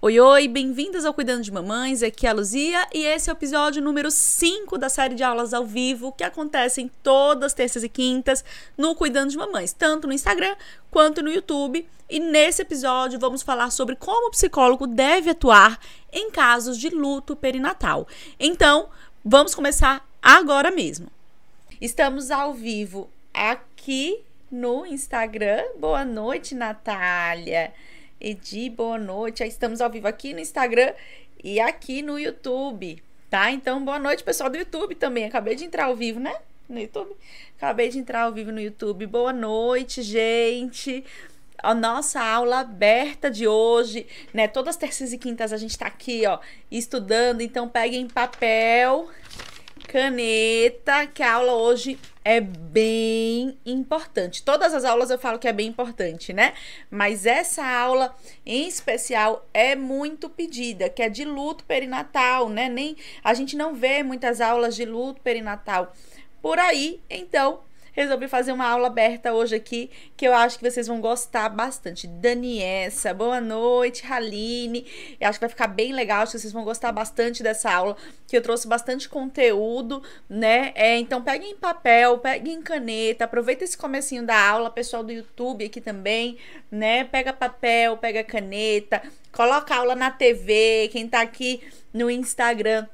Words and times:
Oi, 0.00 0.20
oi, 0.20 0.46
bem-vindas 0.46 1.04
ao 1.04 1.12
Cuidando 1.12 1.42
de 1.42 1.50
Mamães, 1.50 2.04
aqui 2.04 2.24
é 2.24 2.30
a 2.30 2.32
Luzia 2.32 2.86
e 2.94 3.04
esse 3.04 3.28
é 3.28 3.32
o 3.32 3.34
episódio 3.34 3.82
número 3.82 4.12
5 4.12 4.78
da 4.78 4.88
série 4.88 5.16
de 5.16 5.24
aulas 5.24 5.52
ao 5.52 5.66
vivo 5.66 6.12
que 6.12 6.22
acontecem 6.22 6.88
todas 7.02 7.52
terças 7.52 7.82
e 7.82 7.88
quintas 7.88 8.44
no 8.76 8.94
Cuidando 8.94 9.30
de 9.30 9.36
Mamães, 9.36 9.72
tanto 9.72 10.06
no 10.06 10.12
Instagram 10.12 10.54
quanto 10.88 11.20
no 11.20 11.28
YouTube. 11.28 11.84
E 12.08 12.20
nesse 12.20 12.62
episódio 12.62 13.18
vamos 13.18 13.42
falar 13.42 13.72
sobre 13.72 13.96
como 13.96 14.28
o 14.28 14.30
psicólogo 14.30 14.86
deve 14.86 15.30
atuar 15.30 15.80
em 16.12 16.30
casos 16.30 16.78
de 16.78 16.90
luto 16.90 17.34
perinatal. 17.34 18.06
Então, 18.38 18.90
vamos 19.24 19.52
começar 19.52 20.08
agora 20.22 20.70
mesmo. 20.70 21.08
Estamos 21.80 22.30
ao 22.30 22.54
vivo 22.54 23.10
aqui 23.34 24.22
no 24.48 24.86
Instagram. 24.86 25.64
Boa 25.76 26.04
noite, 26.04 26.54
Natália. 26.54 27.72
Edi, 28.20 28.68
boa 28.68 28.98
noite. 28.98 29.44
Estamos 29.44 29.80
ao 29.80 29.88
vivo 29.88 30.08
aqui 30.08 30.34
no 30.34 30.40
Instagram 30.40 30.92
e 31.42 31.60
aqui 31.60 32.02
no 32.02 32.18
YouTube, 32.18 33.00
tá? 33.30 33.52
Então, 33.52 33.84
boa 33.84 33.98
noite, 33.98 34.24
pessoal 34.24 34.50
do 34.50 34.56
YouTube 34.56 34.96
também. 34.96 35.24
Acabei 35.24 35.54
de 35.54 35.64
entrar 35.64 35.84
ao 35.84 35.94
vivo, 35.94 36.18
né? 36.18 36.34
No 36.68 36.80
YouTube. 36.80 37.14
Acabei 37.56 37.88
de 37.90 37.98
entrar 38.00 38.22
ao 38.22 38.32
vivo 38.32 38.50
no 38.50 38.60
YouTube. 38.60 39.06
Boa 39.06 39.32
noite, 39.32 40.02
gente. 40.02 41.04
A 41.58 41.72
nossa 41.72 42.20
aula 42.20 42.58
aberta 42.58 43.30
de 43.30 43.46
hoje, 43.46 44.04
né? 44.34 44.48
Todas 44.48 44.74
as 44.74 44.76
terças 44.76 45.12
e 45.12 45.18
quintas 45.18 45.52
a 45.52 45.56
gente 45.56 45.78
tá 45.78 45.86
aqui, 45.86 46.26
ó, 46.26 46.40
estudando. 46.72 47.40
Então, 47.40 47.68
peguem 47.68 48.08
papel, 48.08 49.08
caneta, 49.88 51.06
que 51.06 51.22
a 51.22 51.32
aula 51.32 51.54
hoje 51.54 51.98
é 52.22 52.42
bem 52.42 53.58
importante. 53.64 54.42
Todas 54.42 54.74
as 54.74 54.84
aulas 54.84 55.08
eu 55.10 55.18
falo 55.18 55.38
que 55.38 55.48
é 55.48 55.52
bem 55.52 55.66
importante, 55.66 56.30
né? 56.34 56.52
Mas 56.90 57.24
essa 57.24 57.66
aula 57.66 58.14
em 58.44 58.68
especial 58.68 59.48
é 59.52 59.74
muito 59.74 60.28
pedida, 60.28 60.90
que 60.90 61.02
é 61.02 61.08
de 61.08 61.24
luto 61.24 61.64
perinatal, 61.64 62.50
né? 62.50 62.68
Nem 62.68 62.96
a 63.24 63.32
gente 63.32 63.56
não 63.56 63.74
vê 63.74 64.02
muitas 64.02 64.42
aulas 64.42 64.76
de 64.76 64.84
luto 64.84 65.22
perinatal 65.22 65.94
por 66.42 66.58
aí, 66.58 67.00
então 67.08 67.60
resolvi 67.98 68.28
fazer 68.28 68.52
uma 68.52 68.64
aula 68.64 68.86
aberta 68.86 69.32
hoje 69.32 69.56
aqui, 69.56 69.90
que 70.16 70.26
eu 70.26 70.32
acho 70.32 70.56
que 70.56 70.70
vocês 70.70 70.86
vão 70.86 71.00
gostar 71.00 71.48
bastante. 71.48 72.06
Daniessa, 72.06 73.12
boa 73.12 73.40
noite, 73.40 74.06
Haline. 74.06 74.86
Eu 75.20 75.28
acho 75.28 75.38
que 75.38 75.44
vai 75.44 75.48
ficar 75.48 75.66
bem 75.66 75.92
legal, 75.92 76.22
acho 76.22 76.32
que 76.32 76.38
vocês 76.38 76.52
vão 76.52 76.62
gostar 76.62 76.92
bastante 76.92 77.42
dessa 77.42 77.72
aula, 77.72 77.96
que 78.28 78.36
eu 78.36 78.40
trouxe 78.40 78.68
bastante 78.68 79.08
conteúdo, 79.08 80.00
né? 80.28 80.70
É, 80.76 80.96
então 80.96 81.20
peguem 81.20 81.56
papel, 81.56 82.18
peguem 82.18 82.62
caneta, 82.62 83.24
aproveita 83.24 83.64
esse 83.64 83.76
comecinho 83.76 84.24
da 84.24 84.48
aula, 84.48 84.70
pessoal 84.70 85.02
do 85.02 85.10
YouTube 85.10 85.64
aqui 85.64 85.80
também, 85.80 86.38
né? 86.70 87.02
Pega 87.02 87.32
papel, 87.32 87.96
pega 87.96 88.22
caneta, 88.22 89.02
coloca 89.32 89.74
a 89.74 89.78
aula 89.78 89.96
na 89.96 90.12
TV, 90.12 90.88
quem 90.92 91.08
tá 91.08 91.20
aqui 91.20 91.60
no 91.92 92.08
Instagram 92.08 92.86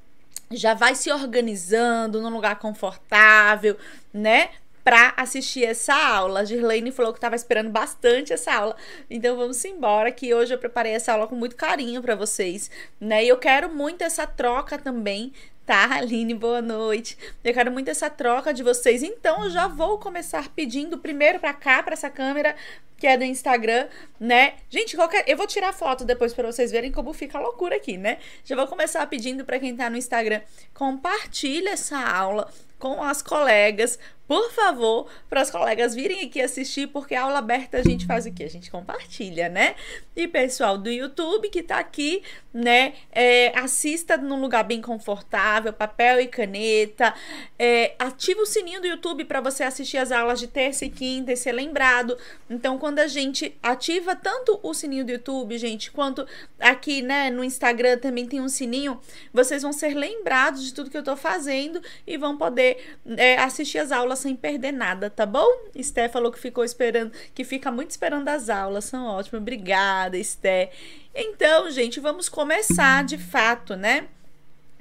já 0.51 0.73
vai 0.73 0.95
se 0.95 1.11
organizando 1.11 2.21
num 2.21 2.31
lugar 2.31 2.59
confortável, 2.59 3.77
né? 4.13 4.51
Para 4.85 5.15
assistir 5.17 5.65
essa 5.65 5.95
aula. 5.95 6.41
A 6.41 6.45
Girlane 6.45 6.93
falou 6.93 7.13
que 7.13 7.17
estava 7.17 7.35
esperando 7.35 7.71
bastante 7.71 8.33
essa 8.33 8.53
aula. 8.53 8.77
Então 9.09 9.37
vamos 9.37 9.65
embora 9.65 10.13
que 10.13 10.35
hoje 10.35 10.53
eu 10.53 10.59
preparei 10.59 10.93
essa 10.93 11.13
aula 11.13 11.27
com 11.27 11.35
muito 11.35 11.57
carinho 11.57 12.03
para 12.03 12.15
vocês, 12.15 12.71
né? 13.01 13.25
E 13.25 13.29
eu 13.29 13.39
quero 13.39 13.75
muito 13.75 14.03
essa 14.03 14.27
troca 14.27 14.79
também 14.79 15.33
Tá, 15.67 15.89
Aline, 15.97 16.35
boa 16.35 16.61
noite. 16.61 17.17
Eu 17.43 17.55
quero 17.55 17.73
muito 17.73 17.89
essa 17.89 18.11
troca 18.11 18.53
de 18.53 18.63
vocês. 18.63 19.03
Então, 19.03 19.45
eu 19.45 19.51
já 19.51 19.67
vou 19.67 19.99
começar 19.99 20.49
pedindo 20.51 20.99
primeiro 20.99 21.41
para 21.41 21.55
cá, 21.55 21.83
para 21.83 21.95
essa 21.95 22.11
câmera 22.11 22.55
que 22.97 23.07
é 23.07 23.17
do 23.17 23.25
Instagram, 23.25 23.89
né? 24.21 24.55
Gente, 24.71 24.95
qualquer... 24.95 25.25
eu 25.27 25.37
vou 25.37 25.47
tirar 25.47 25.73
foto 25.73 26.05
depois 26.05 26.33
para 26.33 26.51
vocês 26.51 26.71
verem 26.71 26.93
como 26.93 27.13
fica 27.13 27.39
a 27.39 27.41
loucura 27.41 27.77
aqui, 27.77 27.97
né? 27.99 28.19
Já 28.45 28.55
vou 28.55 28.67
começar 28.67 29.05
pedindo 29.07 29.45
para 29.45 29.59
quem 29.59 29.75
tá 29.77 29.91
no 29.91 29.97
Instagram, 29.97 30.41
compartilha 30.73 31.71
essa 31.71 31.99
aula 31.99 32.49
com 32.79 33.03
as 33.03 33.21
colegas, 33.21 33.99
por 34.27 34.51
favor, 34.53 35.07
para 35.29 35.43
as 35.43 35.51
colegas 35.51 35.95
virem 35.95 36.23
aqui 36.23 36.41
assistir, 36.41 36.87
porque 36.87 37.15
a 37.15 37.25
aula 37.25 37.39
aberta 37.39 37.77
a 37.79 37.83
gente 37.83 38.07
faz 38.07 38.25
o 38.25 38.33
quê? 38.33 38.45
A 38.45 38.51
gente 38.51 38.71
compartilha, 38.71 39.51
né? 39.51 39.75
E 40.17 40.27
pessoal 40.27 40.79
do 40.79 40.91
YouTube 40.91 41.51
que 41.51 41.63
tá 41.63 41.79
aqui, 41.79 42.23
né? 42.53 42.95
É, 43.13 43.57
assista 43.59 44.17
num 44.17 44.41
lugar 44.41 44.65
bem 44.65 44.81
confortável, 44.81 45.73
papel 45.75 46.21
e 46.21 46.27
caneta. 46.27 47.15
É, 47.59 47.95
ativa 47.99 48.41
o 48.41 48.47
sininho 48.47 48.81
do 48.81 48.87
YouTube 48.87 49.27
para 49.27 49.43
você 49.43 49.63
assistir 49.63 49.99
as 49.99 50.11
aulas 50.11 50.41
de 50.41 50.47
terça 50.47 50.87
e 50.87 50.91
quinta 50.91 51.31
e 51.31 51.37
ser 51.37 51.53
lembrado. 51.53 52.17
Então, 52.49 52.79
quando 52.79 53.01
a 53.01 53.07
gente 53.07 53.55
ativa 53.63 54.17
tanto 54.17 54.59
o 54.63 54.73
sininho 54.73 55.05
do 55.05 55.13
YouTube, 55.13 55.59
gente, 55.59 55.91
quanto 55.91 56.27
aqui, 56.59 57.03
né, 57.03 57.29
no 57.29 57.45
Instagram 57.45 57.99
também 57.99 58.25
tem 58.25 58.41
um 58.41 58.49
sininho, 58.49 58.99
vocês 59.33 59.63
vão 59.63 59.73
ser 59.73 59.95
lembrados 59.95 60.65
de 60.65 60.73
tudo 60.73 60.89
que 60.89 60.97
eu 60.97 61.03
tô 61.03 61.15
fazendo 61.15 61.83
e 62.07 62.17
vão 62.17 62.39
poder 62.39 62.99
é, 63.19 63.37
assistir 63.37 63.79
as 63.79 63.93
aulas 63.93 64.14
sem 64.17 64.37
perder 64.37 64.73
nada, 64.73 65.11
tá 65.11 65.27
bom? 65.27 65.47
Esté 65.75 66.09
falou 66.09 66.31
que 66.31 66.39
ficou 66.39 66.65
esperando, 66.65 67.13
que 67.35 67.45
fica 67.45 67.71
muito 67.71 67.91
esperando 67.91 68.29
as 68.29 68.49
aulas, 68.49 68.85
são 68.85 69.07
ótimas. 69.07 69.41
Obrigada, 69.41 70.17
Esté. 70.17 70.71
Então, 71.15 71.71
gente, 71.71 72.01
vamos 72.01 72.29
começar 72.29 73.05
de 73.05 73.19
fato, 73.19 73.77
né? 73.77 74.09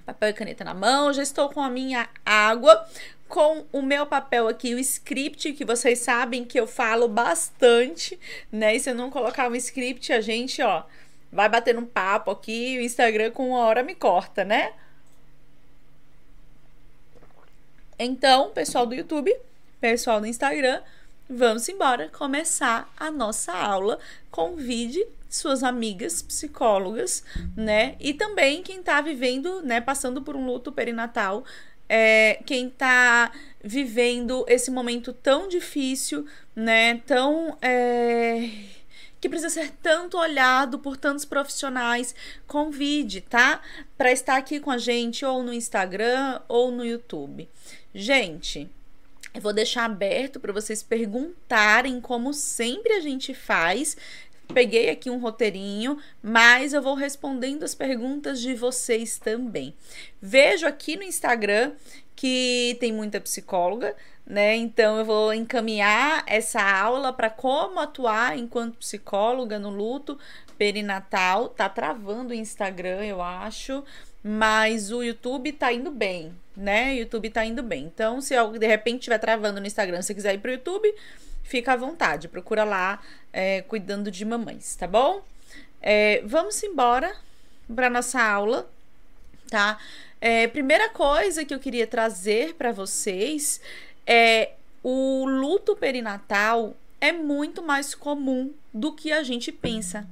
Papel 0.06 0.30
e 0.30 0.34
caneta 0.34 0.64
na 0.64 0.74
mão, 0.74 1.14
já 1.14 1.24
estou 1.24 1.50
com 1.50 1.62
a 1.62 1.70
minha 1.70 2.10
água, 2.26 2.86
com 3.28 3.66
o 3.72 3.82
meu 3.82 4.06
papel 4.06 4.48
aqui, 4.48 4.76
o 4.76 4.80
script, 4.80 5.54
que 5.54 5.64
vocês 5.64 6.00
sabem 6.00 6.44
que 6.44 6.60
eu 6.60 6.68
falo 6.68 7.08
bastante, 7.08 8.20
né? 8.52 8.76
E 8.76 8.80
se 8.80 8.90
eu 8.90 8.96
não 8.96 9.10
colocar 9.10 9.50
um 9.50 9.56
script, 9.56 10.12
a 10.12 10.22
gente, 10.22 10.62
ó, 10.62 10.84
vai 11.32 11.50
bater 11.50 11.78
um 11.78 11.86
papo 11.86 12.32
aqui, 12.32 12.78
o 12.78 12.82
Instagram 12.82 13.32
com 13.32 13.50
uma 13.50 13.60
hora 13.60 13.82
me 13.82 13.96
corta, 13.96 14.44
né? 14.44 14.74
Então, 18.04 18.50
pessoal 18.50 18.86
do 18.86 18.94
YouTube, 18.94 19.34
pessoal 19.80 20.20
do 20.20 20.28
Instagram, 20.28 20.82
vamos 21.30 21.70
embora 21.70 22.10
começar 22.10 22.92
a 22.98 23.10
nossa 23.10 23.54
aula. 23.54 23.98
Convide 24.30 25.06
suas 25.30 25.64
amigas 25.64 26.22
psicólogas, 26.22 27.24
né? 27.56 27.96
E 28.02 28.14
também 28.14 28.62
quem 28.62 28.84
tá 28.84 29.00
vivendo, 29.00 29.62
né, 29.62 29.80
passando 29.80 30.22
por 30.22 30.36
um 30.36 30.46
luto 30.46 30.70
perinatal, 30.70 31.46
é, 31.88 32.42
quem 32.46 32.70
tá 32.70 33.32
vivendo 33.64 34.44
esse 34.50 34.70
momento 34.70 35.14
tão 35.14 35.48
difícil, 35.48 36.28
né? 36.54 36.98
Tão. 37.06 37.58
É, 37.62 38.50
que 39.22 39.30
precisa 39.30 39.50
ser 39.50 39.72
tanto 39.82 40.18
olhado 40.18 40.78
por 40.80 40.98
tantos 40.98 41.24
profissionais. 41.24 42.14
Convide, 42.46 43.22
tá? 43.22 43.62
Para 43.98 44.12
estar 44.12 44.36
aqui 44.36 44.60
com 44.60 44.70
a 44.70 44.78
gente 44.78 45.24
ou 45.24 45.42
no 45.42 45.54
Instagram 45.54 46.42
ou 46.50 46.70
no 46.70 46.84
YouTube. 46.86 47.48
Gente, 47.94 48.70
eu 49.34 49.42
vou 49.42 49.54
deixar 49.54 49.86
aberto 49.86 50.40
para 50.40 50.52
vocês 50.52 50.82
perguntarem, 50.82 52.02
como 52.02 52.34
sempre 52.34 52.94
a 52.94 53.00
gente 53.00 53.34
faz. 53.34 53.96
Peguei 54.54 54.90
aqui 54.90 55.10
um 55.10 55.20
roteirinho, 55.20 55.98
mas 56.22 56.74
eu 56.74 56.82
vou 56.82 56.96
respondendo 56.96 57.64
as 57.64 57.74
perguntas 57.74 58.42
de 58.42 58.54
vocês 58.54 59.18
também. 59.18 59.74
Vejo 60.22 60.66
aqui 60.68 60.96
no 60.96 61.04
Instagram 61.04 61.74
que 62.16 62.78
tem 62.80 62.92
muita 62.92 63.20
psicóloga, 63.20 63.96
né? 64.26 64.56
Então 64.56 64.98
eu 64.98 65.06
vou 65.06 65.34
encaminhar 65.34 66.24
essa 66.28 66.62
aula 66.62 67.12
para 67.12 67.30
como 67.30 67.80
atuar 67.80 68.38
enquanto 68.38 68.78
psicóloga 68.78 69.58
no 69.58 69.70
luto 69.70 70.18
perinatal. 70.58 71.50
Tá 71.50 71.68
travando 71.70 72.32
o 72.32 72.36
Instagram, 72.36 73.04
eu 73.06 73.22
acho, 73.22 73.84
mas 74.24 74.92
o 74.92 75.04
YouTube 75.04 75.52
tá 75.54 75.74
indo 75.74 75.90
bem, 75.92 76.34
né? 76.56 76.96
YouTube 76.96 77.30
tá 77.30 77.46
indo 77.46 77.64
bem. 77.64 77.86
Então, 77.86 78.22
se 78.22 78.36
algo 78.36 78.58
de 78.58 78.68
repente 78.68 79.00
estiver 79.00 79.18
travando 79.18 79.60
no 79.60 79.68
Instagram, 79.68 80.02
se 80.02 80.14
quiser 80.14 80.34
ir 80.36 80.40
pro 80.40 80.52
YouTube, 80.52 80.94
fica 81.44 81.74
à 81.74 81.76
vontade. 81.76 82.28
Procura 82.28 82.64
lá, 82.64 83.02
é, 83.32 83.62
cuidando 83.62 84.10
de 84.12 84.24
mamães, 84.26 84.76
tá 84.76 84.88
bom? 84.88 85.24
É, 85.82 86.22
vamos 86.26 86.62
embora 86.64 87.16
para 87.74 87.90
nossa 87.90 88.22
aula, 88.22 88.70
tá? 89.50 89.78
É, 90.22 90.48
primeira 90.48 90.90
coisa 90.90 91.44
que 91.44 91.54
eu 91.54 91.60
queria 91.60 91.86
trazer 91.86 92.54
para 92.56 92.72
vocês 92.72 93.60
é 94.08 94.52
o 94.82 95.26
luto 95.26 95.76
perinatal 95.76 96.76
é 97.00 97.12
muito 97.12 97.62
mais 97.62 97.94
comum 97.94 98.54
do 98.74 98.94
que 98.94 99.12
a 99.12 99.24
gente 99.24 99.52
pensa, 99.52 100.08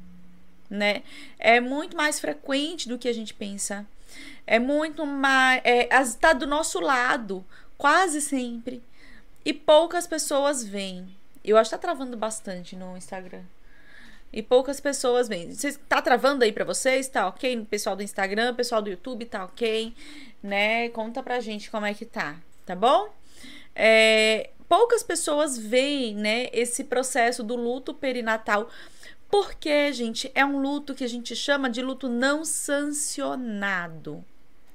né? 0.69 1.03
É 1.39 1.61
muito 1.61 1.95
mais 1.95 2.19
frequente 2.19 2.89
do 2.89 2.97
que 2.97 3.07
a 3.07 3.13
gente 3.13 3.33
pensa. 3.33 3.88
É 4.45 4.59
muito 4.59 5.06
mais. 5.06 5.62
Está 5.65 6.29
é, 6.29 6.33
do 6.33 6.47
nosso 6.47 6.79
lado, 6.79 7.45
quase 7.77 8.21
sempre. 8.21 8.83
E 9.44 9.53
poucas 9.53 10.06
pessoas 10.06 10.63
veem. 10.63 11.15
Eu 11.44 11.57
acho 11.57 11.69
que 11.69 11.75
tá 11.75 11.81
travando 11.81 12.15
bastante 12.15 12.75
no 12.75 12.95
Instagram. 12.95 13.44
E 14.31 14.41
poucas 14.41 14.79
pessoas 14.79 15.27
veem. 15.27 15.53
Você 15.53 15.73
tá 15.73 16.01
travando 16.01 16.44
aí 16.44 16.51
para 16.51 16.63
vocês? 16.63 17.07
Tá 17.07 17.27
ok? 17.27 17.65
Pessoal 17.69 17.95
do 17.95 18.03
Instagram, 18.03 18.56
pessoal 18.56 18.81
do 18.81 18.89
YouTube, 18.89 19.25
tá 19.25 19.45
ok? 19.45 19.94
Né? 20.41 20.89
Conta 20.89 21.21
pra 21.21 21.39
gente 21.39 21.69
como 21.69 21.85
é 21.85 21.94
que 21.94 22.06
tá, 22.06 22.38
tá 22.65 22.75
bom? 22.75 23.09
É, 23.75 24.50
poucas 24.71 25.03
pessoas 25.03 25.57
veem, 25.57 26.15
né, 26.15 26.47
esse 26.53 26.85
processo 26.85 27.44
do 27.44 27.56
luto 27.56 27.94
perinatal 27.94 28.69
Porque, 29.31 29.93
gente, 29.93 30.29
é 30.35 30.45
um 30.45 30.61
luto 30.61 30.93
que 30.93 31.05
a 31.05 31.09
gente 31.09 31.35
chama 31.35 31.69
de 31.69 31.81
luto 31.81 32.09
não 32.09 32.43
sancionado, 32.43 34.23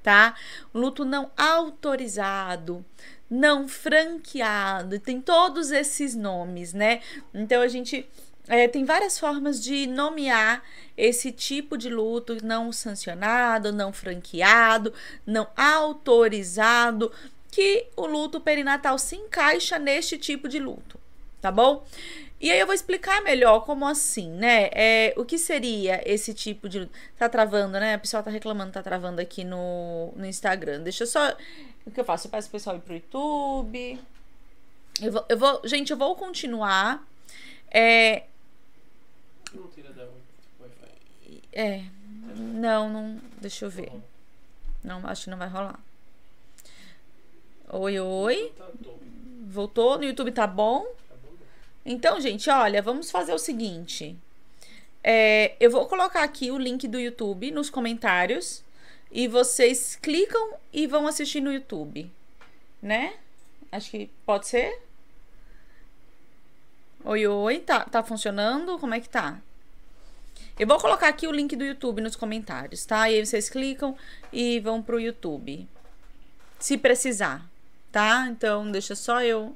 tá? 0.01 0.35
Luto 0.73 1.05
não 1.05 1.29
autorizado, 1.37 2.83
não 3.29 3.67
franqueado, 3.67 4.99
tem 4.99 5.21
todos 5.21 5.69
esses 5.71 6.15
nomes, 6.15 6.73
né? 6.73 7.01
Então 7.33 7.61
a 7.61 7.67
gente 7.67 8.09
é, 8.47 8.67
tem 8.67 8.83
várias 8.85 9.19
formas 9.19 9.61
de 9.61 9.85
nomear 9.85 10.63
esse 10.97 11.31
tipo 11.31 11.77
de 11.77 11.89
luto 11.89 12.37
não 12.43 12.71
sancionado, 12.71 13.71
não 13.71 13.91
franqueado, 13.93 14.93
não 15.25 15.47
autorizado, 15.55 17.11
que 17.51 17.87
o 17.95 18.05
luto 18.05 18.39
perinatal 18.39 18.97
se 18.97 19.15
encaixa 19.15 19.77
neste 19.77 20.17
tipo 20.17 20.47
de 20.47 20.59
luto, 20.59 20.99
tá 21.41 21.51
bom? 21.51 21.85
E 22.39 22.51
aí 22.51 22.59
eu 22.59 22.67
vou 22.67 22.75
explicar 22.75 23.21
melhor 23.23 23.61
como 23.61 23.85
assim, 23.87 24.29
né? 24.29 24.69
É, 24.71 25.13
o 25.17 25.25
que 25.25 25.39
seria 25.39 26.01
esse 26.05 26.33
tipo 26.35 26.69
de. 26.69 26.87
Tá 27.17 27.27
travando, 27.27 27.79
né? 27.79 27.95
O 27.95 27.99
pessoal 27.99 28.21
tá 28.21 28.29
reclamando, 28.29 28.71
tá 28.71 28.83
travando 28.83 29.19
aqui 29.19 29.43
no, 29.43 30.13
no 30.15 30.25
Instagram. 30.25 30.81
Deixa 30.81 31.03
eu 31.03 31.07
só. 31.07 31.35
O 31.85 31.91
que 31.91 31.99
eu 31.99 32.05
faço? 32.05 32.27
Eu 32.27 32.31
peço 32.31 32.47
o 32.47 32.51
pessoal 32.51 32.75
ir 32.75 32.81
pro 32.81 32.93
YouTube. 32.93 33.99
Eu 35.01 35.11
vou, 35.11 35.25
eu 35.29 35.37
vou. 35.37 35.61
Gente, 35.65 35.91
eu 35.91 35.97
vou 35.97 36.15
continuar. 36.15 37.03
É. 37.71 38.23
Não 39.53 39.67
tira 39.69 39.91
da 39.93 40.03
Wi-Fi. 40.03 41.41
É. 41.53 41.83
Não, 42.35 42.87
não. 42.87 43.19
Deixa 43.41 43.65
eu 43.65 43.69
ver. 43.69 43.91
Não, 44.83 45.05
acho 45.07 45.23
que 45.23 45.29
não 45.31 45.39
vai 45.39 45.47
rolar. 45.47 45.79
Oi, 47.69 47.99
oi. 47.99 48.53
Tá. 48.55 48.67
Voltou? 49.47 49.97
No 49.97 50.03
YouTube 50.03 50.31
tá 50.31 50.45
bom? 50.45 50.85
Então, 51.89 52.19
gente, 52.19 52.49
olha, 52.49 52.81
vamos 52.81 53.09
fazer 53.09 53.33
o 53.33 53.39
seguinte. 53.39 54.13
É, 55.01 55.55
eu 55.57 55.71
vou 55.71 55.87
colocar 55.87 56.21
aqui 56.21 56.51
o 56.51 56.57
link 56.57 56.85
do 56.85 56.99
YouTube 56.99 57.49
nos 57.49 57.69
comentários 57.69 58.61
e 59.09 59.25
vocês 59.25 59.95
clicam 59.95 60.55
e 60.73 60.85
vão 60.85 61.07
assistir 61.07 61.39
no 61.39 61.49
YouTube, 61.49 62.11
né? 62.81 63.13
Acho 63.71 63.91
que 63.91 64.09
pode 64.25 64.47
ser. 64.47 64.81
Oi, 67.05 67.25
oi, 67.25 67.59
tá, 67.59 67.85
tá 67.85 68.03
funcionando? 68.03 68.77
Como 68.79 68.93
é 68.93 68.99
que 68.99 69.07
tá? 69.07 69.39
Eu 70.59 70.67
vou 70.67 70.81
colocar 70.81 71.07
aqui 71.07 71.25
o 71.25 71.31
link 71.31 71.55
do 71.55 71.63
YouTube 71.63 72.01
nos 72.01 72.17
comentários, 72.17 72.85
tá? 72.85 73.09
E 73.09 73.15
aí 73.15 73.25
vocês 73.25 73.49
clicam 73.49 73.97
e 74.33 74.59
vão 74.59 74.83
pro 74.83 74.99
YouTube. 74.99 75.65
Se 76.59 76.77
precisar, 76.77 77.49
tá? 77.93 78.27
Então, 78.29 78.69
deixa 78.69 78.93
só 78.93 79.21
eu 79.23 79.55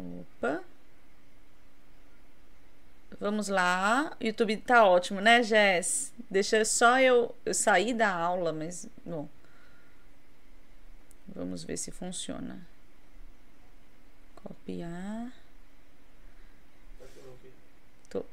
Opa. 0.00 0.62
Vamos 3.18 3.48
lá. 3.48 4.16
YouTube 4.20 4.56
tá 4.58 4.84
ótimo, 4.86 5.20
né, 5.20 5.42
Jess? 5.42 6.12
Deixa 6.30 6.64
só 6.64 6.98
eu, 7.00 7.34
eu 7.44 7.52
sair 7.52 7.92
da 7.92 8.10
aula, 8.10 8.52
mas. 8.52 8.88
Bom. 9.04 9.28
Vamos 11.28 11.62
ver 11.62 11.76
se 11.76 11.90
funciona. 11.90 12.66
Copiar. 14.36 15.32
Tô. 18.08 18.24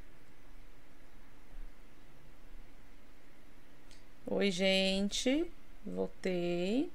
Oi, 4.28 4.52
gente. 4.52 5.52
Voltei. 5.86 6.90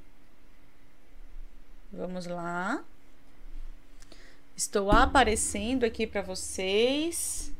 Vamos 1.92 2.26
lá. 2.26 2.82
Estou 4.62 4.92
aparecendo 4.92 5.82
aqui 5.82 6.06
para 6.06 6.22
vocês. 6.22 7.52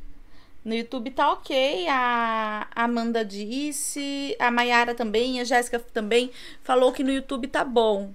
No 0.65 0.73
YouTube 0.73 1.11
tá 1.11 1.33
ok. 1.33 1.89
A 1.89 2.69
Amanda 2.77 3.25
disse, 3.25 4.37
a 4.39 4.53
Mayara 4.53 4.95
também, 4.95 5.41
a 5.41 5.45
Jéssica 5.45 5.81
também 5.81 6.31
falou 6.63 6.93
que 6.93 7.03
no 7.03 7.11
YouTube 7.11 7.49
tá 7.49 7.65
bom. 7.65 8.15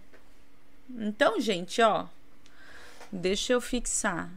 Então, 0.89 1.37
gente, 1.41 1.81
ó, 1.81 2.05
deixa 3.11 3.51
eu 3.51 3.59
fixar. 3.59 4.31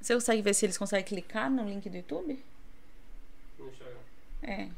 Você 0.00 0.14
consegue 0.14 0.42
ver 0.42 0.54
se 0.54 0.66
eles 0.66 0.76
conseguem 0.76 1.06
clicar 1.06 1.48
no 1.48 1.62
link 1.62 1.88
do 1.88 1.96
YouTube? 1.96 2.44
É. 4.42 4.68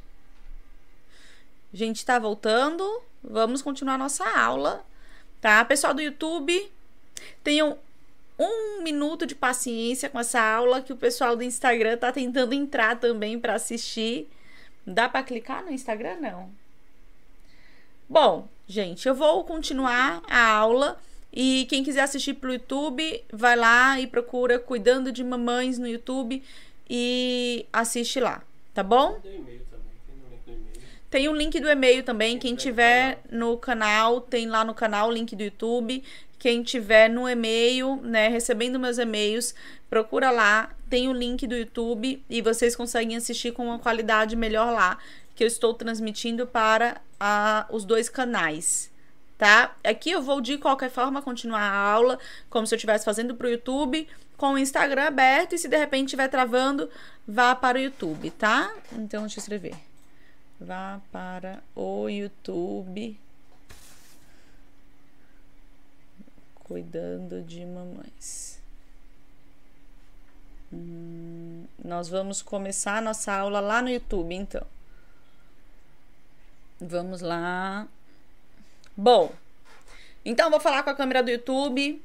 Gente, 1.73 2.05
tá 2.05 2.19
voltando. 2.19 3.03
Vamos 3.25 3.63
continuar 3.63 3.97
nossa 3.97 4.29
aula, 4.39 4.85
tá? 5.41 5.65
Pessoal 5.65 5.95
do 5.95 6.03
YouTube, 6.03 6.71
tenham 7.43 7.79
um 8.39 8.83
minuto 8.83 9.27
de 9.27 9.35
paciência 9.35 10.09
com 10.09 10.19
essa 10.19 10.41
aula 10.41 10.81
que 10.81 10.93
o 10.93 10.97
pessoal 10.97 11.37
do 11.37 11.43
Instagram 11.43 11.99
tá 11.99 12.11
tentando 12.11 12.55
entrar 12.55 12.99
também 12.99 13.39
para 13.39 13.55
assistir. 13.55 14.29
Dá 14.87 15.09
para 15.09 15.23
clicar 15.23 15.65
no 15.65 15.71
Instagram? 15.71 16.17
Não. 16.21 16.51
Bom, 18.09 18.49
gente, 18.67 19.07
eu 19.07 19.15
vou 19.15 19.45
continuar 19.45 20.23
a 20.29 20.49
aula 20.53 20.99
e 21.33 21.67
quem 21.69 21.85
quiser 21.85 22.01
assistir 22.01 22.35
pelo 22.35 22.55
YouTube, 22.55 23.23
vai 23.33 23.55
lá 23.55 24.01
e 24.01 24.07
procura 24.07 24.59
Cuidando 24.59 25.13
de 25.13 25.23
Mamães 25.23 25.79
no 25.79 25.87
YouTube 25.87 26.43
e 26.89 27.67
assiste 27.73 28.19
lá, 28.19 28.43
tá 28.75 28.83
bom? 28.83 29.21
Tem 31.09 31.29
o 31.29 31.35
link 31.35 31.59
do 31.61 31.69
e-mail 31.69 32.05
também. 32.05 32.39
Quem 32.39 32.55
tiver 32.55 33.21
no 33.31 33.57
canal, 33.57 34.21
tem 34.21 34.47
lá 34.47 34.65
no 34.65 34.73
canal 34.73 35.09
o 35.09 35.13
link 35.13 35.35
do 35.35 35.43
YouTube. 35.43 36.05
Quem 36.41 36.63
tiver 36.63 37.11
no 37.11 37.29
e-mail, 37.29 37.97
né, 37.97 38.29
recebendo 38.29 38.81
meus 38.81 38.97
e-mails, 38.97 39.55
procura 39.91 40.31
lá, 40.31 40.71
tem 40.89 41.07
o 41.07 41.13
link 41.13 41.47
do 41.47 41.55
YouTube 41.55 42.25
e 42.31 42.41
vocês 42.41 42.75
conseguem 42.75 43.15
assistir 43.15 43.53
com 43.53 43.67
uma 43.67 43.79
qualidade 43.79 44.35
melhor 44.35 44.73
lá, 44.73 44.97
que 45.35 45.45
eu 45.45 45.47
estou 45.47 45.75
transmitindo 45.75 46.47
para 46.47 46.99
ah, 47.21 47.67
os 47.69 47.85
dois 47.85 48.09
canais. 48.09 48.91
Tá? 49.37 49.77
Aqui 49.85 50.13
eu 50.13 50.23
vou 50.23 50.41
de 50.41 50.57
qualquer 50.57 50.89
forma 50.89 51.21
continuar 51.21 51.61
a 51.61 51.79
aula, 51.79 52.19
como 52.49 52.67
se 52.67 52.75
eu 52.75 52.77
estivesse 52.77 53.05
fazendo 53.05 53.35
para 53.35 53.47
o 53.47 53.51
YouTube, 53.51 54.09
com 54.39 54.55
o 54.55 54.59
Instagram 54.59 55.09
aberto, 55.09 55.55
e 55.55 55.59
se 55.59 55.69
de 55.69 55.77
repente 55.77 56.07
estiver 56.07 56.29
travando, 56.29 56.89
vá 57.29 57.55
para 57.55 57.77
o 57.77 57.83
YouTube, 57.83 58.31
tá? 58.31 58.73
Então, 58.93 59.23
deixa 59.25 59.39
eu 59.39 59.43
escrever. 59.43 59.75
Vá 60.59 61.03
para 61.13 61.63
o 61.77 62.09
YouTube. 62.09 63.21
Cuidando 66.71 67.43
de 67.43 67.67
mamães. 67.67 68.63
Hum, 70.73 71.65
nós 71.85 72.09
vamos 72.09 72.43
começar 72.43 72.99
a 72.99 73.01
nossa 73.01 73.33
aula 73.33 73.59
lá 73.59 73.83
no 73.83 73.91
YouTube, 73.91 74.33
então. 74.33 74.65
Vamos 76.81 77.23
lá. 77.23 77.89
Bom, 78.97 79.33
então 80.25 80.49
vou 80.49 80.61
falar 80.61 80.85
com 80.85 80.91
a 80.91 80.95
câmera 80.95 81.25
do 81.25 81.33
YouTube. 81.33 82.01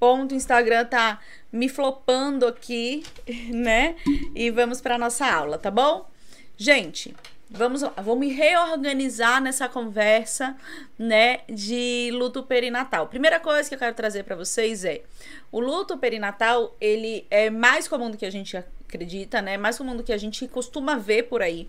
Ponto, 0.00 0.34
Instagram 0.34 0.84
tá 0.86 1.20
me 1.52 1.68
flopando 1.68 2.44
aqui, 2.44 3.04
né? 3.54 3.94
E 4.34 4.50
vamos 4.50 4.80
para 4.80 4.98
nossa 4.98 5.32
aula, 5.32 5.58
tá 5.58 5.70
bom? 5.70 6.10
Gente, 6.56 7.14
vamos 7.50 7.82
me 8.18 8.32
reorganizar 8.32 9.40
nessa 9.42 9.68
conversa, 9.68 10.56
né, 10.98 11.40
de 11.48 12.10
luto 12.12 12.42
perinatal. 12.42 13.08
Primeira 13.08 13.40
coisa 13.40 13.68
que 13.68 13.74
eu 13.74 13.78
quero 13.78 13.94
trazer 13.94 14.24
para 14.24 14.36
vocês 14.36 14.84
é: 14.84 15.02
o 15.50 15.60
luto 15.60 15.96
perinatal, 15.96 16.76
ele 16.80 17.26
é 17.30 17.50
mais 17.50 17.88
comum 17.88 18.10
do 18.10 18.16
que 18.16 18.26
a 18.26 18.30
gente 18.30 18.56
acredita, 18.56 19.42
né? 19.42 19.56
Mais 19.56 19.78
comum 19.78 19.96
do 19.96 20.02
que 20.02 20.12
a 20.12 20.18
gente 20.18 20.46
costuma 20.48 20.96
ver 20.96 21.24
por 21.24 21.42
aí. 21.42 21.68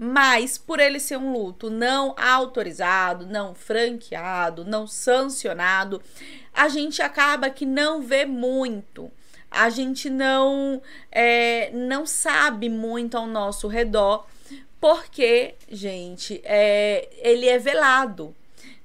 Mas 0.00 0.56
por 0.56 0.78
ele 0.78 1.00
ser 1.00 1.16
um 1.16 1.32
luto 1.32 1.68
não 1.68 2.14
autorizado, 2.16 3.26
não 3.26 3.52
franqueado, 3.52 4.64
não 4.64 4.86
sancionado, 4.86 6.00
a 6.54 6.68
gente 6.68 7.02
acaba 7.02 7.50
que 7.50 7.66
não 7.66 8.00
vê 8.00 8.24
muito. 8.24 9.10
A 9.50 9.70
gente 9.70 10.08
não 10.08 10.80
é, 11.10 11.70
não 11.72 12.06
sabe 12.06 12.68
muito 12.68 13.16
ao 13.16 13.26
nosso 13.26 13.66
redor, 13.66 14.26
porque, 14.80 15.54
gente, 15.70 16.40
é, 16.44 17.08
ele 17.18 17.48
é 17.48 17.58
velado. 17.58 18.34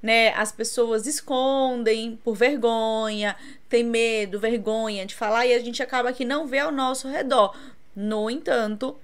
Né? 0.01 0.33
As 0.33 0.51
pessoas 0.51 1.07
escondem 1.07 2.19
por 2.23 2.35
vergonha, 2.35 3.35
tem 3.69 3.83
medo, 3.83 4.39
vergonha 4.39 5.05
de 5.05 5.15
falar 5.15 5.45
e 5.45 5.53
a 5.53 5.59
gente 5.59 5.81
acaba 5.81 6.12
que 6.12 6.25
não 6.25 6.45
vê 6.45 6.59
ao 6.59 6.71
nosso 6.71 7.07
redor. 7.07 7.55
No 7.95 8.29
entanto, 8.29 8.97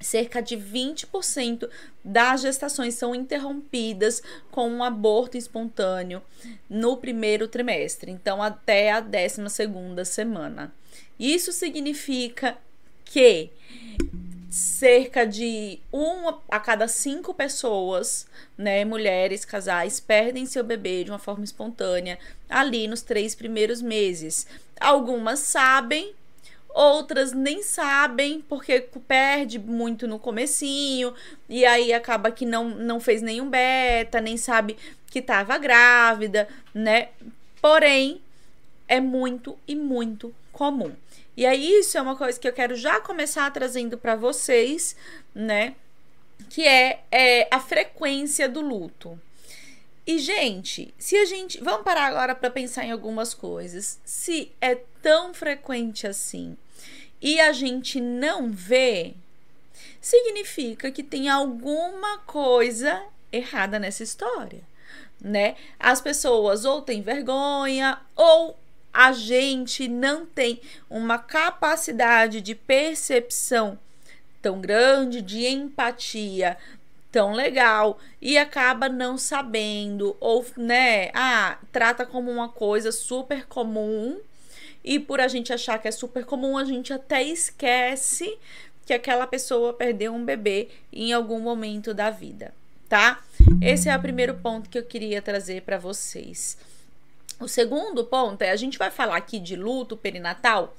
cerca 0.00 0.42
de 0.42 0.56
20% 0.56 1.68
das 2.04 2.42
gestações 2.42 2.94
são 2.94 3.14
interrompidas 3.14 4.22
com 4.50 4.68
um 4.68 4.84
aborto 4.84 5.38
espontâneo 5.38 6.22
no 6.68 6.96
primeiro 6.96 7.48
trimestre, 7.48 8.10
então 8.10 8.42
até 8.42 8.92
a 8.92 9.00
12 9.00 9.48
segunda 9.48 10.04
semana. 10.04 10.72
Isso 11.18 11.52
significa 11.52 12.58
que 13.04 13.50
cerca 14.54 15.26
de 15.26 15.80
uma 15.90 16.40
a 16.48 16.60
cada 16.60 16.86
cinco 16.86 17.34
pessoas, 17.34 18.24
né, 18.56 18.84
mulheres, 18.84 19.44
casais, 19.44 19.98
perdem 19.98 20.46
seu 20.46 20.62
bebê 20.62 21.02
de 21.02 21.10
uma 21.10 21.18
forma 21.18 21.42
espontânea 21.44 22.20
ali 22.48 22.86
nos 22.86 23.02
três 23.02 23.34
primeiros 23.34 23.82
meses. 23.82 24.46
Algumas 24.78 25.40
sabem, 25.40 26.14
outras 26.68 27.32
nem 27.32 27.64
sabem 27.64 28.44
porque 28.48 28.88
perde 29.08 29.58
muito 29.58 30.06
no 30.06 30.20
comecinho 30.20 31.12
e 31.48 31.66
aí 31.66 31.92
acaba 31.92 32.30
que 32.30 32.46
não, 32.46 32.68
não 32.68 33.00
fez 33.00 33.22
nenhum 33.22 33.50
beta, 33.50 34.20
nem 34.20 34.36
sabe 34.36 34.76
que 35.08 35.18
estava 35.18 35.58
grávida, 35.58 36.46
né? 36.72 37.08
Porém, 37.60 38.22
é 38.86 39.00
muito 39.00 39.58
e 39.66 39.74
muito 39.74 40.32
comum. 40.52 40.92
E 41.36 41.44
aí, 41.44 41.80
isso 41.80 41.98
é 41.98 42.02
uma 42.02 42.16
coisa 42.16 42.38
que 42.38 42.46
eu 42.46 42.52
quero 42.52 42.76
já 42.76 43.00
começar 43.00 43.50
trazendo 43.50 43.98
para 43.98 44.14
vocês, 44.14 44.96
né? 45.34 45.74
Que 46.48 46.66
é, 46.66 47.02
é 47.10 47.48
a 47.50 47.58
frequência 47.58 48.48
do 48.48 48.60
luto. 48.60 49.20
E, 50.06 50.18
gente, 50.18 50.94
se 50.98 51.16
a 51.16 51.24
gente. 51.24 51.58
Vamos 51.62 51.82
parar 51.82 52.06
agora 52.06 52.34
para 52.34 52.50
pensar 52.50 52.84
em 52.84 52.92
algumas 52.92 53.32
coisas. 53.32 53.98
Se 54.04 54.52
é 54.60 54.76
tão 55.02 55.32
frequente 55.32 56.06
assim 56.06 56.56
e 57.20 57.40
a 57.40 57.52
gente 57.52 58.00
não 58.00 58.52
vê, 58.52 59.14
significa 60.00 60.90
que 60.90 61.02
tem 61.02 61.28
alguma 61.28 62.18
coisa 62.18 63.02
errada 63.32 63.78
nessa 63.78 64.02
história, 64.02 64.62
né? 65.18 65.56
As 65.78 66.02
pessoas 66.02 66.66
ou 66.66 66.82
têm 66.82 67.00
vergonha 67.00 67.98
ou 68.14 68.58
a 68.94 69.12
gente 69.12 69.88
não 69.88 70.24
tem 70.24 70.60
uma 70.88 71.18
capacidade 71.18 72.40
de 72.40 72.54
percepção 72.54 73.76
tão 74.40 74.60
grande, 74.60 75.20
de 75.20 75.44
empatia 75.46 76.56
tão 77.10 77.32
legal 77.32 77.98
e 78.20 78.36
acaba 78.36 78.88
não 78.88 79.16
sabendo 79.16 80.16
ou, 80.20 80.44
né, 80.56 81.10
ah, 81.14 81.58
trata 81.72 82.04
como 82.04 82.30
uma 82.30 82.48
coisa 82.48 82.90
super 82.90 83.46
comum 83.46 84.18
e 84.84 84.98
por 84.98 85.20
a 85.20 85.28
gente 85.28 85.52
achar 85.52 85.78
que 85.78 85.88
é 85.88 85.90
super 85.90 86.24
comum, 86.24 86.58
a 86.58 86.64
gente 86.64 86.92
até 86.92 87.22
esquece 87.22 88.36
que 88.84 88.92
aquela 88.92 89.26
pessoa 89.26 89.72
perdeu 89.72 90.12
um 90.12 90.24
bebê 90.24 90.68
em 90.92 91.12
algum 91.12 91.40
momento 91.40 91.94
da 91.94 92.10
vida, 92.10 92.52
tá? 92.88 93.22
Esse 93.62 93.88
é 93.88 93.96
o 93.96 94.00
primeiro 94.00 94.34
ponto 94.34 94.68
que 94.68 94.78
eu 94.78 94.84
queria 94.84 95.22
trazer 95.22 95.62
para 95.62 95.78
vocês. 95.78 96.58
O 97.44 97.48
segundo 97.48 98.02
ponto 98.04 98.40
é 98.40 98.50
a 98.50 98.56
gente 98.56 98.78
vai 98.78 98.90
falar 98.90 99.18
aqui 99.18 99.38
de 99.38 99.54
luto 99.54 99.98
perinatal 99.98 100.74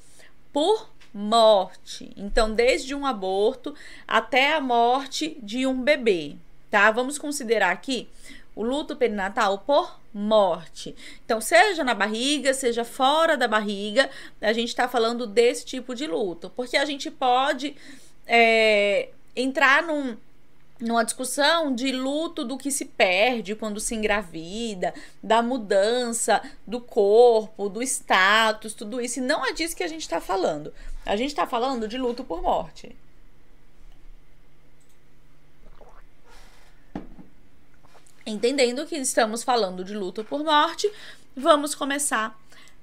por 0.51 0.89
morte. 1.13 2.11
Então, 2.17 2.55
desde 2.55 2.95
um 2.95 3.05
aborto 3.05 3.75
até 4.07 4.55
a 4.55 4.59
morte 4.59 5.37
de 5.43 5.67
um 5.67 5.79
bebê, 5.79 6.35
tá? 6.71 6.89
Vamos 6.89 7.19
considerar 7.19 7.69
aqui 7.69 8.09
o 8.55 8.63
luto 8.63 8.95
perinatal 8.95 9.59
por 9.59 9.99
morte. 10.11 10.95
Então, 11.23 11.39
seja 11.39 11.83
na 11.83 11.93
barriga, 11.93 12.51
seja 12.51 12.83
fora 12.83 13.37
da 13.37 13.47
barriga, 13.47 14.09
a 14.41 14.51
gente 14.51 14.69
está 14.69 14.87
falando 14.87 15.27
desse 15.27 15.65
tipo 15.65 15.93
de 15.93 16.07
luto, 16.07 16.49
porque 16.55 16.77
a 16.77 16.85
gente 16.85 17.11
pode 17.11 17.75
é, 18.25 19.09
entrar 19.35 19.83
num 19.83 20.17
numa 20.79 21.05
discussão 21.05 21.73
de 21.73 21.91
luto 21.91 22.43
do 22.43 22.57
que 22.57 22.69
se 22.69 22.85
perde 22.85 23.55
quando 23.55 23.79
se 23.79 23.95
engravida, 23.95 24.93
da 25.23 25.41
mudança 25.41 26.41
do 26.67 26.81
corpo, 26.81 27.69
do 27.69 27.81
status, 27.81 28.73
tudo 28.73 28.99
isso. 28.99 29.19
E 29.19 29.21
não 29.21 29.45
é 29.45 29.53
disso 29.53 29.75
que 29.75 29.83
a 29.83 29.87
gente 29.87 30.01
está 30.01 30.19
falando. 30.19 30.73
A 31.05 31.15
gente 31.15 31.29
está 31.29 31.47
falando 31.47 31.87
de 31.87 31.97
luto 31.97 32.23
por 32.23 32.41
morte. 32.41 32.95
Entendendo 38.25 38.87
que 38.87 38.95
estamos 38.95 39.43
falando 39.43 39.83
de 39.83 39.93
luto 39.93 40.23
por 40.23 40.43
morte, 40.43 40.91
vamos 41.35 41.75
começar 41.75 42.35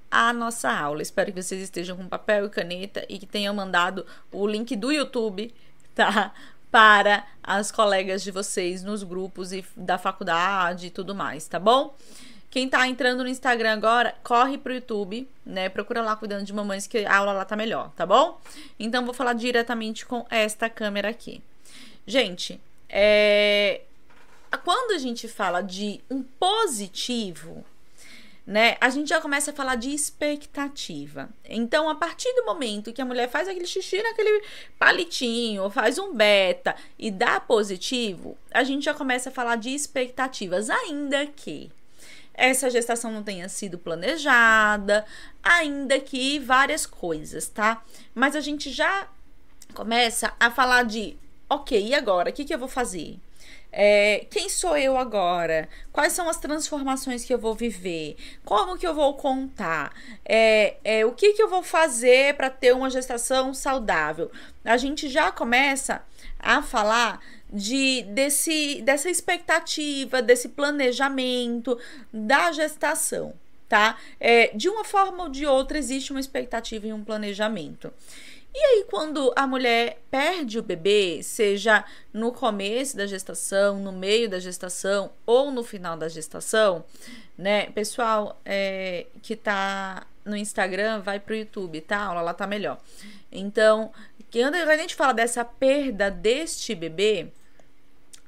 a 0.09 0.31
nossa 0.31 0.71
aula. 0.71 1.01
Espero 1.01 1.33
que 1.33 1.41
vocês 1.41 1.61
estejam 1.61 1.97
com 1.97 2.07
papel 2.07 2.45
e 2.45 2.49
caneta 2.49 3.05
e 3.09 3.19
que 3.19 3.25
tenham 3.25 3.53
mandado 3.53 4.05
o 4.31 4.47
link 4.47 4.73
do 4.75 4.89
YouTube, 4.89 5.53
tá? 5.93 6.33
Para 6.73 7.23
as 7.43 7.71
colegas 7.71 8.23
de 8.23 8.31
vocês 8.31 8.81
nos 8.81 9.03
grupos 9.03 9.53
e 9.53 9.63
da 9.77 9.99
faculdade 9.99 10.87
e 10.87 10.89
tudo 10.89 11.13
mais, 11.13 11.47
tá 11.47 11.59
bom? 11.59 11.95
Quem 12.49 12.67
tá 12.67 12.87
entrando 12.87 13.21
no 13.21 13.29
Instagram 13.29 13.73
agora, 13.73 14.15
corre 14.23 14.57
pro 14.57 14.73
YouTube, 14.73 15.29
né? 15.45 15.69
Procura 15.69 16.01
lá 16.01 16.15
cuidando 16.15 16.43
de 16.43 16.51
mamães 16.51 16.87
que 16.87 17.05
a 17.05 17.17
aula 17.17 17.31
lá 17.31 17.45
tá 17.45 17.55
melhor, 17.55 17.91
tá 17.95 18.07
bom? 18.07 18.41
Então 18.79 19.05
vou 19.05 19.13
falar 19.13 19.33
diretamente 19.33 20.03
com 20.03 20.25
esta 20.31 20.67
câmera 20.67 21.09
aqui. 21.09 21.43
Gente, 22.07 22.59
é 22.89 23.81
quando 24.63 24.95
a 24.95 24.97
gente 24.97 25.27
fala 25.27 25.61
de 25.61 26.01
um 26.09 26.23
positivo, 26.23 27.63
né? 28.45 28.75
A 28.81 28.89
gente 28.89 29.09
já 29.09 29.21
começa 29.21 29.51
a 29.51 29.53
falar 29.53 29.75
de 29.75 29.89
expectativa. 29.93 31.29
Então, 31.45 31.89
a 31.89 31.95
partir 31.95 32.31
do 32.35 32.45
momento 32.45 32.91
que 32.91 33.01
a 33.01 33.05
mulher 33.05 33.29
faz 33.29 33.47
aquele 33.47 33.65
xixi 33.65 34.01
naquele 34.01 34.43
palitinho, 34.77 35.69
faz 35.69 35.97
um 35.97 36.13
beta 36.13 36.75
e 36.99 37.09
dá 37.09 37.39
positivo, 37.39 38.37
a 38.51 38.63
gente 38.63 38.85
já 38.85 38.93
começa 38.93 39.29
a 39.29 39.33
falar 39.33 39.55
de 39.55 39.69
expectativas, 39.69 40.69
ainda 40.69 41.25
que 41.25 41.71
essa 42.33 42.69
gestação 42.69 43.11
não 43.11 43.23
tenha 43.23 43.47
sido 43.47 43.77
planejada, 43.77 45.05
ainda 45.41 45.99
que 45.99 46.39
várias 46.39 46.85
coisas, 46.85 47.47
tá? 47.47 47.83
Mas 48.13 48.35
a 48.35 48.41
gente 48.41 48.71
já 48.71 49.07
começa 49.73 50.33
a 50.39 50.49
falar 50.49 50.83
de, 50.83 51.15
ok, 51.49 51.79
e 51.79 51.93
agora? 51.93 52.29
O 52.29 52.33
que, 52.33 52.43
que 52.43 52.53
eu 52.53 52.59
vou 52.59 52.67
fazer? 52.67 53.17
É, 53.75 54.27
quem 54.29 54.49
sou 54.49 54.77
eu 54.77 54.95
agora? 54.95 55.67
Quais 55.91 56.13
são 56.13 56.29
as 56.29 56.37
transformações 56.37 57.25
que 57.25 57.33
eu 57.33 57.39
vou 57.39 57.55
viver? 57.55 58.15
Como 58.45 58.77
que 58.77 58.85
eu 58.85 58.93
vou 58.93 59.15
contar? 59.15 59.91
É, 60.23 60.75
é, 60.83 61.03
o 61.03 61.11
que, 61.11 61.33
que 61.33 61.41
eu 61.41 61.49
vou 61.49 61.63
fazer 61.63 62.35
para 62.35 62.51
ter 62.51 62.71
uma 62.75 62.91
gestação 62.91 63.51
saudável? 63.51 64.31
A 64.63 64.77
gente 64.77 65.09
já 65.09 65.31
começa 65.31 66.03
a 66.37 66.61
falar 66.61 67.19
de 67.51 68.03
desse, 68.09 68.79
dessa 68.83 69.09
expectativa, 69.09 70.21
desse 70.21 70.49
planejamento 70.49 71.75
da 72.13 72.51
gestação, 72.51 73.33
tá? 73.67 73.97
É, 74.19 74.55
de 74.55 74.69
uma 74.69 74.83
forma 74.83 75.23
ou 75.23 75.29
de 75.29 75.47
outra 75.47 75.79
existe 75.79 76.11
uma 76.11 76.19
expectativa 76.19 76.85
e 76.85 76.93
um 76.93 77.03
planejamento. 77.03 77.91
E 78.55 78.59
aí, 78.59 78.85
quando 78.87 79.33
a 79.35 79.47
mulher 79.47 79.99
perde 80.11 80.59
o 80.59 80.63
bebê, 80.63 81.21
seja 81.23 81.83
no 82.13 82.31
começo 82.31 82.95
da 82.95 83.07
gestação, 83.07 83.79
no 83.79 83.91
meio 83.91 84.29
da 84.29 84.39
gestação 84.39 85.11
ou 85.25 85.49
no 85.49 85.63
final 85.63 85.97
da 85.97 86.07
gestação, 86.07 86.85
né? 87.35 87.71
Pessoal 87.71 88.39
é, 88.45 89.07
que 89.23 89.35
tá 89.35 90.05
no 90.23 90.37
Instagram, 90.37 91.01
vai 91.01 91.19
pro 91.19 91.35
YouTube, 91.35 91.81
tá? 91.81 91.97
A 91.97 92.05
aula 92.05 92.21
lá 92.21 92.33
tá 92.33 92.45
melhor. 92.45 92.79
Então, 93.31 93.91
quando 94.31 94.55
a 94.55 94.77
gente 94.77 94.93
fala 94.93 95.13
dessa 95.13 95.43
perda 95.43 96.11
deste 96.11 96.75
bebê, 96.75 97.29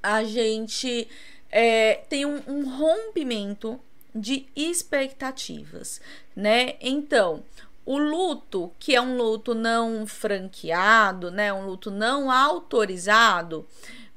a 0.01 0.23
gente 0.23 1.07
é, 1.51 2.01
tem 2.09 2.25
um, 2.25 2.41
um 2.47 2.77
rompimento 2.77 3.79
de 4.13 4.47
expectativas, 4.55 6.01
né? 6.35 6.75
Então, 6.79 7.43
o 7.85 7.97
luto, 7.97 8.71
que 8.79 8.95
é 8.95 9.01
um 9.01 9.15
luto 9.15 9.53
não 9.53 10.07
franqueado, 10.07 11.29
né, 11.29 11.53
um 11.53 11.65
luto 11.65 11.91
não 11.91 12.31
autorizado, 12.31 13.67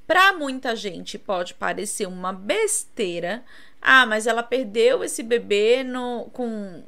para 0.06 0.32
muita 0.32 0.74
gente 0.74 1.18
pode 1.18 1.52
parecer 1.52 2.06
uma 2.06 2.32
besteira. 2.32 3.44
Ah, 3.80 4.06
mas 4.06 4.26
ela 4.26 4.42
perdeu 4.42 5.04
esse 5.04 5.22
bebê 5.22 5.84
no, 5.84 6.30
com 6.32 6.82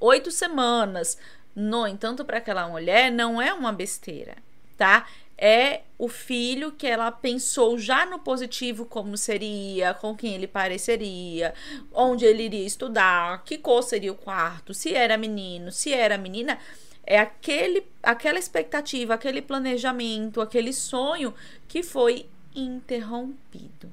oito 0.00 0.30
semanas. 0.30 1.18
No 1.54 1.86
entanto, 1.86 2.24
para 2.24 2.38
aquela 2.38 2.66
mulher 2.66 3.12
não 3.12 3.40
é 3.40 3.52
uma 3.52 3.72
besteira, 3.72 4.36
tá? 4.78 5.06
É 5.36 5.82
o 5.98 6.08
filho 6.08 6.72
que 6.72 6.86
ela 6.86 7.10
pensou 7.10 7.78
já 7.78 8.06
no 8.06 8.18
positivo 8.18 8.84
como 8.84 9.16
seria, 9.16 9.94
com 9.94 10.16
quem 10.16 10.34
ele 10.34 10.46
pareceria, 10.46 11.54
onde 11.92 12.24
ele 12.24 12.44
iria 12.44 12.66
estudar, 12.66 13.42
que 13.44 13.58
cor 13.58 13.82
seria 13.82 14.12
o 14.12 14.16
quarto, 14.16 14.74
se 14.74 14.94
era 14.94 15.16
menino, 15.16 15.70
se 15.70 15.92
era 15.92 16.18
menina, 16.18 16.58
é 17.04 17.18
aquele 17.18 17.84
aquela 18.02 18.38
expectativa, 18.38 19.14
aquele 19.14 19.42
planejamento, 19.42 20.40
aquele 20.40 20.72
sonho 20.72 21.34
que 21.68 21.82
foi 21.82 22.26
interrompido. 22.54 23.90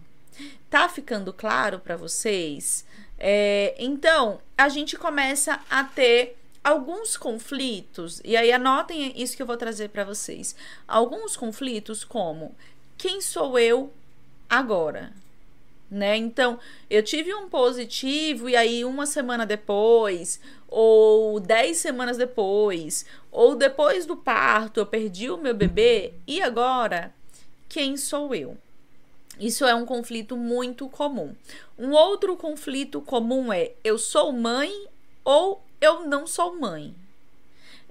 Tá 0.69 0.87
ficando 0.87 1.33
claro 1.33 1.79
para 1.79 1.97
vocês? 1.97 2.85
É, 3.17 3.75
então, 3.77 4.39
a 4.57 4.69
gente 4.69 4.97
começa 4.97 5.59
a 5.69 5.83
ter 5.83 6.38
alguns 6.63 7.17
conflitos, 7.17 8.21
e 8.23 8.35
aí 8.35 8.51
anotem 8.51 9.13
isso 9.15 9.35
que 9.35 9.41
eu 9.41 9.47
vou 9.47 9.57
trazer 9.57 9.89
para 9.89 10.03
vocês. 10.03 10.55
Alguns 10.87 11.35
conflitos 11.35 12.03
como 12.03 12.55
quem 12.97 13.21
sou 13.21 13.57
eu 13.57 13.93
agora? 14.49 15.13
né? 15.89 16.15
Então, 16.15 16.59
eu 16.89 17.01
tive 17.01 17.33
um 17.33 17.49
positivo 17.49 18.47
e 18.47 18.55
aí 18.55 18.85
uma 18.85 19.05
semana 19.05 19.45
depois, 19.45 20.39
ou 20.67 21.39
dez 21.39 21.77
semanas 21.77 22.17
depois, 22.17 23.05
ou 23.31 23.55
depois 23.55 24.05
do 24.05 24.15
parto, 24.15 24.79
eu 24.79 24.85
perdi 24.85 25.29
o 25.29 25.37
meu 25.37 25.53
bebê 25.53 26.13
e 26.27 26.41
agora 26.41 27.13
quem 27.67 27.97
sou 27.97 28.35
eu? 28.35 28.57
Isso 29.39 29.65
é 29.65 29.73
um 29.73 29.85
conflito 29.85 30.35
muito 30.35 30.89
comum. 30.89 31.33
Um 31.77 31.91
outro 31.91 32.35
conflito 32.35 33.01
comum 33.01 33.51
é 33.53 33.71
eu 33.83 33.97
sou 33.97 34.33
mãe 34.33 34.71
ou 35.23 35.63
eu 35.81 36.05
não 36.05 36.27
sou 36.27 36.59
mãe. 36.59 36.93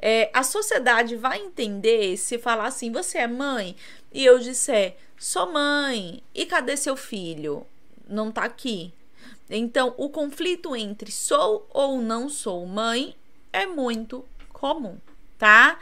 É, 0.01 0.31
a 0.33 0.43
sociedade 0.43 1.17
vai 1.17 1.41
entender 1.41 2.17
se 2.17 2.39
falar 2.39 2.67
assim, 2.67 2.93
você 2.93 3.19
é 3.19 3.27
mãe, 3.27 3.75
e 4.13 4.25
eu 4.25 4.39
disser, 4.39 4.97
sou 5.19 5.53
mãe, 5.53 6.23
e 6.35 6.47
cadê 6.47 6.77
seu 6.77 6.97
filho? 6.97 7.67
Não 8.09 8.31
tá 8.31 8.45
aqui. 8.45 8.93
Então, 9.51 9.95
o 9.97 10.09
conflito 10.09 10.77
entre 10.77 11.11
sou 11.11 11.67
ou 11.71 12.01
não 12.01 12.29
sou 12.29 12.65
mãe 12.67 13.17
é 13.53 13.67
muito 13.67 14.25
comum, 14.53 14.99
tá? 15.39 15.79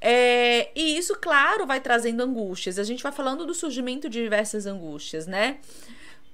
É, 0.00 0.70
e 0.74 0.96
isso, 0.96 1.14
claro, 1.16 1.66
vai 1.66 1.80
trazendo 1.80 2.22
angústias. 2.22 2.78
A 2.78 2.84
gente 2.84 3.02
vai 3.02 3.12
falando 3.12 3.44
do 3.44 3.52
surgimento 3.52 4.08
de 4.08 4.22
diversas 4.22 4.64
angústias, 4.64 5.26
né? 5.26 5.58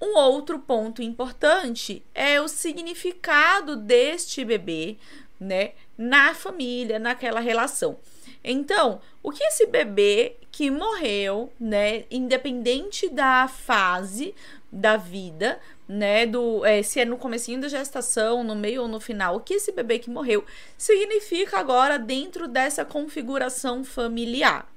Um 0.00 0.16
outro 0.16 0.58
ponto 0.58 1.02
importante 1.02 2.02
é 2.14 2.40
o 2.40 2.48
significado 2.48 3.76
deste 3.76 4.44
bebê, 4.44 4.98
né, 5.40 5.72
na 5.96 6.34
família, 6.34 6.98
naquela 6.98 7.40
relação. 7.40 7.98
Então, 8.44 9.00
o 9.22 9.30
que 9.30 9.42
esse 9.42 9.66
bebê 9.66 10.36
que 10.52 10.70
morreu, 10.70 11.52
né, 11.58 12.04
independente 12.10 13.08
da 13.08 13.48
fase 13.48 14.34
da 14.70 14.96
vida, 14.96 15.58
né, 15.88 16.26
do 16.26 16.64
é, 16.64 16.82
se 16.82 17.00
é 17.00 17.04
no 17.04 17.16
comecinho 17.16 17.60
da 17.60 17.68
gestação, 17.68 18.44
no 18.44 18.54
meio 18.54 18.82
ou 18.82 18.88
no 18.88 19.00
final, 19.00 19.36
o 19.36 19.40
que 19.40 19.54
esse 19.54 19.72
bebê 19.72 19.98
que 19.98 20.10
morreu 20.10 20.44
significa 20.76 21.58
agora 21.58 21.98
dentro 21.98 22.46
dessa 22.46 22.84
configuração 22.84 23.84
familiar. 23.84 24.70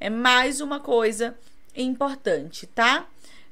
É 0.00 0.08
mais 0.08 0.60
uma 0.60 0.80
coisa 0.80 1.36
importante, 1.74 2.66
tá? 2.66 3.06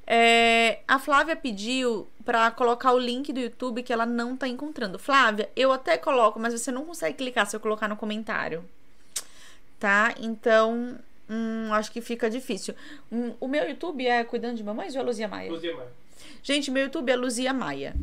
É, 0.06 0.80
a 0.86 0.98
Flávia 0.98 1.34
pediu 1.34 2.06
para 2.24 2.50
colocar 2.50 2.92
o 2.92 2.98
link 2.98 3.32
do 3.32 3.40
YouTube 3.40 3.82
que 3.82 3.92
ela 3.92 4.06
não 4.06 4.36
tá 4.36 4.46
encontrando. 4.46 4.98
Flávia, 4.98 5.48
eu 5.56 5.72
até 5.72 5.96
coloco, 5.96 6.38
mas 6.38 6.52
você 6.52 6.70
não 6.70 6.84
consegue 6.84 7.18
clicar 7.18 7.46
se 7.46 7.56
eu 7.56 7.60
colocar 7.60 7.88
no 7.88 7.96
comentário. 7.96 8.64
Tá? 9.78 10.14
Então, 10.20 10.98
hum, 11.28 11.72
acho 11.72 11.90
que 11.90 12.00
fica 12.00 12.28
difícil. 12.30 12.74
Hum, 13.10 13.34
o 13.40 13.48
meu 13.48 13.68
YouTube 13.68 14.06
é 14.06 14.24
Cuidando 14.24 14.56
de 14.56 14.64
Mamães 14.64 14.94
ou 14.94 15.00
é 15.00 15.04
Luzia 15.04 15.28
Maia? 15.28 15.50
Luzia 15.50 15.74
Maia. 15.74 15.88
Gente, 16.42 16.70
meu 16.70 16.84
YouTube 16.84 17.10
é 17.10 17.16
Luzia 17.16 17.52
Maia. 17.52 17.94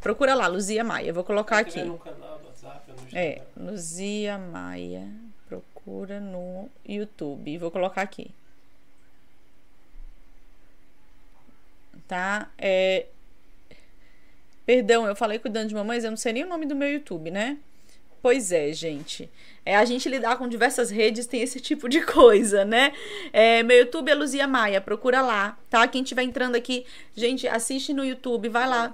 Procura 0.00 0.34
lá, 0.34 0.46
Luzia 0.46 0.84
Maia. 0.84 1.08
Eu 1.08 1.14
vou 1.14 1.24
colocar 1.24 1.58
aqui. 1.58 1.82
no 1.82 1.98
canal 1.98 2.40
WhatsApp, 2.44 2.90
no. 2.90 3.18
É, 3.18 3.42
Luzia 3.56 4.38
Maia. 4.38 5.08
Procura 5.48 6.20
no 6.20 6.68
YouTube. 6.86 7.58
Vou 7.58 7.70
colocar 7.70 8.02
aqui. 8.02 8.30
Tá? 12.06 12.50
É... 12.58 13.06
Perdão, 14.66 15.06
eu 15.06 15.14
falei 15.14 15.38
cuidando 15.38 15.68
de 15.68 15.74
mamães, 15.74 16.04
eu 16.04 16.10
não 16.10 16.16
sei 16.16 16.32
nem 16.32 16.44
o 16.44 16.48
nome 16.48 16.66
do 16.66 16.74
meu 16.74 16.90
YouTube, 16.90 17.30
né? 17.30 17.58
Pois 18.22 18.52
é, 18.52 18.72
gente. 18.72 19.30
É, 19.66 19.76
a 19.76 19.84
gente 19.84 20.08
lidar 20.08 20.38
com 20.38 20.48
diversas 20.48 20.90
redes 20.90 21.26
tem 21.26 21.42
esse 21.42 21.60
tipo 21.60 21.88
de 21.88 22.00
coisa, 22.04 22.64
né? 22.64 22.94
É, 23.32 23.62
meu 23.62 23.78
YouTube 23.78 24.10
é 24.10 24.14
Luzia 24.14 24.46
Maia, 24.46 24.80
procura 24.80 25.20
lá, 25.20 25.58
tá? 25.68 25.86
Quem 25.86 26.02
estiver 26.02 26.22
entrando 26.22 26.56
aqui, 26.56 26.86
gente, 27.14 27.46
assiste 27.46 27.92
no 27.92 28.02
YouTube, 28.02 28.48
vai 28.48 28.66
lá. 28.66 28.88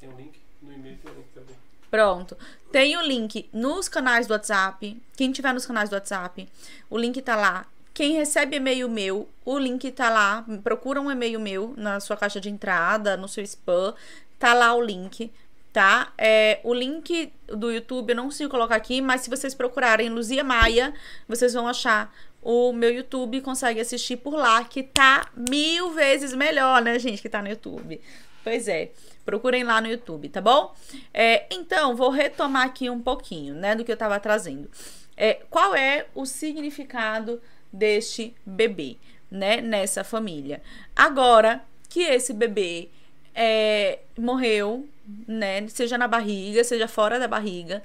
Tem 0.00 0.08
um 0.08 0.16
link, 0.16 0.40
no 0.60 0.72
e-mail 0.72 0.96
tem 0.96 1.12
um 1.12 1.14
link 1.14 1.26
também. 1.32 1.54
Pronto. 1.88 2.36
Tem 2.72 2.96
o 2.96 3.02
link 3.02 3.48
nos 3.52 3.88
canais 3.88 4.26
do 4.26 4.32
WhatsApp. 4.32 5.00
Quem 5.16 5.30
tiver 5.30 5.54
nos 5.54 5.64
canais 5.64 5.88
do 5.88 5.94
WhatsApp, 5.94 6.48
o 6.90 6.98
link 6.98 7.22
tá 7.22 7.36
lá. 7.36 7.66
Quem 7.98 8.12
recebe 8.12 8.58
e-mail 8.58 8.88
meu, 8.88 9.28
o 9.44 9.58
link 9.58 9.90
tá 9.90 10.08
lá. 10.08 10.46
Procura 10.62 11.00
um 11.00 11.10
e-mail 11.10 11.40
meu 11.40 11.74
na 11.76 11.98
sua 11.98 12.16
caixa 12.16 12.40
de 12.40 12.48
entrada, 12.48 13.16
no 13.16 13.26
seu 13.26 13.42
spam. 13.42 13.92
Tá 14.38 14.54
lá 14.54 14.72
o 14.72 14.80
link, 14.80 15.32
tá? 15.72 16.12
É, 16.16 16.60
o 16.62 16.72
link 16.72 17.32
do 17.48 17.72
YouTube 17.72 18.10
eu 18.10 18.14
não 18.14 18.24
consigo 18.26 18.52
colocar 18.52 18.76
aqui, 18.76 19.00
mas 19.00 19.22
se 19.22 19.28
vocês 19.28 19.52
procurarem 19.52 20.10
Luzia 20.10 20.44
Maia, 20.44 20.94
vocês 21.26 21.54
vão 21.54 21.66
achar 21.66 22.14
o 22.40 22.72
meu 22.72 22.94
YouTube 22.94 23.40
consegue 23.40 23.80
assistir 23.80 24.18
por 24.18 24.36
lá, 24.36 24.62
que 24.62 24.84
tá 24.84 25.28
mil 25.36 25.90
vezes 25.90 26.32
melhor, 26.32 26.80
né, 26.80 27.00
gente, 27.00 27.20
que 27.20 27.28
tá 27.28 27.42
no 27.42 27.48
YouTube. 27.48 28.00
Pois 28.44 28.68
é, 28.68 28.92
procurem 29.24 29.64
lá 29.64 29.80
no 29.80 29.88
YouTube, 29.88 30.28
tá 30.28 30.40
bom? 30.40 30.72
É, 31.12 31.46
então, 31.50 31.96
vou 31.96 32.10
retomar 32.10 32.64
aqui 32.64 32.88
um 32.88 33.00
pouquinho, 33.00 33.54
né, 33.54 33.74
do 33.74 33.84
que 33.84 33.90
eu 33.90 33.96
tava 33.96 34.20
trazendo. 34.20 34.70
É, 35.16 35.34
qual 35.50 35.74
é 35.74 36.06
o 36.14 36.24
significado 36.24 37.42
deste 37.72 38.34
bebê, 38.44 38.96
né, 39.30 39.60
nessa 39.60 40.02
família? 40.04 40.62
Agora 40.94 41.62
que 41.88 42.00
esse 42.02 42.32
bebê 42.32 42.88
é, 43.34 44.00
morreu, 44.18 44.86
né, 45.26 45.66
seja 45.68 45.96
na 45.96 46.06
barriga, 46.08 46.62
seja 46.64 46.86
fora 46.88 47.18
da 47.18 47.28
barriga, 47.28 47.82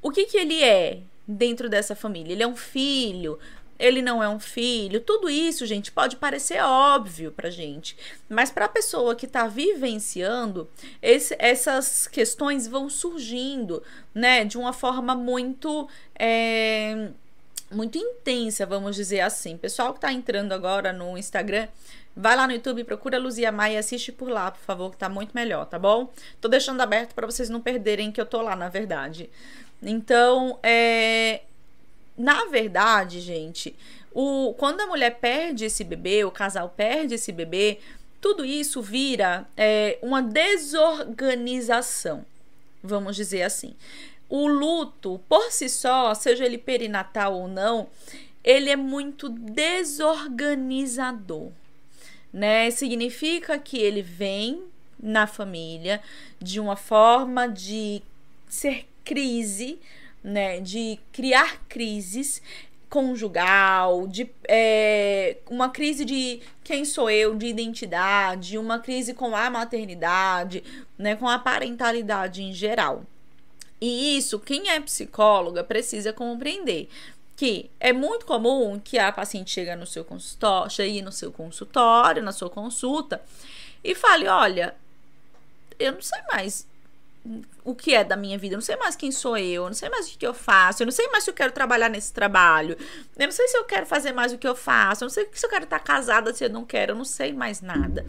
o 0.00 0.10
que 0.10 0.24
que 0.26 0.36
ele 0.36 0.62
é 0.62 0.98
dentro 1.26 1.68
dessa 1.68 1.94
família? 1.94 2.32
Ele 2.32 2.42
é 2.42 2.46
um 2.46 2.56
filho? 2.56 3.38
Ele 3.78 4.00
não 4.00 4.22
é 4.22 4.28
um 4.28 4.38
filho? 4.38 5.00
Tudo 5.00 5.28
isso, 5.28 5.66
gente, 5.66 5.90
pode 5.90 6.14
parecer 6.16 6.62
óbvio 6.62 7.32
pra 7.32 7.50
gente, 7.50 7.96
mas 8.28 8.48
para 8.50 8.66
a 8.66 8.68
pessoa 8.68 9.16
que 9.16 9.26
tá 9.26 9.48
vivenciando, 9.48 10.68
esse- 11.00 11.34
essas 11.38 12.06
questões 12.06 12.68
vão 12.68 12.88
surgindo, 12.88 13.82
né, 14.14 14.44
de 14.44 14.56
uma 14.56 14.72
forma 14.72 15.14
muito 15.16 15.88
é, 16.18 17.08
muito 17.72 17.98
intensa, 17.98 18.66
vamos 18.66 18.96
dizer 18.96 19.20
assim. 19.20 19.56
Pessoal 19.56 19.94
que 19.94 20.00
tá 20.00 20.12
entrando 20.12 20.52
agora 20.52 20.92
no 20.92 21.18
Instagram, 21.18 21.68
vai 22.14 22.36
lá 22.36 22.46
no 22.46 22.52
YouTube, 22.52 22.84
procura 22.84 23.18
Luzia 23.18 23.50
Maia 23.50 23.74
e 23.74 23.78
assiste 23.78 24.12
por 24.12 24.28
lá, 24.28 24.50
por 24.50 24.60
favor, 24.60 24.90
que 24.90 24.96
tá 24.96 25.08
muito 25.08 25.32
melhor, 25.34 25.66
tá 25.66 25.78
bom? 25.78 26.12
Tô 26.40 26.48
deixando 26.48 26.80
aberto 26.80 27.14
para 27.14 27.26
vocês 27.26 27.48
não 27.48 27.60
perderem 27.60 28.12
que 28.12 28.20
eu 28.20 28.26
tô 28.26 28.42
lá, 28.42 28.54
na 28.54 28.68
verdade. 28.68 29.30
Então, 29.82 30.58
é, 30.62 31.40
na 32.16 32.44
verdade, 32.44 33.20
gente, 33.20 33.74
o, 34.12 34.54
quando 34.58 34.80
a 34.80 34.86
mulher 34.86 35.18
perde 35.18 35.64
esse 35.64 35.82
bebê, 35.82 36.24
o 36.24 36.30
casal 36.30 36.68
perde 36.68 37.14
esse 37.14 37.32
bebê, 37.32 37.80
tudo 38.20 38.44
isso 38.44 38.80
vira 38.80 39.46
é, 39.56 39.98
uma 40.00 40.22
desorganização, 40.22 42.24
vamos 42.82 43.16
dizer 43.16 43.42
assim. 43.42 43.74
O 44.34 44.46
luto, 44.46 45.20
por 45.28 45.52
si 45.52 45.68
só, 45.68 46.14
seja 46.14 46.46
ele 46.46 46.56
perinatal 46.56 47.34
ou 47.34 47.46
não, 47.46 47.88
ele 48.42 48.70
é 48.70 48.76
muito 48.76 49.28
desorganizador, 49.28 51.50
né? 52.32 52.70
Significa 52.70 53.58
que 53.58 53.76
ele 53.76 54.00
vem 54.00 54.62
na 54.98 55.26
família 55.26 56.00
de 56.40 56.58
uma 56.58 56.76
forma 56.76 57.46
de 57.46 58.00
ser 58.48 58.88
crise, 59.04 59.78
né? 60.24 60.60
De 60.60 60.98
criar 61.12 61.60
crises 61.68 62.40
conjugal, 62.88 64.06
de 64.06 64.30
é, 64.48 65.36
uma 65.50 65.68
crise 65.68 66.06
de 66.06 66.40
quem 66.64 66.86
sou 66.86 67.10
eu, 67.10 67.34
de 67.34 67.48
identidade, 67.48 68.56
uma 68.56 68.78
crise 68.78 69.12
com 69.12 69.36
a 69.36 69.50
maternidade, 69.50 70.64
né? 70.96 71.16
Com 71.16 71.28
a 71.28 71.38
parentalidade 71.38 72.42
em 72.42 72.54
geral. 72.54 73.04
E 73.84 74.16
isso, 74.16 74.38
quem 74.38 74.70
é 74.70 74.80
psicóloga 74.80 75.64
precisa 75.64 76.12
compreender 76.12 76.88
que 77.36 77.68
é 77.80 77.92
muito 77.92 78.24
comum 78.24 78.78
que 78.78 78.96
a 78.96 79.10
paciente 79.10 79.50
chega 79.50 79.74
no 79.74 79.84
seu 79.84 80.04
consultório, 80.04 80.70
chegue 80.70 81.02
no 81.02 81.10
seu 81.10 81.32
consultório, 81.32 82.22
na 82.22 82.30
sua 82.30 82.48
consulta, 82.48 83.20
e 83.82 83.92
fale: 83.92 84.28
olha, 84.28 84.76
eu 85.80 85.90
não 85.90 86.00
sei 86.00 86.20
mais 86.32 86.64
o 87.64 87.74
que 87.74 87.92
é 87.92 88.04
da 88.04 88.16
minha 88.16 88.38
vida, 88.38 88.54
eu 88.54 88.58
não 88.58 88.64
sei 88.64 88.76
mais 88.76 88.94
quem 88.94 89.10
sou 89.10 89.36
eu, 89.36 89.64
eu 89.64 89.66
não 89.66 89.74
sei 89.74 89.88
mais 89.88 90.14
o 90.14 90.16
que 90.16 90.24
eu 90.24 90.32
faço, 90.32 90.84
eu 90.84 90.86
não 90.86 90.92
sei 90.92 91.08
mais 91.08 91.24
se 91.24 91.30
eu 91.30 91.34
quero 91.34 91.50
trabalhar 91.50 91.88
nesse 91.88 92.12
trabalho, 92.12 92.76
eu 93.18 93.26
não 93.26 93.32
sei 93.32 93.48
se 93.48 93.56
eu 93.56 93.64
quero 93.64 93.86
fazer 93.86 94.12
mais 94.12 94.32
o 94.32 94.38
que 94.38 94.46
eu 94.46 94.54
faço, 94.54 95.02
eu 95.02 95.06
não 95.06 95.12
sei 95.12 95.28
se 95.32 95.44
eu 95.44 95.50
quero 95.50 95.64
estar 95.64 95.80
casada, 95.80 96.32
se 96.32 96.44
eu 96.44 96.50
não 96.50 96.64
quero, 96.64 96.92
eu 96.92 96.96
não 96.96 97.04
sei 97.04 97.32
mais 97.32 97.60
nada. 97.60 98.06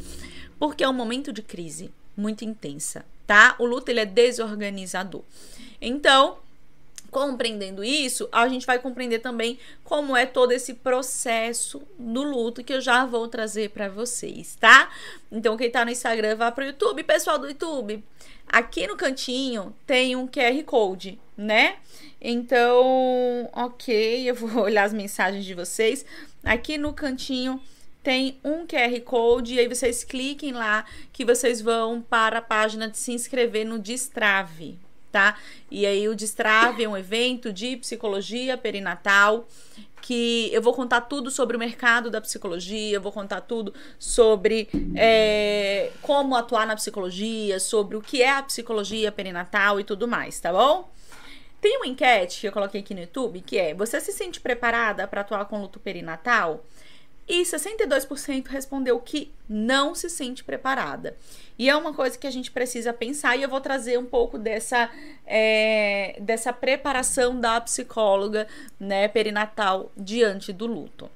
Porque 0.59 0.83
é 0.83 0.87
um 0.87 0.93
momento 0.93 1.33
de 1.33 1.41
crise 1.41 1.91
muito 2.15 2.45
intensa, 2.45 3.03
tá? 3.25 3.55
O 3.57 3.65
luto 3.65 3.89
ele 3.89 4.01
é 4.01 4.05
desorganizador. 4.05 5.23
Então, 5.85 6.37
compreendendo 7.11 7.83
isso, 7.83 8.29
a 8.31 8.47
gente 8.47 8.65
vai 8.65 8.79
compreender 8.79 9.19
também 9.19 9.59
como 9.83 10.15
é 10.15 10.25
todo 10.25 10.53
esse 10.53 10.75
processo 10.75 11.81
do 11.99 12.23
luto 12.23 12.63
que 12.63 12.73
eu 12.73 12.79
já 12.79 13.05
vou 13.05 13.27
trazer 13.27 13.69
para 13.71 13.89
vocês, 13.89 14.55
tá? 14.55 14.89
Então, 15.29 15.57
quem 15.57 15.69
tá 15.69 15.83
no 15.83 15.91
Instagram, 15.91 16.37
vá 16.37 16.51
pro 16.53 16.63
YouTube, 16.63 17.03
pessoal 17.03 17.37
do 17.37 17.47
YouTube. 17.47 18.01
Aqui 18.47 18.87
no 18.87 18.95
cantinho 18.95 19.75
tem 19.85 20.15
um 20.15 20.25
QR 20.25 20.63
Code, 20.65 21.19
né? 21.35 21.75
Então, 22.21 23.49
ok, 23.51 24.29
eu 24.29 24.35
vou 24.35 24.63
olhar 24.63 24.85
as 24.85 24.93
mensagens 24.93 25.43
de 25.43 25.53
vocês. 25.53 26.05
Aqui 26.45 26.77
no 26.77 26.93
cantinho 26.93 27.61
tem 28.01 28.39
um 28.41 28.65
QR 28.65 29.01
Code 29.01 29.55
e 29.55 29.59
aí 29.59 29.67
vocês 29.67 30.05
cliquem 30.05 30.53
lá 30.53 30.85
que 31.11 31.25
vocês 31.25 31.61
vão 31.61 32.01
para 32.01 32.39
a 32.39 32.41
página 32.41 32.89
de 32.89 32.97
se 32.97 33.11
inscrever 33.11 33.65
no 33.65 33.77
Destrave, 33.77 34.79
tá? 35.13 35.37
E 35.69 35.85
aí 35.85 36.09
o 36.09 36.15
Destrave 36.15 36.83
é 36.83 36.89
um 36.89 36.97
evento 36.97 37.53
de 37.53 37.77
psicologia 37.77 38.57
perinatal 38.57 39.47
que 40.01 40.49
eu 40.51 40.61
vou 40.61 40.73
contar 40.73 41.01
tudo 41.01 41.29
sobre 41.29 41.55
o 41.55 41.59
mercado 41.59 42.09
da 42.09 42.19
psicologia, 42.19 42.95
eu 42.95 42.99
vou 42.99 43.11
contar 43.11 43.41
tudo 43.41 43.73
sobre 43.99 44.67
é, 44.95 45.91
como 46.01 46.35
atuar 46.35 46.65
na 46.65 46.75
psicologia, 46.75 47.59
sobre 47.59 47.95
o 47.95 48.01
que 48.01 48.23
é 48.23 48.31
a 48.31 48.43
psicologia 48.43 49.11
perinatal 49.11 49.79
e 49.79 49.83
tudo 49.83 50.07
mais, 50.07 50.39
tá 50.39 50.51
bom? 50.51 50.91
Tem 51.61 51.77
uma 51.77 51.87
enquete 51.87 52.41
que 52.41 52.47
eu 52.47 52.51
coloquei 52.51 52.81
aqui 52.81 52.93
no 52.93 53.01
YouTube 53.01 53.39
que 53.39 53.57
é: 53.57 53.73
você 53.73 54.01
se 54.01 54.11
sente 54.11 54.41
preparada 54.41 55.07
para 55.07 55.21
atuar 55.21 55.45
com 55.45 55.61
luto 55.61 55.79
perinatal? 55.79 56.65
E 57.27 57.43
62% 57.43 58.47
respondeu 58.47 58.99
que 58.99 59.31
não 59.47 59.95
se 59.95 60.09
sente 60.09 60.43
preparada. 60.43 61.15
E 61.57 61.69
é 61.69 61.75
uma 61.75 61.93
coisa 61.93 62.17
que 62.17 62.27
a 62.27 62.31
gente 62.31 62.51
precisa 62.51 62.91
pensar, 62.91 63.37
e 63.37 63.43
eu 63.43 63.49
vou 63.49 63.61
trazer 63.61 63.97
um 63.97 64.05
pouco 64.05 64.37
dessa, 64.37 64.89
é, 65.25 66.17
dessa 66.19 66.51
preparação 66.51 67.39
da 67.39 67.61
psicóloga 67.61 68.47
né, 68.79 69.07
perinatal 69.07 69.91
diante 69.95 70.51
do 70.51 70.65
luto. 70.65 71.09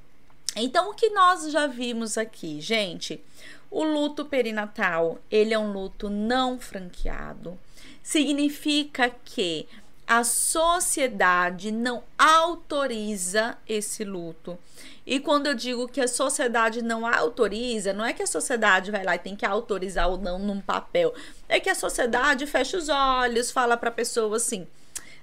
Então, 0.56 0.90
o 0.90 0.94
que 0.94 1.10
nós 1.10 1.52
já 1.52 1.68
vimos 1.68 2.18
aqui, 2.18 2.62
gente? 2.62 3.22
O 3.70 3.84
luto 3.84 4.26
perinatal, 4.26 5.20
ele 5.30 5.54
é 5.54 5.60
um 5.60 5.72
luto 5.72 6.10
não 6.10 6.60
franqueado. 6.60 7.60
Significa 8.02 9.12
que 9.26 9.68
a 10.08 10.24
sociedade 10.24 11.70
não 11.70 12.02
autoriza 12.18 13.58
esse 13.68 14.06
luto. 14.06 14.58
E 15.06 15.20
quando 15.20 15.48
eu 15.48 15.54
digo 15.54 15.88
que 15.88 16.00
a 16.00 16.08
sociedade 16.08 16.82
não 16.82 17.06
autoriza, 17.06 17.92
não 17.92 18.06
é 18.06 18.14
que 18.14 18.24
a 18.24 18.28
sociedade 18.28 18.90
vai 18.90 19.04
lá 19.04 19.16
e 19.16 19.20
tem 19.20 19.36
que 19.36 19.46
autorizar 19.46 20.10
ou 20.10 20.18
não 20.18 20.40
num 20.40 20.62
papel. 20.62 21.14
É 21.50 21.60
que 21.60 21.70
a 21.70 21.76
sociedade 21.76 22.48
fecha 22.48 22.78
os 22.78 22.88
olhos, 22.88 23.52
fala 23.52 23.76
para 23.76 23.90
a 23.90 23.94
pessoa 23.94 24.38
assim: 24.38 24.66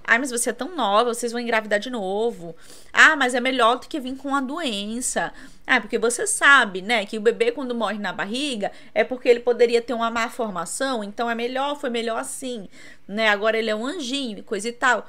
Ai, 0.07 0.19
mas 0.19 0.29
você 0.29 0.51
é 0.51 0.53
tão 0.53 0.75
nova, 0.75 1.13
vocês 1.13 1.31
vão 1.31 1.41
engravidar 1.41 1.79
de 1.79 1.89
novo. 1.89 2.55
Ah, 2.93 3.15
mas 3.15 3.33
é 3.33 3.39
melhor 3.39 3.79
do 3.79 3.87
que 3.87 3.99
vir 3.99 4.15
com 4.15 4.35
a 4.35 4.41
doença. 4.41 5.33
Ah, 5.65 5.81
porque 5.81 5.97
você 5.97 6.27
sabe, 6.27 6.81
né, 6.81 7.05
que 7.05 7.17
o 7.17 7.21
bebê 7.21 7.51
quando 7.51 7.73
morre 7.73 7.97
na 7.97 8.13
barriga 8.13 8.71
é 8.93 9.03
porque 9.03 9.27
ele 9.27 9.39
poderia 9.39 9.81
ter 9.81 9.93
uma 9.93 10.11
má 10.11 10.29
formação, 10.29 11.03
então 11.03 11.29
é 11.29 11.33
melhor, 11.33 11.79
foi 11.79 11.89
melhor 11.89 12.19
assim, 12.19 12.69
né? 13.07 13.29
Agora 13.29 13.57
ele 13.57 13.71
é 13.71 13.75
um 13.75 13.85
anjinho 13.85 14.37
e 14.37 14.43
coisa 14.43 14.69
e 14.69 14.71
tal. 14.71 15.07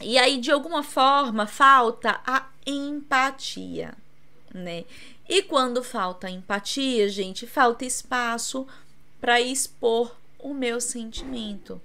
E 0.00 0.16
aí, 0.16 0.38
de 0.38 0.50
alguma 0.50 0.82
forma, 0.82 1.46
falta 1.46 2.20
a 2.26 2.46
empatia, 2.66 3.94
né? 4.54 4.84
E 5.28 5.42
quando 5.42 5.84
falta 5.84 6.30
empatia, 6.30 7.08
gente, 7.08 7.46
falta 7.46 7.84
espaço 7.84 8.66
para 9.20 9.40
expor 9.40 10.16
o 10.38 10.54
meu 10.54 10.80
sentimento. 10.80 11.80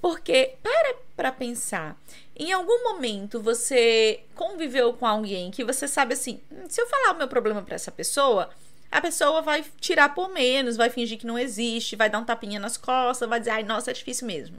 Porque, 0.00 0.54
para 0.62 0.94
para 1.20 1.30
pensar, 1.30 2.00
em 2.34 2.50
algum 2.50 2.82
momento 2.82 3.42
você 3.42 4.20
conviveu 4.34 4.94
com 4.94 5.06
alguém 5.06 5.50
que 5.50 5.62
você 5.62 5.86
sabe 5.86 6.14
assim, 6.14 6.40
hum, 6.50 6.64
se 6.66 6.80
eu 6.80 6.86
falar 6.86 7.12
o 7.12 7.18
meu 7.18 7.28
problema 7.28 7.60
para 7.60 7.74
essa 7.74 7.92
pessoa, 7.92 8.48
a 8.90 9.02
pessoa 9.02 9.42
vai 9.42 9.62
tirar 9.78 10.14
por 10.14 10.30
menos, 10.30 10.78
vai 10.78 10.88
fingir 10.88 11.18
que 11.18 11.26
não 11.26 11.38
existe, 11.38 11.94
vai 11.94 12.08
dar 12.08 12.20
um 12.20 12.24
tapinha 12.24 12.58
nas 12.58 12.78
costas, 12.78 13.28
vai 13.28 13.38
dizer, 13.38 13.50
ai, 13.50 13.62
nossa, 13.62 13.90
é 13.90 13.94
difícil 13.94 14.26
mesmo. 14.26 14.58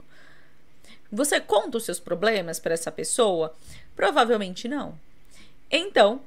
Você 1.10 1.40
conta 1.40 1.78
os 1.78 1.84
seus 1.84 1.98
problemas 1.98 2.60
para 2.60 2.74
essa 2.74 2.92
pessoa? 2.92 3.52
Provavelmente 3.96 4.68
não. 4.68 4.96
Então, 5.68 6.20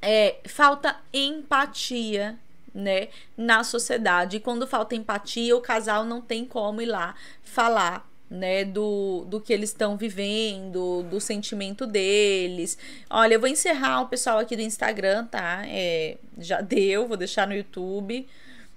é, 0.00 0.38
falta 0.46 0.96
empatia 1.12 2.38
né, 2.74 3.08
na 3.36 3.62
sociedade. 3.62 4.38
E 4.38 4.40
quando 4.40 4.66
falta 4.66 4.96
empatia, 4.96 5.54
o 5.54 5.60
casal 5.60 6.04
não 6.04 6.22
tem 6.22 6.46
como 6.46 6.80
ir 6.80 6.86
lá 6.86 7.14
falar 7.44 8.09
né, 8.30 8.64
do, 8.64 9.24
do 9.26 9.40
que 9.40 9.52
eles 9.52 9.70
estão 9.70 9.96
vivendo, 9.96 11.02
do 11.02 11.20
sentimento 11.20 11.84
deles. 11.84 12.78
Olha, 13.10 13.34
eu 13.34 13.40
vou 13.40 13.48
encerrar 13.48 14.02
o 14.02 14.08
pessoal 14.08 14.38
aqui 14.38 14.54
do 14.54 14.62
Instagram, 14.62 15.26
tá? 15.26 15.62
É, 15.66 16.16
já 16.38 16.60
deu, 16.62 17.08
vou 17.08 17.16
deixar 17.16 17.48
no 17.48 17.54
YouTube. 17.54 18.26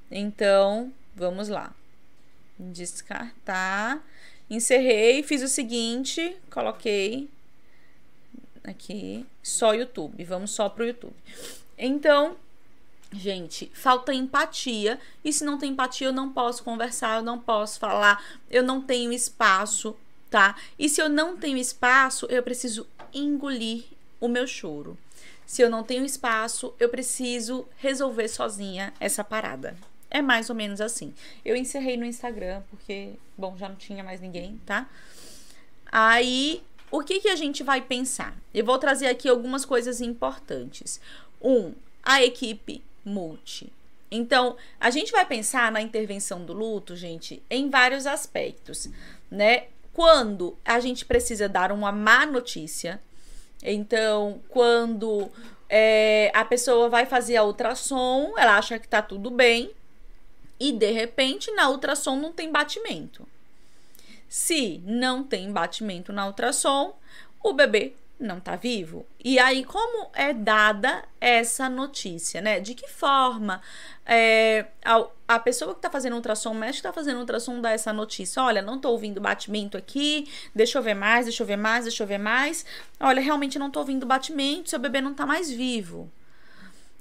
Então, 0.10 0.92
vamos 1.16 1.50
lá. 1.50 1.74
Descartar. 2.58 4.04
Encerrei, 4.50 5.22
fiz 5.22 5.42
o 5.44 5.48
seguinte, 5.48 6.36
coloquei 6.50 7.30
aqui 8.64 9.26
só 9.42 9.74
YouTube. 9.74 10.24
Vamos 10.24 10.52
só 10.52 10.68
pro 10.68 10.86
YouTube. 10.86 11.16
Então, 11.78 12.36
Gente, 13.14 13.70
falta 13.74 14.14
empatia. 14.14 15.00
E 15.24 15.32
se 15.32 15.46
não 15.46 15.58
tem 15.58 15.72
empatia, 15.72 16.08
eu 16.08 16.14
não 16.14 16.34
posso 16.34 16.64
conversar, 16.64 17.18
eu 17.18 17.24
não 17.24 17.40
posso 17.40 17.80
falar, 17.80 18.24
eu 18.50 18.64
não 18.64 18.82
tenho 18.82 19.14
espaço, 19.14 19.96
tá? 20.30 20.56
E 20.80 20.90
se 20.90 21.00
eu 21.00 21.08
não 21.08 21.38
tenho 21.38 21.58
espaço, 21.58 22.26
eu 22.26 22.42
preciso 22.42 22.88
engolir 23.14 23.86
o 24.20 24.28
meu 24.28 24.48
choro. 24.48 24.98
Se 25.46 25.62
eu 25.62 25.70
não 25.70 25.84
tenho 25.84 26.04
espaço, 26.04 26.74
eu 26.80 26.90
preciso 26.90 27.68
resolver 27.78 28.28
sozinha 28.28 28.92
essa 29.00 29.24
parada. 29.24 29.78
É 30.10 30.22
mais 30.22 30.50
ou 30.50 30.56
menos 30.56 30.82
assim. 30.82 31.14
Eu 31.46 31.56
encerrei 31.56 31.96
no 31.98 32.06
Instagram 32.06 32.64
porque, 32.70 33.14
bom, 33.38 33.56
já 33.58 33.70
não 33.70 33.76
tinha 33.76 34.04
mais 34.04 34.20
ninguém, 34.20 34.60
tá? 34.66 34.90
Aí, 35.92 36.64
o 36.90 37.02
que 37.04 37.20
que 37.20 37.30
a 37.30 37.36
gente 37.36 37.62
vai 37.62 37.82
pensar? 37.82 38.36
Eu 38.54 38.66
vou 38.66 38.80
trazer 38.80 39.08
aqui 39.08 39.30
algumas 39.30 39.66
coisas 39.66 40.02
importantes. 40.02 41.00
Um, 41.40 41.74
a 42.02 42.24
equipe 42.24 42.82
multi. 43.04 43.72
Então, 44.10 44.56
a 44.80 44.90
gente 44.90 45.12
vai 45.12 45.26
pensar 45.26 45.72
na 45.72 45.82
intervenção 45.82 46.46
do 46.46 46.54
luto, 46.54 46.96
gente, 46.96 47.42
em 47.50 47.70
vários 47.70 48.06
aspectos, 48.06 48.88
né? 49.30 49.66
Quando 49.92 50.56
a 50.64 50.80
gente 50.80 51.06
precisa 51.06 51.50
dar 51.50 51.72
uma 51.72 51.92
má 51.92 52.26
notícia, 52.26 53.02
então, 53.64 54.42
quando 54.50 55.32
é, 55.70 56.32
a 56.34 56.46
pessoa 56.46 56.90
vai 56.90 57.06
fazer 57.06 57.38
a 57.38 57.44
ultrassom, 57.44 58.34
ela 58.38 58.58
acha 58.58 58.78
que 58.78 58.88
tá 58.88 59.02
tudo 59.02 59.32
bem, 59.32 59.72
e 60.60 60.72
de 60.72 60.92
repente 60.92 61.52
na 61.52 61.70
ultrassom 61.70 62.16
não 62.16 62.32
tem 62.32 62.52
batimento. 62.52 63.28
Se 64.30 64.82
não 64.86 65.24
tem 65.24 65.52
batimento 65.52 66.14
na 66.14 66.28
ultrassom, 66.28 66.96
o 67.44 67.54
bebê 67.54 67.94
não 68.26 68.38
está 68.38 68.56
vivo. 68.56 69.06
E 69.24 69.40
aí, 69.40 69.64
como 69.64 70.10
é 70.14 70.34
dada 70.34 71.04
essa 71.20 71.70
notícia, 71.70 72.42
né? 72.42 72.60
De 72.60 72.74
que 72.74 72.88
forma 72.88 73.62
é, 74.06 74.68
a, 74.84 75.06
a 75.28 75.40
pessoa 75.40 75.74
que 75.74 75.80
está 75.80 75.90
fazendo 75.90 76.16
ultrassom, 76.16 76.52
o 76.52 76.56
médico 76.56 76.82
que 76.82 76.88
está 76.88 76.94
fazendo 76.94 77.20
ultrassom, 77.20 77.62
dá 77.62 77.72
essa 77.72 77.94
notícia? 77.94 78.42
Olha, 78.42 78.62
não 78.62 78.76
estou 78.76 78.92
ouvindo 78.92 79.22
batimento 79.22 79.78
aqui, 79.78 80.28
deixa 80.54 80.78
eu 80.78 80.84
ver 80.84 80.94
mais, 80.94 81.26
deixa 81.26 81.44
eu 81.44 81.48
ver 81.48 81.58
mais, 81.58 81.86
deixa 81.86 82.04
eu 82.04 82.08
ver 82.08 82.18
mais. 82.18 82.66
Olha, 83.00 83.22
realmente 83.22 83.60
não 83.60 83.68
estou 83.68 83.82
ouvindo 83.82 84.06
batimento, 84.06 84.70
seu 84.70 84.80
bebê 84.80 85.02
não 85.02 85.12
está 85.12 85.26
mais 85.26 85.52
vivo. 85.52 86.12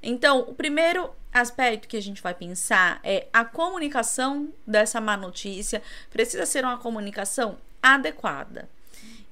Então, 0.02 0.40
o 0.40 0.54
primeiro 0.54 1.10
aspecto 1.32 1.88
que 1.88 1.96
a 1.96 2.02
gente 2.02 2.20
vai 2.20 2.34
pensar 2.34 3.00
é 3.02 3.28
a 3.32 3.44
comunicação 3.44 4.52
dessa 4.66 5.00
má 5.00 5.16
notícia 5.16 5.80
precisa 6.10 6.44
ser 6.44 6.64
uma 6.64 6.78
comunicação 6.78 7.56
adequada. 7.82 8.68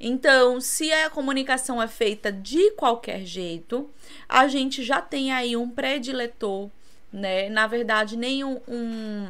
Então, 0.01 0.61
se 0.61 0.91
a 0.91 1.11
comunicação 1.11 1.81
é 1.83 1.87
feita 1.87 2.33
de 2.33 2.71
qualquer 2.71 3.25
jeito, 3.27 3.91
a 4.27 4.49
gente 4.49 4.83
já 4.83 5.03
tem 5.03 5.31
aí 5.31 5.55
um 5.55 5.69
prediletor, 5.69 6.71
né? 7.13 7.51
Na 7.51 7.67
verdade, 7.67 8.17
nem 8.17 8.43
um, 8.43 8.59
um, 8.67 9.29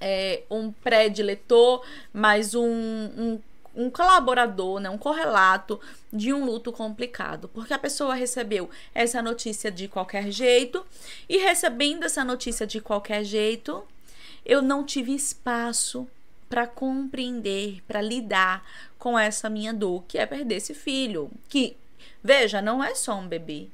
é, 0.00 0.42
um 0.50 0.72
prediletor, 0.72 1.86
mas 2.12 2.54
um, 2.54 2.64
um 2.64 3.40
um 3.76 3.90
colaborador, 3.90 4.78
né, 4.78 4.88
um 4.88 4.98
correlato 4.98 5.80
de 6.12 6.32
um 6.32 6.44
luto 6.44 6.72
complicado, 6.72 7.48
porque 7.48 7.74
a 7.74 7.78
pessoa 7.78 8.14
recebeu 8.14 8.70
essa 8.94 9.20
notícia 9.20 9.70
de 9.70 9.88
qualquer 9.88 10.30
jeito 10.30 10.86
e 11.28 11.38
recebendo 11.38 12.04
essa 12.04 12.24
notícia 12.24 12.66
de 12.66 12.80
qualquer 12.80 13.24
jeito, 13.24 13.84
eu 14.46 14.62
não 14.62 14.84
tive 14.84 15.12
espaço 15.12 16.06
para 16.54 16.68
compreender, 16.68 17.82
para 17.82 18.00
lidar 18.00 18.64
com 18.96 19.18
essa 19.18 19.50
minha 19.50 19.74
dor, 19.74 20.04
que 20.06 20.16
é 20.16 20.24
perder 20.24 20.54
esse 20.54 20.72
filho. 20.72 21.28
Que, 21.48 21.76
veja, 22.22 22.62
não 22.62 22.82
é 22.82 22.94
só 22.94 23.16
um 23.16 23.26
bebê. 23.26 23.66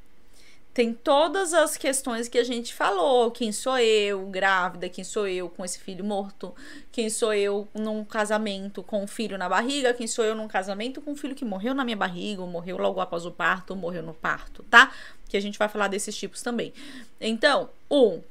Tem 0.72 0.94
todas 0.94 1.52
as 1.52 1.76
questões 1.76 2.26
que 2.26 2.38
a 2.38 2.42
gente 2.42 2.72
falou. 2.72 3.30
Quem 3.32 3.52
sou 3.52 3.78
eu, 3.78 4.24
grávida? 4.28 4.88
Quem 4.88 5.04
sou 5.04 5.28
eu 5.28 5.50
com 5.50 5.62
esse 5.62 5.78
filho 5.78 6.02
morto? 6.02 6.54
Quem 6.90 7.10
sou 7.10 7.34
eu 7.34 7.68
num 7.74 8.02
casamento 8.02 8.82
com 8.82 9.04
um 9.04 9.06
filho 9.06 9.36
na 9.36 9.46
barriga? 9.46 9.92
Quem 9.92 10.06
sou 10.06 10.24
eu 10.24 10.34
num 10.34 10.48
casamento 10.48 11.02
com 11.02 11.10
um 11.10 11.16
filho 11.16 11.34
que 11.34 11.44
morreu 11.44 11.74
na 11.74 11.84
minha 11.84 11.98
barriga, 11.98 12.40
ou 12.40 12.48
morreu 12.48 12.78
logo 12.78 12.98
após 12.98 13.26
o 13.26 13.30
parto, 13.30 13.72
ou 13.72 13.76
morreu 13.76 14.02
no 14.02 14.14
parto, 14.14 14.62
tá? 14.70 14.90
Que 15.28 15.36
a 15.36 15.40
gente 15.40 15.58
vai 15.58 15.68
falar 15.68 15.88
desses 15.88 16.16
tipos 16.16 16.40
também. 16.40 16.72
Então, 17.20 17.68
um, 17.90 18.22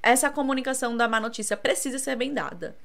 essa 0.00 0.30
comunicação 0.30 0.96
da 0.96 1.08
má 1.08 1.18
notícia 1.18 1.56
precisa 1.56 1.98
ser 1.98 2.14
bem 2.14 2.32
dada. 2.32 2.76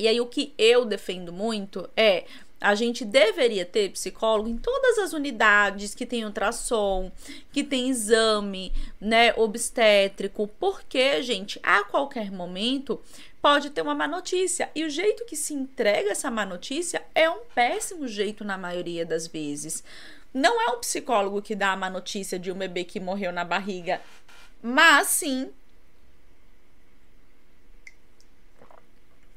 E 0.00 0.08
aí, 0.08 0.18
o 0.18 0.24
que 0.24 0.54
eu 0.56 0.86
defendo 0.86 1.30
muito 1.30 1.86
é 1.94 2.24
a 2.58 2.74
gente 2.74 3.04
deveria 3.04 3.66
ter 3.66 3.90
psicólogo 3.90 4.48
em 4.48 4.56
todas 4.56 4.98
as 4.98 5.12
unidades 5.12 5.94
que 5.94 6.06
tem 6.06 6.24
ultrassom, 6.24 7.12
que 7.52 7.62
tem 7.62 7.90
exame, 7.90 8.72
né, 8.98 9.34
obstétrico, 9.36 10.48
porque, 10.58 11.22
gente, 11.22 11.60
a 11.62 11.84
qualquer 11.84 12.30
momento 12.30 12.98
pode 13.42 13.68
ter 13.68 13.82
uma 13.82 13.94
má 13.94 14.08
notícia. 14.08 14.70
E 14.74 14.84
o 14.84 14.90
jeito 14.90 15.26
que 15.26 15.36
se 15.36 15.52
entrega 15.52 16.10
essa 16.10 16.30
má 16.30 16.46
notícia 16.46 17.02
é 17.14 17.28
um 17.28 17.40
péssimo 17.54 18.08
jeito 18.08 18.42
na 18.42 18.56
maioria 18.56 19.04
das 19.04 19.26
vezes. 19.26 19.84
Não 20.32 20.62
é 20.62 20.70
um 20.72 20.80
psicólogo 20.80 21.42
que 21.42 21.54
dá 21.54 21.72
a 21.72 21.76
má 21.76 21.90
notícia 21.90 22.38
de 22.38 22.50
um 22.50 22.56
bebê 22.56 22.84
que 22.84 23.00
morreu 23.00 23.32
na 23.32 23.44
barriga, 23.44 24.00
mas 24.62 25.08
sim 25.08 25.50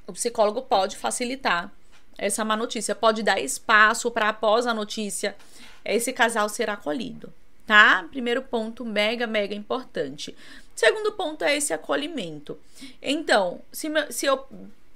o 0.07 0.13
psicólogo 0.13 0.61
pode 0.61 0.97
facilitar 0.97 1.71
essa 2.17 2.45
má 2.45 2.55
notícia, 2.55 2.93
pode 2.93 3.23
dar 3.23 3.39
espaço 3.39 4.11
para 4.11 4.29
após 4.29 4.67
a 4.67 4.73
notícia 4.73 5.35
esse 5.83 6.13
casal 6.13 6.47
ser 6.47 6.69
acolhido, 6.69 7.33
tá? 7.65 8.05
Primeiro 8.09 8.41
ponto 8.41 8.85
mega 8.85 9.27
mega 9.27 9.55
importante. 9.55 10.35
Segundo 10.75 11.11
ponto 11.13 11.43
é 11.43 11.55
esse 11.55 11.73
acolhimento. 11.73 12.57
Então, 13.01 13.61
se, 13.71 13.87
se 14.09 14.25
eu 14.25 14.45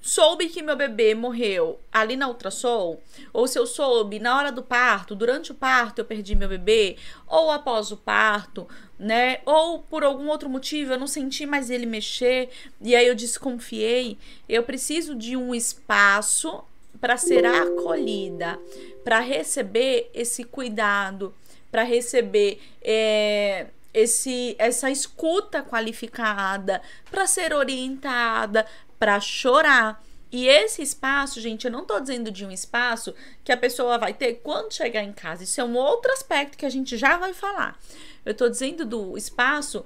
soube 0.02 0.48
que 0.48 0.62
meu 0.62 0.76
bebê 0.76 1.14
morreu 1.14 1.80
ali 1.92 2.16
na 2.16 2.28
ultrassom, 2.28 2.98
ou 3.34 3.48
se 3.48 3.60
eu 3.60 3.66
soube 3.66 4.20
na 4.20 4.38
hora 4.38 4.52
do 4.52 4.64
parto, 4.64 5.16
durante 5.16 5.52
o 5.52 5.56
parto 5.56 6.00
eu 6.00 6.06
perdi 6.06 6.36
meu 6.36 6.48
bebê, 6.48 6.98
ou 7.28 7.52
após 7.52 7.92
o 7.92 7.98
parto, 7.98 8.68
né? 8.98 9.40
Ou 9.46 9.80
por 9.80 10.04
algum 10.04 10.28
outro 10.28 10.50
motivo 10.50 10.94
eu 10.94 11.00
não 11.00 11.08
senti 11.08 11.46
mais 11.46 11.70
ele 11.70 11.86
mexer 11.86 12.50
e 12.82 12.96
aí 12.96 13.08
eu 13.08 13.16
desconfiei, 13.16 14.18
eu 14.48 14.64
preciso 14.64 15.16
de 15.16 15.36
um 15.36 15.54
espaço 15.54 16.64
para 17.00 17.18
ser 17.18 17.46
acolhida, 17.46 18.60
para 19.04 19.20
receber 19.20 20.10
esse 20.14 20.44
cuidado, 20.44 21.34
para 21.72 21.84
receber 21.84 22.60
é, 22.82 23.68
esse, 23.98 24.56
essa 24.60 24.92
escuta 24.92 25.64
qualificada, 25.64 26.82
para 27.10 27.26
ser 27.26 27.52
orientada, 27.52 28.66
para 29.00 29.20
chorar. 29.20 30.04
E 30.32 30.48
esse 30.48 30.84
espaço, 30.84 31.42
gente, 31.42 31.66
eu 31.66 31.72
não 31.72 31.84
tô 31.84 32.00
dizendo 32.00 32.30
de 32.30 32.46
um 32.46 32.52
espaço 32.52 33.16
que 33.44 33.52
a 33.52 33.58
pessoa 33.58 33.98
vai 33.98 34.14
ter 34.14 34.36
quando 34.44 34.74
chegar 34.74 35.04
em 35.04 35.14
casa. 35.14 35.44
Isso 35.44 35.60
é 35.60 35.64
um 35.64 35.76
outro 35.76 36.12
aspecto 36.12 36.58
que 36.58 36.66
a 36.66 36.70
gente 36.70 36.96
já 36.96 37.18
vai 37.18 37.34
falar. 37.34 37.80
Eu 38.24 38.36
tô 38.36 38.48
dizendo 38.48 38.86
do 38.86 39.18
espaço 39.18 39.84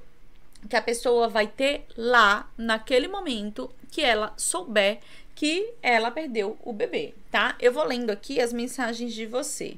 que 0.69 0.75
a 0.75 0.81
pessoa 0.81 1.29
vai 1.29 1.47
ter 1.47 1.85
lá, 1.95 2.49
naquele 2.57 3.07
momento 3.07 3.71
que 3.89 4.01
ela 4.01 4.33
souber 4.35 4.99
que 5.33 5.73
ela 5.81 6.11
perdeu 6.11 6.57
o 6.63 6.73
bebê, 6.73 7.15
tá? 7.31 7.55
Eu 7.59 7.71
vou 7.71 7.83
lendo 7.85 8.09
aqui 8.09 8.39
as 8.39 8.51
mensagens 8.51 9.13
de 9.13 9.25
você 9.25 9.77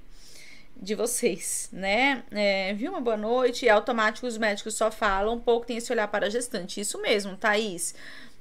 de 0.75 0.95
vocês, 0.95 1.69
né? 1.71 2.23
É, 2.31 2.73
viu 2.73 2.91
uma 2.91 3.01
boa 3.01 3.17
noite? 3.17 3.67
É 3.67 3.71
automático, 3.71 4.27
os 4.27 4.37
médicos 4.37 4.75
só 4.75 4.91
falam 4.91 5.35
um 5.35 5.39
pouco, 5.39 5.65
tem 5.65 5.77
esse 5.77 5.91
olhar 5.91 6.07
para 6.07 6.27
a 6.27 6.29
gestante. 6.29 6.81
Isso 6.81 7.01
mesmo, 7.01 7.37
Thaís. 7.37 7.95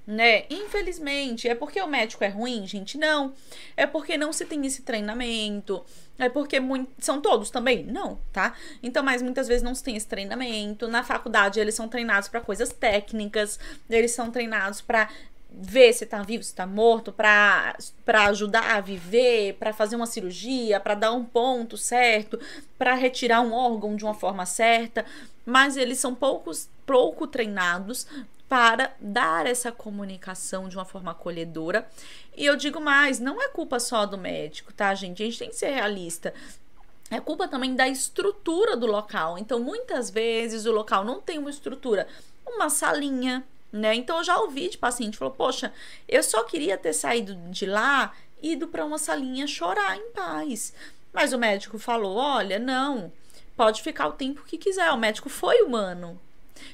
Né? 0.04 0.44
Infelizmente, 0.50 1.48
é 1.48 1.54
porque 1.54 1.80
o 1.80 1.86
médico 1.86 2.24
é 2.24 2.28
ruim, 2.28 2.66
gente? 2.66 2.98
Não. 2.98 3.32
É 3.76 3.86
porque 3.86 4.16
não 4.16 4.32
se 4.32 4.44
tem 4.44 4.66
esse 4.66 4.82
treinamento. 4.82 5.84
É 6.18 6.28
porque 6.28 6.58
muito, 6.58 6.90
são 6.98 7.20
todos 7.20 7.50
também? 7.50 7.84
Não, 7.84 8.18
tá? 8.32 8.54
Então, 8.82 9.02
mas 9.02 9.22
muitas 9.22 9.46
vezes 9.46 9.62
não 9.62 9.74
se 9.74 9.82
tem 9.82 9.96
esse 9.96 10.06
treinamento. 10.06 10.88
Na 10.88 11.04
faculdade, 11.04 11.60
eles 11.60 11.74
são 11.74 11.88
treinados 11.88 12.28
para 12.28 12.40
coisas 12.40 12.70
técnicas, 12.70 13.58
eles 13.88 14.10
são 14.10 14.30
treinados 14.30 14.80
para 14.80 15.08
ver 15.54 15.92
se 15.92 16.06
tá 16.06 16.22
vivo, 16.22 16.42
se 16.42 16.54
tá 16.54 16.66
morto, 16.66 17.12
para 17.12 17.74
ajudar 18.28 18.76
a 18.76 18.80
viver, 18.80 19.54
para 19.54 19.72
fazer 19.72 19.96
uma 19.96 20.06
cirurgia, 20.06 20.80
para 20.80 20.94
dar 20.94 21.12
um 21.12 21.24
ponto 21.24 21.76
certo, 21.76 22.38
para 22.78 22.94
retirar 22.94 23.40
um 23.40 23.52
órgão 23.52 23.94
de 23.94 24.04
uma 24.04 24.14
forma 24.14 24.46
certa, 24.46 25.04
mas 25.44 25.76
eles 25.76 25.98
são 25.98 26.14
poucos, 26.14 26.68
pouco 26.86 27.26
treinados 27.26 28.06
para 28.48 28.92
dar 29.00 29.46
essa 29.46 29.72
comunicação 29.72 30.68
de 30.68 30.76
uma 30.76 30.84
forma 30.84 31.12
acolhedora. 31.12 31.88
E 32.36 32.44
eu 32.44 32.54
digo 32.54 32.80
mais, 32.80 33.18
não 33.18 33.40
é 33.40 33.48
culpa 33.48 33.80
só 33.80 34.04
do 34.04 34.18
médico, 34.18 34.72
tá, 34.72 34.94
gente? 34.94 35.22
A 35.22 35.26
gente 35.26 35.38
tem 35.38 35.48
que 35.48 35.56
ser 35.56 35.70
realista. 35.70 36.34
É 37.10 37.20
culpa 37.20 37.48
também 37.48 37.74
da 37.74 37.88
estrutura 37.88 38.76
do 38.76 38.86
local. 38.86 39.38
Então, 39.38 39.58
muitas 39.58 40.10
vezes 40.10 40.66
o 40.66 40.72
local 40.72 41.04
não 41.04 41.20
tem 41.20 41.38
uma 41.38 41.50
estrutura, 41.50 42.06
uma 42.46 42.68
salinha, 42.68 43.42
né? 43.72 43.94
Então 43.94 44.18
eu 44.18 44.24
já 44.24 44.38
ouvi 44.38 44.68
de 44.68 44.78
paciente 44.78 45.16
falou: 45.16 45.34
"Poxa, 45.34 45.72
eu 46.08 46.22
só 46.22 46.44
queria 46.44 46.76
ter 46.76 46.92
saído 46.92 47.34
de 47.50 47.66
lá 47.66 48.14
e 48.42 48.52
ido 48.52 48.68
para 48.68 48.84
uma 48.84 48.98
salinha 48.98 49.46
chorar 49.46 49.96
em 49.96 50.10
paz". 50.12 50.74
Mas 51.12 51.32
o 51.32 51.38
médico 51.38 51.78
falou: 51.78 52.16
"Olha, 52.16 52.58
não, 52.58 53.12
pode 53.56 53.82
ficar 53.82 54.08
o 54.08 54.12
tempo 54.12 54.44
que 54.44 54.58
quiser". 54.58 54.90
O 54.92 54.98
médico 54.98 55.28
foi 55.28 55.62
humano. 55.62 56.20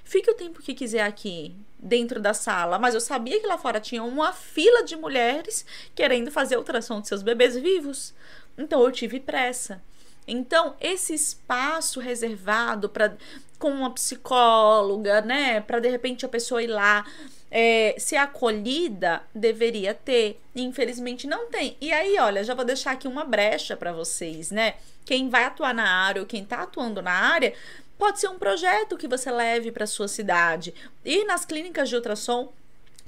Fique 0.05 0.31
o 0.31 0.35
tempo 0.35 0.61
que 0.63 0.75
quiser 0.75 1.03
aqui, 1.03 1.55
dentro 1.79 2.21
da 2.21 2.35
sala, 2.35 2.79
mas 2.79 2.95
eu 2.95 3.01
sabia 3.01 3.41
que 3.41 3.47
lá 3.47 3.57
fora 3.57 3.81
tinha 3.81 4.03
uma 4.03 4.33
fila 4.33 4.83
de 4.83 4.97
mulheres 4.97 5.65
querendo 5.95 6.31
fazer 6.31 6.57
ultrassom 6.57 7.01
de 7.01 7.09
seus 7.09 7.23
bebês 7.23 7.57
vivos. 7.57 8.15
Então 8.57 8.83
eu 8.83 8.91
tive 8.91 9.21
pressa. 9.21 9.83
Então, 10.29 10.75
esse 10.81 11.15
espaço 11.15 12.01
reservado 12.01 12.89
para 12.89 13.17
com 13.59 13.71
uma 13.71 13.91
psicóloga, 13.91 15.21
né, 15.21 15.61
para 15.61 15.81
de 15.81 15.89
repente 15.89 16.25
a 16.25 16.29
pessoa 16.29 16.63
ir 16.63 16.69
lá 16.69 17.05
é, 17.51 17.97
ser 17.99 18.17
acolhida, 18.17 19.23
deveria 19.35 19.95
ter. 19.95 20.41
Infelizmente 20.55 21.27
não 21.27 21.49
tem. 21.51 21.77
E 21.81 21.93
aí, 21.93 22.17
olha, 22.19 22.45
já 22.45 22.55
vou 22.55 22.65
deixar 22.65 22.93
aqui 22.93 23.09
uma 23.09 23.25
brecha 23.25 23.77
para 23.77 23.93
vocês, 23.93 24.51
né? 24.51 24.75
Quem 25.05 25.29
vai 25.29 25.45
atuar 25.45 25.75
na 25.75 25.89
área 25.89 26.21
ou 26.21 26.27
quem 26.27 26.43
está 26.43 26.63
atuando 26.63 27.03
na 27.03 27.11
área, 27.11 27.53
pode 27.99 28.21
ser 28.21 28.29
um 28.29 28.39
projeto 28.39 28.97
que 28.97 29.09
você 29.09 29.31
leve 29.31 29.73
para 29.73 29.87
sua 29.87 30.07
cidade. 30.07 30.75
Ir 31.05 31.25
nas 31.25 31.45
clínicas 31.45 31.89
de 31.89 31.97
ultrassom 31.97 32.53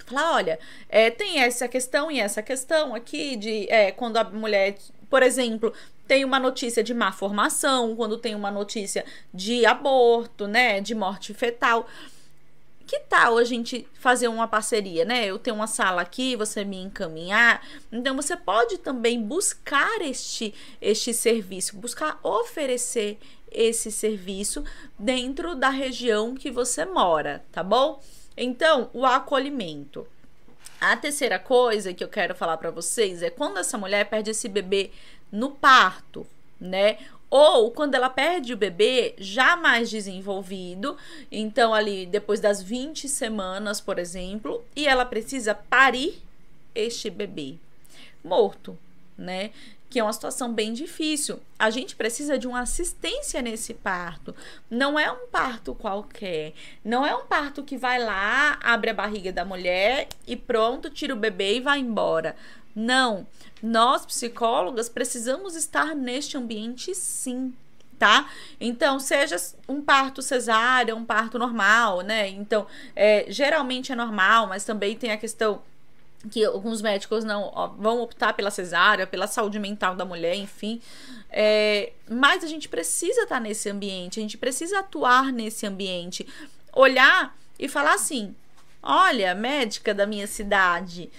falar, 0.06 0.34
olha, 0.34 0.58
é, 0.88 1.10
tem 1.10 1.40
essa 1.40 1.68
questão 1.68 2.10
e 2.10 2.20
essa 2.20 2.42
questão 2.42 2.94
aqui 2.94 3.36
de 3.36 3.70
é, 3.70 3.92
quando 3.92 4.16
a 4.16 4.24
mulher, 4.24 4.76
por 5.08 5.22
exemplo, 5.22 5.72
tem 6.10 6.24
uma 6.24 6.40
notícia 6.40 6.82
de 6.82 6.92
má 6.92 7.12
formação, 7.12 7.94
quando 7.94 8.18
tem 8.18 8.34
uma 8.34 8.50
notícia 8.50 9.04
de 9.32 9.64
aborto, 9.64 10.48
né, 10.48 10.80
de 10.80 10.92
morte 10.92 11.32
fetal. 11.32 11.86
Que 12.84 12.98
tal 13.08 13.38
a 13.38 13.44
gente 13.44 13.86
fazer 13.94 14.26
uma 14.26 14.48
parceria, 14.48 15.04
né? 15.04 15.26
Eu 15.26 15.38
tenho 15.38 15.54
uma 15.54 15.68
sala 15.68 16.02
aqui, 16.02 16.34
você 16.34 16.64
me 16.64 16.78
encaminhar. 16.78 17.64
Então 17.92 18.16
você 18.16 18.36
pode 18.36 18.78
também 18.78 19.22
buscar 19.22 20.00
este 20.00 20.52
este 20.82 21.14
serviço, 21.14 21.76
buscar 21.76 22.18
oferecer 22.24 23.16
esse 23.48 23.92
serviço 23.92 24.64
dentro 24.98 25.54
da 25.54 25.70
região 25.70 26.34
que 26.34 26.50
você 26.50 26.84
mora, 26.84 27.44
tá 27.52 27.62
bom? 27.62 28.02
Então, 28.36 28.90
o 28.92 29.06
acolhimento. 29.06 30.04
A 30.80 30.96
terceira 30.96 31.38
coisa 31.38 31.92
que 31.92 32.02
eu 32.02 32.08
quero 32.08 32.34
falar 32.34 32.56
para 32.56 32.70
vocês 32.70 33.22
é 33.22 33.28
quando 33.28 33.58
essa 33.58 33.76
mulher 33.76 34.08
perde 34.08 34.30
esse 34.30 34.48
bebê 34.48 34.90
no 35.30 35.50
parto, 35.50 36.26
né? 36.60 36.98
Ou 37.28 37.70
quando 37.70 37.94
ela 37.94 38.10
perde 38.10 38.52
o 38.52 38.56
bebê 38.56 39.14
já 39.16 39.56
mais 39.56 39.88
desenvolvido, 39.88 40.96
então 41.30 41.72
ali 41.72 42.04
depois 42.04 42.40
das 42.40 42.60
20 42.60 43.08
semanas, 43.08 43.80
por 43.80 43.98
exemplo, 43.98 44.64
e 44.74 44.86
ela 44.88 45.04
precisa 45.04 45.54
parir 45.54 46.20
este 46.74 47.08
bebê 47.08 47.54
morto, 48.24 48.76
né? 49.16 49.50
que 49.90 49.98
é 49.98 50.02
uma 50.04 50.12
situação 50.12 50.54
bem 50.54 50.72
difícil. 50.72 51.40
A 51.58 51.68
gente 51.68 51.96
precisa 51.96 52.38
de 52.38 52.46
uma 52.46 52.60
assistência 52.60 53.42
nesse 53.42 53.74
parto. 53.74 54.32
Não 54.70 54.96
é 54.96 55.10
um 55.10 55.26
parto 55.26 55.74
qualquer. 55.74 56.54
Não 56.84 57.04
é 57.04 57.12
um 57.12 57.26
parto 57.26 57.64
que 57.64 57.76
vai 57.76 57.98
lá, 57.98 58.56
abre 58.62 58.90
a 58.90 58.94
barriga 58.94 59.32
da 59.32 59.44
mulher 59.44 60.06
e 60.28 60.36
pronto, 60.36 60.88
tira 60.88 61.12
o 61.12 61.16
bebê 61.16 61.56
e 61.56 61.60
vai 61.60 61.80
embora. 61.80 62.36
Não. 62.74 63.26
Nós, 63.62 64.06
psicólogas, 64.06 64.88
precisamos 64.88 65.54
estar 65.54 65.94
neste 65.94 66.36
ambiente 66.36 66.94
sim. 66.94 67.52
Tá? 67.98 68.30
Então, 68.58 68.98
seja 68.98 69.36
um 69.68 69.82
parto 69.82 70.22
cesárea, 70.22 70.96
um 70.96 71.04
parto 71.04 71.38
normal, 71.38 72.00
né? 72.00 72.28
Então, 72.28 72.66
é, 72.96 73.26
geralmente 73.28 73.92
é 73.92 73.94
normal, 73.94 74.46
mas 74.46 74.64
também 74.64 74.96
tem 74.96 75.12
a 75.12 75.18
questão 75.18 75.60
que 76.30 76.44
alguns 76.44 76.82
médicos 76.82 77.24
não 77.24 77.50
ó, 77.54 77.68
vão 77.68 78.00
optar 78.00 78.34
pela 78.34 78.50
cesárea, 78.50 79.06
pela 79.06 79.26
saúde 79.26 79.58
mental 79.58 79.94
da 79.94 80.04
mulher, 80.04 80.34
enfim. 80.34 80.80
É, 81.30 81.92
mas 82.08 82.44
a 82.44 82.46
gente 82.46 82.68
precisa 82.68 83.22
estar 83.22 83.40
nesse 83.40 83.70
ambiente, 83.70 84.18
a 84.18 84.22
gente 84.22 84.36
precisa 84.36 84.80
atuar 84.80 85.32
nesse 85.32 85.66
ambiente, 85.66 86.26
olhar 86.72 87.36
e 87.58 87.68
falar 87.68 87.94
assim: 87.94 88.34
olha, 88.82 89.34
médica 89.34 89.94
da 89.94 90.06
minha 90.06 90.26
cidade, 90.26 91.10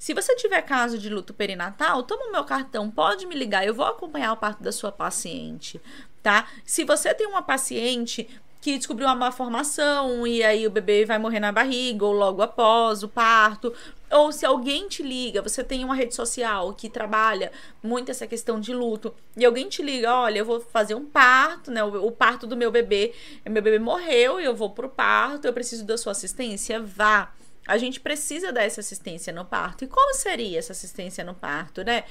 se 0.00 0.14
você 0.14 0.34
tiver 0.34 0.62
caso 0.62 0.96
de 0.98 1.10
luto 1.10 1.34
perinatal, 1.34 2.02
toma 2.04 2.24
o 2.24 2.32
meu 2.32 2.42
cartão, 2.42 2.90
pode 2.90 3.26
me 3.26 3.34
ligar, 3.34 3.66
eu 3.66 3.74
vou 3.74 3.84
acompanhar 3.84 4.32
o 4.32 4.36
parto 4.38 4.62
da 4.62 4.72
sua 4.72 4.90
paciente, 4.90 5.78
tá? 6.22 6.48
Se 6.64 6.84
você 6.84 7.12
tem 7.12 7.26
uma 7.26 7.42
paciente 7.42 8.26
que 8.62 8.78
descobriu 8.78 9.06
uma 9.06 9.14
malformação 9.14 10.26
e 10.26 10.42
aí 10.42 10.66
o 10.66 10.70
bebê 10.70 11.04
vai 11.04 11.18
morrer 11.18 11.38
na 11.38 11.52
barriga 11.52 12.06
ou 12.06 12.12
logo 12.14 12.40
após 12.40 13.02
o 13.02 13.08
parto. 13.08 13.74
Ou 14.10 14.32
se 14.32 14.46
alguém 14.46 14.88
te 14.88 15.02
liga, 15.02 15.42
você 15.42 15.62
tem 15.62 15.84
uma 15.84 15.94
rede 15.94 16.14
social 16.14 16.72
que 16.72 16.88
trabalha 16.88 17.52
muito 17.82 18.10
essa 18.10 18.26
questão 18.26 18.58
de 18.58 18.72
luto, 18.72 19.14
e 19.36 19.44
alguém 19.44 19.68
te 19.68 19.82
liga, 19.82 20.12
olha, 20.12 20.38
eu 20.38 20.46
vou 20.46 20.60
fazer 20.60 20.94
um 20.94 21.04
parto, 21.04 21.70
né? 21.70 21.84
O, 21.84 22.06
o 22.06 22.10
parto 22.10 22.46
do 22.46 22.56
meu 22.56 22.70
bebê, 22.70 23.12
meu 23.44 23.62
bebê 23.62 23.78
morreu 23.78 24.40
e 24.40 24.46
eu 24.46 24.56
vou 24.56 24.70
pro 24.70 24.88
parto, 24.88 25.46
eu 25.46 25.52
preciso 25.52 25.84
da 25.84 25.98
sua 25.98 26.12
assistência, 26.12 26.80
vá. 26.80 27.30
A 27.66 27.78
gente 27.78 28.00
precisa 28.00 28.52
dessa 28.52 28.80
assistência 28.80 29.32
no 29.32 29.44
parto. 29.44 29.84
E 29.84 29.88
como 29.88 30.14
seria 30.14 30.58
essa 30.58 30.72
assistência 30.72 31.22
no 31.22 31.34
parto, 31.34 31.84
né? 31.84 32.04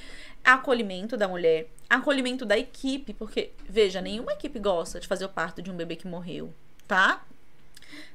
Acolhimento 0.43 1.17
da 1.17 1.27
mulher, 1.27 1.69
acolhimento 1.89 2.45
da 2.45 2.57
equipe, 2.57 3.13
porque, 3.13 3.51
veja, 3.67 3.99
nenhuma 3.99 4.33
equipe 4.33 4.59
gosta 4.59 4.99
de 4.99 5.07
fazer 5.07 5.25
o 5.25 5.29
parto 5.29 5.61
de 5.61 5.69
um 5.69 5.75
bebê 5.75 5.95
que 5.95 6.07
morreu, 6.07 6.53
tá? 6.87 7.25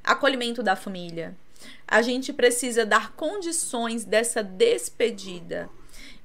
Acolhimento 0.03 0.63
da 0.63 0.75
família. 0.75 1.35
A 1.87 2.01
gente 2.01 2.33
precisa 2.33 2.85
dar 2.85 3.11
condições 3.13 4.05
dessa 4.05 4.41
despedida. 4.43 5.69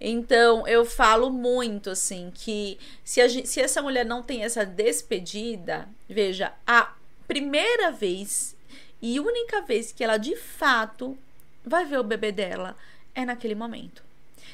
Então, 0.01 0.67
eu 0.67 0.85
falo 0.87 1.31
muito 1.31 1.91
assim 1.91 2.33
que 2.35 2.79
se, 3.05 3.27
gente, 3.29 3.49
se 3.49 3.61
essa 3.61 3.83
mulher 3.83 4.05
não 4.07 4.23
tem 4.23 4.43
essa 4.43 4.65
despedida, 4.65 5.87
veja, 6.09 6.55
a 6.67 6.95
primeira 7.29 7.93
vez 7.93 8.57
e 9.03 9.19
única 9.21 9.63
vez 9.63 9.93
que 9.93 10.05
ela 10.05 10.17
de 10.17 10.37
fato 10.37 11.17
vai 11.65 11.85
ver 11.85 11.99
o 11.99 12.05
bebê 12.05 12.33
dela 12.33 12.77
é 13.15 13.25
naquele 13.25 13.55
momento. 13.55 14.03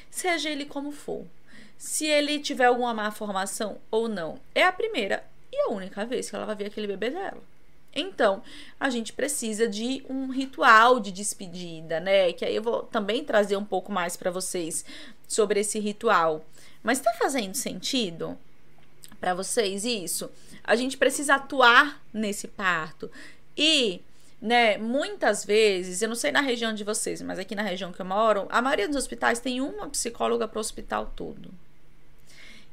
Seja 0.09 0.49
ele 0.49 0.65
como 0.65 0.91
for. 0.91 1.25
Se 1.77 2.05
ele 2.05 2.39
tiver 2.39 2.65
alguma 2.65 2.93
má 2.93 3.11
formação 3.11 3.77
ou 3.91 4.07
não, 4.07 4.39
é 4.55 4.63
a 4.63 4.71
primeira 4.71 5.23
e 5.51 5.61
a 5.61 5.69
única 5.69 6.05
vez 6.05 6.29
que 6.29 6.35
ela 6.35 6.45
vai 6.45 6.55
ver 6.55 6.65
aquele 6.65 6.87
bebê 6.87 7.09
dela. 7.11 7.41
Então, 7.93 8.43
a 8.79 8.89
gente 8.89 9.11
precisa 9.13 9.67
de 9.67 10.03
um 10.07 10.29
ritual 10.29 10.99
de 10.99 11.11
despedida, 11.11 11.99
né? 11.99 12.31
Que 12.31 12.45
aí 12.45 12.55
eu 12.55 12.61
vou 12.61 12.83
também 12.83 13.23
trazer 13.23 13.57
um 13.57 13.65
pouco 13.65 13.91
mais 13.91 14.15
para 14.15 14.29
vocês 14.29 14.85
sobre 15.27 15.61
esse 15.61 15.79
ritual. 15.79 16.45
Mas 16.83 16.99
tá 16.99 17.11
fazendo 17.13 17.55
sentido 17.55 18.37
para 19.19 19.33
vocês 19.33 19.83
isso? 19.83 20.29
A 20.63 20.75
gente 20.75 20.95
precisa 20.95 21.35
atuar 21.35 22.01
nesse 22.13 22.47
parto. 22.47 23.09
E 23.57 24.01
né? 24.41 24.77
Muitas 24.77 25.43
vezes, 25.43 26.01
eu 26.01 26.09
não 26.09 26.15
sei 26.15 26.31
na 26.31 26.41
região 26.41 26.73
de 26.73 26.83
vocês, 26.83 27.21
mas 27.21 27.39
aqui 27.39 27.55
na 27.55 27.63
região 27.63 27.91
que 27.91 27.99
eu 27.99 28.05
moro, 28.05 28.47
a 28.49 28.61
maioria 28.61 28.87
dos 28.87 28.97
hospitais 28.97 29.39
tem 29.39 29.61
uma 29.61 29.89
psicóloga 29.89 30.47
para 30.47 30.57
o 30.57 30.61
hospital 30.61 31.11
todo. 31.15 31.51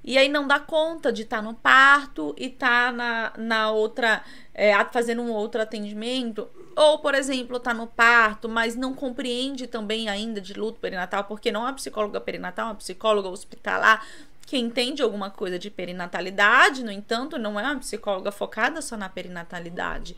E 0.07 0.19
aí 0.19 0.29
não 0.29 0.47
dá 0.47 0.61
conta 0.61 1.11
de 1.11 1.23
estar 1.23 1.39
tá 1.39 1.43
no 1.43 1.55
parto 1.55 2.35
e 2.37 2.47
estar 2.47 2.87
tá 2.87 2.93
na, 2.93 3.33
na 3.39 3.71
outra, 3.71 4.23
é, 4.53 4.73
fazendo 4.93 5.23
um 5.23 5.33
outro 5.33 5.63
atendimento. 5.63 6.47
Ou, 6.77 6.99
por 6.99 7.15
exemplo, 7.15 7.59
tá 7.59 7.73
no 7.73 7.87
parto, 7.87 8.47
mas 8.47 8.77
não 8.77 8.93
compreende 8.93 9.67
também 9.67 10.11
ainda 10.11 10.43
de 10.43 10.53
luto 10.53 10.79
perinatal, 10.79 11.25
porque 11.25 11.51
não 11.51 11.67
é 11.67 11.73
psicóloga 11.73 12.21
perinatal, 12.21 12.67
é 12.67 12.69
uma 12.71 12.75
psicóloga 12.75 13.31
hospitalar 13.31 14.07
que 14.47 14.59
entende 14.59 15.03
alguma 15.03 15.31
coisa 15.31 15.59
de 15.59 15.71
perinatalidade, 15.71 16.85
no 16.85 16.93
entanto, 16.93 17.39
não 17.39 17.59
é 17.59 17.63
uma 17.63 17.79
psicóloga 17.79 18.31
focada 18.31 18.83
só 18.83 18.95
na 18.95 19.09
perinatalidade. 19.09 20.15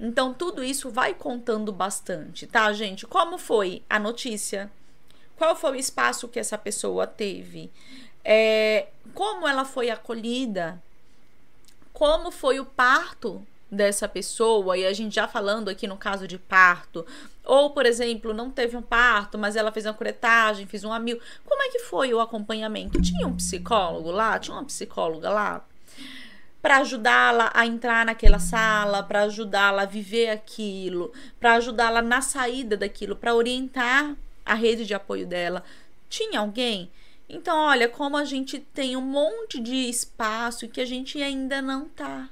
Então, 0.00 0.32
tudo 0.32 0.62
isso 0.62 0.90
vai 0.90 1.12
contando 1.12 1.72
bastante, 1.72 2.46
tá, 2.46 2.72
gente? 2.72 3.06
Como 3.06 3.36
foi 3.36 3.82
a 3.90 3.98
notícia? 3.98 4.70
Qual 5.36 5.56
foi 5.56 5.72
o 5.72 5.76
espaço 5.76 6.28
que 6.28 6.38
essa 6.38 6.56
pessoa 6.56 7.06
teve? 7.06 7.70
É, 8.24 8.88
como 9.14 9.46
ela 9.46 9.64
foi 9.64 9.90
acolhida? 9.90 10.80
Como 11.92 12.30
foi 12.30 12.60
o 12.60 12.64
parto 12.64 13.44
dessa 13.70 14.08
pessoa? 14.08 14.78
E 14.78 14.86
a 14.86 14.92
gente 14.92 15.14
já 15.16 15.26
falando 15.26 15.68
aqui 15.68 15.86
no 15.86 15.96
caso 15.96 16.28
de 16.28 16.38
parto. 16.38 17.04
Ou, 17.44 17.70
por 17.70 17.86
exemplo, 17.86 18.32
não 18.34 18.50
teve 18.50 18.76
um 18.76 18.82
parto, 18.82 19.36
mas 19.36 19.56
ela 19.56 19.72
fez 19.72 19.86
uma 19.86 19.94
curetagem, 19.94 20.66
fez 20.66 20.84
um 20.84 20.92
amigo. 20.92 21.20
Como 21.44 21.62
é 21.62 21.68
que 21.70 21.80
foi 21.80 22.12
o 22.14 22.20
acompanhamento? 22.20 23.00
Tinha 23.00 23.26
um 23.26 23.34
psicólogo 23.34 24.10
lá? 24.10 24.38
Tinha 24.38 24.56
uma 24.56 24.64
psicóloga 24.64 25.30
lá? 25.30 25.64
Para 26.68 26.80
ajudá-la 26.80 27.50
a 27.54 27.64
entrar 27.64 28.04
naquela 28.04 28.38
sala, 28.38 29.02
para 29.02 29.22
ajudá-la 29.22 29.84
a 29.84 29.86
viver 29.86 30.28
aquilo, 30.28 31.10
para 31.40 31.54
ajudá-la 31.54 32.02
na 32.02 32.20
saída 32.20 32.76
daquilo, 32.76 33.16
para 33.16 33.34
orientar 33.34 34.14
a 34.44 34.52
rede 34.52 34.84
de 34.84 34.92
apoio 34.92 35.26
dela. 35.26 35.64
Tinha 36.10 36.40
alguém? 36.40 36.90
Então, 37.26 37.58
olha, 37.58 37.88
como 37.88 38.18
a 38.18 38.24
gente 38.26 38.58
tem 38.58 38.98
um 38.98 39.00
monte 39.00 39.58
de 39.58 39.88
espaço 39.88 40.68
que 40.68 40.78
a 40.78 40.84
gente 40.84 41.22
ainda 41.22 41.62
não 41.62 41.88
tá. 41.88 42.28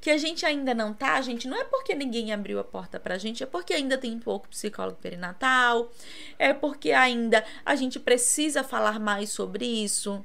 Que 0.00 0.10
a 0.10 0.18
gente 0.18 0.44
ainda 0.44 0.74
não 0.74 0.92
tá, 0.92 1.20
gente, 1.20 1.46
não 1.46 1.60
é 1.60 1.62
porque 1.62 1.94
ninguém 1.94 2.32
abriu 2.32 2.58
a 2.58 2.64
porta 2.64 2.98
pra 2.98 3.18
gente, 3.18 3.40
é 3.40 3.46
porque 3.46 3.72
ainda 3.72 3.96
tem 3.96 4.18
pouco 4.18 4.48
psicólogo 4.48 4.98
perinatal, 5.00 5.92
é 6.40 6.52
porque 6.52 6.90
ainda 6.90 7.44
a 7.64 7.76
gente 7.76 8.00
precisa 8.00 8.64
falar 8.64 8.98
mais 8.98 9.30
sobre 9.30 9.64
isso 9.64 10.24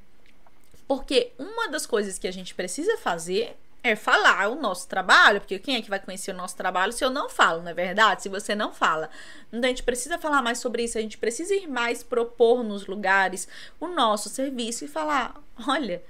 porque 0.91 1.31
uma 1.39 1.69
das 1.69 1.85
coisas 1.85 2.19
que 2.19 2.27
a 2.27 2.33
gente 2.33 2.53
precisa 2.53 2.97
fazer 2.97 3.55
é 3.81 3.95
falar 3.95 4.49
o 4.49 4.55
nosso 4.55 4.89
trabalho, 4.89 5.39
porque 5.39 5.57
quem 5.57 5.77
é 5.77 5.81
que 5.81 5.89
vai 5.89 6.01
conhecer 6.01 6.31
o 6.31 6.37
nosso 6.37 6.57
trabalho 6.57 6.91
se 6.91 7.01
eu 7.01 7.09
não 7.09 7.29
falo, 7.29 7.61
não 7.61 7.69
é 7.71 7.73
verdade? 7.73 8.23
Se 8.23 8.27
você 8.27 8.53
não 8.53 8.73
fala. 8.73 9.09
Então 9.47 9.63
a 9.63 9.67
gente 9.69 9.83
precisa 9.83 10.17
falar 10.17 10.41
mais 10.41 10.57
sobre 10.57 10.83
isso, 10.83 10.97
a 10.97 11.01
gente 11.01 11.17
precisa 11.17 11.55
ir 11.55 11.65
mais 11.65 12.03
propor 12.03 12.61
nos 12.61 12.87
lugares 12.87 13.47
o 13.79 13.87
nosso 13.87 14.27
serviço 14.27 14.83
e 14.83 14.87
falar: 14.89 15.33
olha, 15.65 16.03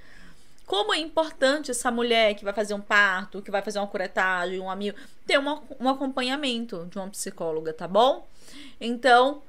como 0.65 0.95
é 0.95 0.97
importante 0.97 1.69
essa 1.69 1.91
mulher 1.91 2.33
que 2.33 2.43
vai 2.43 2.51
fazer 2.51 2.73
um 2.73 2.81
parto, 2.81 3.39
que 3.39 3.51
vai 3.51 3.61
fazer 3.61 3.77
uma 3.77 3.87
curetagem, 3.87 4.59
um 4.59 4.71
amigo, 4.71 4.97
ter 5.27 5.37
um, 5.37 5.61
um 5.79 5.89
acompanhamento 5.89 6.87
de 6.89 6.97
uma 6.97 7.07
psicóloga, 7.07 7.71
tá 7.71 7.87
bom? 7.87 8.27
Então, 8.79 9.43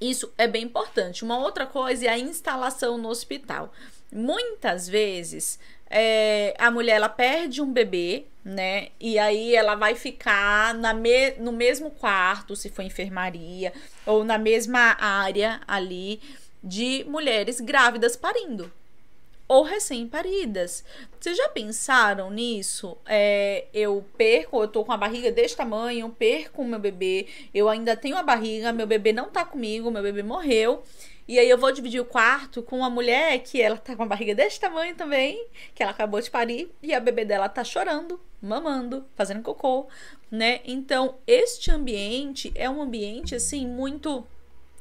isso 0.00 0.32
é 0.36 0.46
bem 0.46 0.64
importante. 0.64 1.24
Uma 1.24 1.38
outra 1.38 1.66
coisa 1.66 2.06
é 2.06 2.08
a 2.08 2.18
instalação 2.18 2.98
no 2.98 3.08
hospital. 3.08 3.72
Muitas 4.12 4.88
vezes 4.88 5.58
é, 5.88 6.54
a 6.58 6.70
mulher 6.70 6.96
ela 6.96 7.08
perde 7.08 7.62
um 7.62 7.72
bebê, 7.72 8.26
né? 8.44 8.88
E 9.00 9.18
aí 9.18 9.54
ela 9.54 9.74
vai 9.74 9.94
ficar 9.94 10.74
na 10.74 10.92
me, 10.92 11.32
no 11.32 11.52
mesmo 11.52 11.90
quarto, 11.90 12.56
se 12.56 12.68
for 12.68 12.82
enfermaria, 12.82 13.72
ou 14.04 14.24
na 14.24 14.38
mesma 14.38 14.96
área 15.00 15.60
ali 15.66 16.20
de 16.62 17.04
mulheres 17.08 17.60
grávidas 17.60 18.16
parindo 18.16 18.70
ou 19.48 19.62
recém-paridas. 19.62 20.84
Vocês 21.18 21.36
já 21.36 21.48
pensaram 21.48 22.30
nisso? 22.30 22.96
É, 23.06 23.66
eu 23.72 24.04
perco, 24.16 24.62
eu 24.62 24.68
tô 24.68 24.84
com 24.84 24.92
a 24.92 24.96
barriga 24.96 25.30
desse 25.30 25.56
tamanho, 25.56 26.08
perco 26.10 26.62
o 26.62 26.64
meu 26.64 26.78
bebê, 26.78 27.26
eu 27.54 27.68
ainda 27.68 27.96
tenho 27.96 28.16
a 28.16 28.22
barriga, 28.22 28.72
meu 28.72 28.86
bebê 28.86 29.12
não 29.12 29.30
tá 29.30 29.44
comigo, 29.44 29.90
meu 29.90 30.02
bebê 30.02 30.22
morreu. 30.22 30.82
E 31.28 31.40
aí 31.40 31.50
eu 31.50 31.58
vou 31.58 31.72
dividir 31.72 32.00
o 32.00 32.04
quarto 32.04 32.62
com 32.62 32.78
uma 32.78 32.90
mulher 32.90 33.40
que 33.40 33.60
ela 33.60 33.76
tá 33.76 33.96
com 33.96 34.04
a 34.04 34.06
barriga 34.06 34.32
desse 34.32 34.60
tamanho 34.60 34.94
também, 34.94 35.44
que 35.74 35.82
ela 35.82 35.90
acabou 35.90 36.20
de 36.20 36.30
parir, 36.30 36.72
e 36.80 36.94
a 36.94 37.00
bebê 37.00 37.24
dela 37.24 37.48
tá 37.48 37.64
chorando, 37.64 38.20
mamando, 38.40 39.04
fazendo 39.16 39.42
cocô, 39.42 39.88
né? 40.30 40.60
Então, 40.64 41.16
este 41.26 41.70
ambiente 41.72 42.52
é 42.54 42.70
um 42.70 42.80
ambiente 42.80 43.34
assim 43.34 43.66
muito 43.66 44.24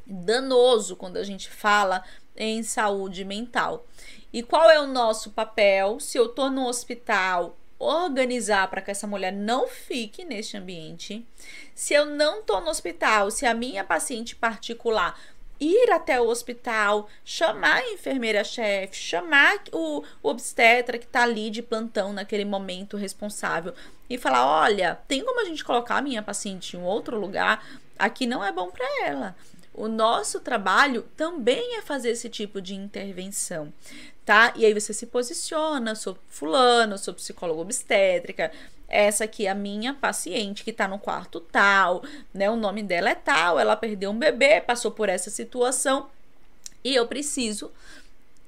danoso 0.05 0.95
quando 0.95 1.17
a 1.17 1.23
gente 1.23 1.49
fala 1.49 2.03
em 2.37 2.61
saúde 2.61 3.25
mental. 3.25 3.85
E 4.35 4.43
qual 4.43 4.69
é 4.69 4.77
o 4.77 4.85
nosso 4.85 5.31
papel 5.31 5.97
se 5.97 6.17
eu 6.17 6.27
tô 6.27 6.49
no 6.49 6.67
hospital 6.67 7.55
organizar 7.79 8.69
para 8.69 8.81
que 8.81 8.91
essa 8.91 9.07
mulher 9.07 9.31
não 9.31 9.65
fique 9.65 10.25
neste 10.25 10.57
ambiente. 10.57 11.25
Se 11.73 11.93
eu 11.93 12.05
não 12.05 12.43
tô 12.43 12.59
no 12.59 12.69
hospital, 12.69 13.31
se 13.31 13.45
a 13.45 13.53
minha 13.53 13.81
paciente 13.81 14.35
particular 14.35 15.17
ir 15.57 15.89
até 15.89 16.19
o 16.19 16.27
hospital, 16.27 17.07
chamar 17.23 17.77
a 17.77 17.93
enfermeira-chefe, 17.93 18.97
chamar 18.97 19.57
o, 19.71 20.03
o 20.21 20.29
obstetra 20.29 20.97
que 20.97 21.05
está 21.05 21.23
ali 21.23 21.49
de 21.49 21.61
plantão 21.61 22.11
naquele 22.11 22.43
momento 22.43 22.97
responsável 22.97 23.73
e 24.09 24.17
falar: 24.17 24.45
olha, 24.45 24.99
tem 25.07 25.23
como 25.23 25.39
a 25.39 25.45
gente 25.45 25.63
colocar 25.63 25.95
a 25.95 26.01
minha 26.01 26.21
paciente 26.21 26.75
em 26.75 26.83
outro 26.83 27.17
lugar? 27.17 27.65
Aqui 27.97 28.27
não 28.27 28.43
é 28.43 28.51
bom 28.51 28.69
para 28.69 29.05
ela. 29.05 29.33
O 29.77 29.89
nosso 29.89 30.39
trabalho 30.39 31.03
também 31.17 31.77
é 31.77 31.81
fazer 31.81 32.11
esse 32.11 32.29
tipo 32.29 32.61
de 32.61 32.73
intervenção, 32.73 33.73
tá? 34.25 34.53
E 34.55 34.65
aí 34.65 34.73
você 34.73 34.93
se 34.93 35.05
posiciona, 35.05 35.93
sou 35.95 36.17
fulano, 36.27 36.97
sou 36.97 37.13
psicólogo 37.13 37.61
obstétrica, 37.61 38.51
essa 38.87 39.23
aqui 39.23 39.45
é 39.45 39.49
a 39.49 39.55
minha 39.55 39.93
paciente 39.93 40.63
que 40.63 40.73
tá 40.73 40.87
no 40.87 40.99
quarto 40.99 41.39
tal, 41.39 42.03
né? 42.33 42.49
O 42.49 42.55
nome 42.55 42.83
dela 42.83 43.09
é 43.09 43.15
tal, 43.15 43.59
ela 43.59 43.75
perdeu 43.75 44.11
um 44.11 44.17
bebê, 44.17 44.61
passou 44.61 44.91
por 44.91 45.09
essa 45.09 45.29
situação 45.29 46.09
e 46.83 46.95
eu 46.95 47.07
preciso 47.07 47.71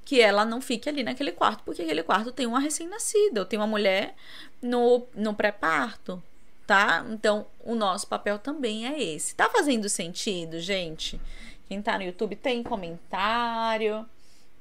que 0.05 0.21
ela 0.21 0.45
não 0.45 0.61
fique 0.61 0.87
ali 0.87 1.03
naquele 1.03 1.31
quarto, 1.31 1.63
porque 1.63 1.81
aquele 1.81 2.03
quarto 2.03 2.31
tem 2.31 2.45
uma 2.45 2.59
recém-nascida, 2.59 3.41
eu 3.41 3.45
tenho 3.45 3.61
uma 3.61 3.67
mulher 3.67 4.15
no, 4.61 5.05
no 5.13 5.33
pré-parto, 5.33 6.23
tá? 6.65 7.05
Então, 7.09 7.45
o 7.59 7.75
nosso 7.75 8.07
papel 8.07 8.39
também 8.39 8.87
é 8.87 9.01
esse. 9.01 9.35
Tá 9.35 9.49
fazendo 9.49 9.89
sentido, 9.89 10.61
gente? 10.61 11.19
Quem 11.67 11.81
tá 11.81 11.97
no 11.97 12.05
YouTube 12.05 12.37
tem 12.37 12.63
comentário? 12.63 14.05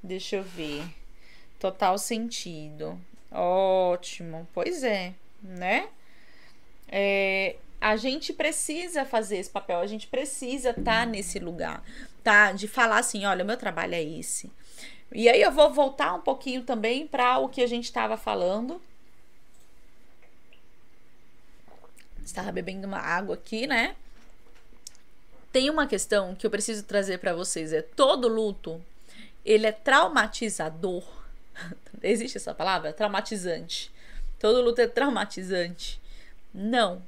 Deixa 0.02 0.36
eu 0.36 0.42
ver. 0.42 0.84
Total 1.58 1.96
sentido. 1.98 3.00
Ótimo. 3.30 4.46
Pois 4.52 4.82
é. 4.82 5.14
né? 5.42 5.88
É, 6.88 7.56
a 7.80 7.96
gente 7.96 8.32
precisa 8.32 9.04
fazer 9.04 9.38
esse 9.38 9.50
papel, 9.50 9.80
a 9.80 9.86
gente 9.86 10.06
precisa 10.06 10.70
estar 10.70 10.84
tá 10.84 11.06
nesse 11.06 11.38
lugar, 11.38 11.82
tá? 12.22 12.52
De 12.52 12.66
falar 12.66 12.98
assim, 12.98 13.24
olha, 13.24 13.44
meu 13.44 13.56
trabalho 13.56 13.94
é 13.94 14.02
esse. 14.02 14.50
E 15.12 15.28
aí 15.28 15.40
eu 15.40 15.52
vou 15.52 15.72
voltar 15.72 16.14
um 16.14 16.20
pouquinho 16.20 16.62
também 16.62 17.06
para 17.06 17.38
o 17.38 17.48
que 17.48 17.62
a 17.62 17.66
gente 17.66 17.84
estava 17.84 18.16
falando. 18.16 18.80
Estava 22.24 22.50
bebendo 22.50 22.86
uma 22.86 22.98
água 22.98 23.36
aqui, 23.36 23.66
né? 23.66 23.94
Tem 25.52 25.70
uma 25.70 25.86
questão 25.86 26.34
que 26.34 26.46
eu 26.46 26.50
preciso 26.50 26.82
trazer 26.82 27.18
para 27.18 27.34
vocês, 27.34 27.72
é 27.72 27.80
todo 27.80 28.28
luto, 28.28 28.82
ele 29.44 29.66
é 29.66 29.72
traumatizador. 29.72 31.04
Existe 32.02 32.36
essa 32.36 32.54
palavra? 32.54 32.92
Traumatizante. 32.92 33.90
Todo 34.38 34.62
luto 34.62 34.80
é 34.80 34.86
traumatizante. 34.86 36.00
Não, 36.52 37.02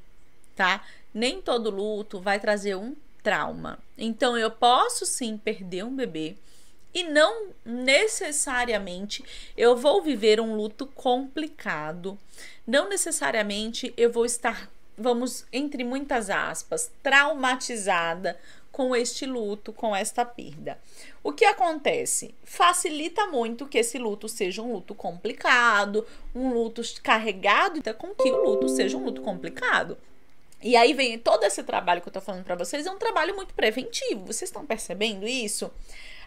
tá? 0.55 0.85
Nem 1.13 1.41
todo 1.41 1.71
luto 1.71 2.21
vai 2.21 2.39
trazer 2.39 2.77
um 2.77 2.95
trauma. 3.23 3.79
Então 3.97 4.37
eu 4.37 4.51
posso 4.51 5.05
sim 5.05 5.37
perder 5.37 5.85
um 5.85 5.95
bebê 5.95 6.37
e 6.95 7.05
não 7.05 7.49
necessariamente 7.65 9.25
eu 9.57 9.77
vou 9.77 10.03
viver 10.03 10.41
um 10.41 10.55
luto 10.55 10.87
complicado. 10.87 12.19
Não 12.67 12.89
necessariamente 12.89 13.93
eu 13.97 14.11
vou 14.11 14.25
estar, 14.25 14.71
vamos, 14.97 15.45
entre 15.53 15.85
muitas 15.85 16.31
aspas, 16.31 16.91
traumatizada 17.03 18.39
com 18.79 18.95
este 18.95 19.27
luto, 19.27 19.73
com 19.73 19.95
esta 19.95 20.25
perda. 20.25 20.79
O 21.21 21.33
que 21.33 21.45
acontece? 21.45 22.33
Facilita 22.45 23.27
muito 23.27 23.67
que 23.67 23.77
esse 23.77 23.99
luto 23.99 24.29
seja 24.29 24.63
um 24.63 24.73
luto 24.73 24.95
complicado, 24.95 26.07
um 26.33 26.53
luto 26.53 26.81
carregado, 27.03 27.77
então 27.77 27.93
com 27.95 28.15
que 28.15 28.31
o 28.31 28.45
luto 28.45 28.69
seja 28.69 28.97
um 28.97 29.05
luto 29.05 29.21
complicado. 29.21 29.99
E 30.63 30.77
aí 30.77 30.95
vem 30.95 31.19
todo 31.19 31.43
esse 31.43 31.65
trabalho 31.65 32.01
que 32.01 32.09
eu 32.09 32.13
tô 32.13 32.21
falando 32.21 32.45
para 32.45 32.55
vocês, 32.55 32.87
é 32.87 32.91
um 32.93 32.99
trabalho 32.99 33.35
muito 33.35 33.53
preventivo. 33.53 34.27
Vocês 34.27 34.49
estão 34.49 34.65
percebendo 34.65 35.27
isso? 35.27 35.73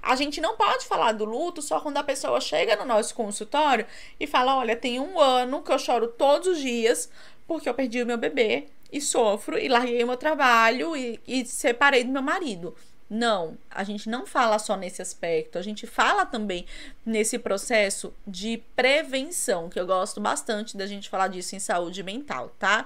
A 0.02 0.18
gente 0.18 0.42
não 0.42 0.58
pode 0.58 0.86
falar 0.88 1.14
do 1.14 1.24
luto 1.24 1.62
só 1.62 1.80
quando 1.80 2.00
a 2.00 2.04
pessoa 2.04 2.42
chega 2.42 2.76
no 2.76 2.84
nosso 2.84 3.16
consultório 3.16 3.86
e 4.20 4.28
fala: 4.28 4.58
Olha, 4.58 4.76
tem 4.76 5.00
um 5.00 5.18
ano 5.18 5.62
que 5.62 5.72
eu 5.72 5.80
choro 5.80 6.10
todos 6.10 6.50
os 6.50 6.60
dias 6.60 7.10
porque 7.48 7.70
eu 7.70 7.74
perdi 7.74 8.02
o 8.02 8.06
meu 8.06 8.18
bebê 8.18 8.68
e 8.92 9.00
sofro 9.00 9.58
e 9.58 9.68
larguei 9.68 10.04
o 10.04 10.08
meu 10.08 10.18
trabalho 10.18 10.96
e, 10.96 11.20
e 11.28 11.46
separei 11.46 12.04
do 12.04 12.12
meu 12.12 12.22
marido. 12.22 12.76
Não, 13.14 13.58
a 13.70 13.84
gente 13.84 14.10
não 14.10 14.26
fala 14.26 14.58
só 14.58 14.78
nesse 14.78 15.02
aspecto, 15.02 15.58
a 15.58 15.62
gente 15.62 15.86
fala 15.86 16.26
também 16.26 16.66
nesse 17.06 17.38
processo 17.38 18.14
de 18.26 18.64
prevenção, 18.74 19.68
que 19.70 19.78
eu 19.78 19.86
gosto 19.86 20.22
bastante 20.22 20.78
da 20.78 20.88
gente 20.88 21.10
falar 21.10 21.28
disso 21.28 21.54
em 21.54 21.60
saúde 21.60 22.04
mental, 22.04 22.56
tá? 22.58 22.86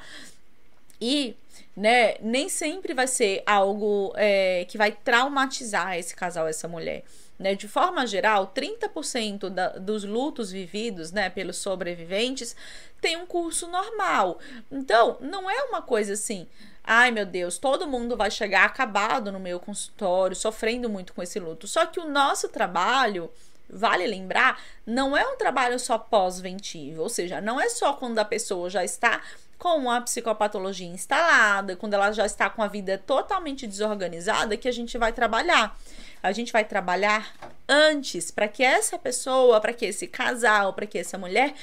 E, 1.00 1.36
né, 1.78 2.16
nem 2.22 2.50
sempre 2.50 2.94
vai 2.96 3.06
ser 3.06 3.44
algo 3.46 4.14
é, 4.16 4.66
que 4.66 4.80
vai 4.80 4.92
traumatizar 4.92 5.96
esse 5.96 6.16
casal, 6.16 6.48
essa 6.48 6.68
mulher. 6.68 7.04
Né? 7.38 7.54
De 7.56 7.68
forma 7.68 8.08
geral, 8.08 8.52
30% 8.56 9.50
da, 9.50 9.70
dos 9.70 10.04
lutos 10.04 10.52
vividos 10.52 11.12
né, 11.12 11.30
pelos 11.30 11.58
sobreviventes 11.58 12.56
tem 13.02 13.18
um 13.18 13.26
curso 13.26 13.68
normal. 13.68 14.40
Então, 14.72 15.18
não 15.20 15.50
é 15.50 15.64
uma 15.64 15.82
coisa 15.82 16.14
assim. 16.14 16.48
Ai 16.84 17.10
meu 17.10 17.26
Deus, 17.26 17.58
todo 17.58 17.88
mundo 17.88 18.16
vai 18.16 18.30
chegar 18.30 18.64
acabado 18.64 19.32
no 19.32 19.40
meu 19.40 19.60
consultório, 19.60 20.36
sofrendo 20.36 20.90
muito 20.90 21.14
com 21.14 21.24
esse 21.24 21.40
luto. 21.40 21.68
Só 21.68 21.86
que 21.86 22.00
o 22.00 22.08
nosso 22.08 22.48
trabalho, 22.48 23.30
vale 23.68 24.06
lembrar, 24.06 24.62
não 24.86 25.18
é 25.18 25.26
um 25.28 25.36
trabalho 25.36 25.80
só 25.80 25.98
pós-ventivo, 25.98 27.02
ou 27.02 27.10
seja, 27.10 27.42
não 27.42 27.60
é 27.60 27.70
só 27.70 27.94
quando 27.94 28.20
a 28.20 28.26
pessoa 28.26 28.70
já 28.70 28.84
está 28.84 29.20
com 29.66 29.90
a 29.90 30.00
psicopatologia 30.00 30.86
instalada, 30.86 31.76
quando 31.76 31.96
ela 31.96 32.12
já 32.12 32.24
está 32.24 32.48
com 32.52 32.62
a 32.62 32.68
vida 32.68 33.00
totalmente 33.00 33.66
desorganizada, 33.66 34.56
que 34.56 34.68
a 34.68 34.72
gente 34.72 34.96
vai 34.96 35.12
trabalhar. 35.12 35.76
A 36.22 36.32
gente 36.32 36.54
vai 36.54 36.64
trabalhar 36.64 37.34
antes 37.68 38.30
para 38.30 38.48
que 38.48 38.64
essa 38.64 39.00
pessoa, 39.00 39.60
para 39.60 39.74
que 39.74 39.88
esse 39.88 40.06
casal, 40.06 40.74
para 40.74 40.86
que 40.86 41.00
essa 41.00 41.18
mulher 41.18 41.56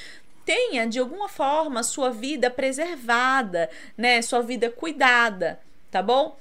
tenha 0.45 0.85
de 0.85 0.99
alguma 0.99 1.29
forma 1.29 1.81
sua 1.81 2.09
vida 2.09 2.49
preservada, 2.49 3.69
né, 3.97 4.21
sua 4.21 4.41
vida 4.41 4.69
cuidada, 4.69 5.57
tá 5.89 6.01
bom? 6.03 6.37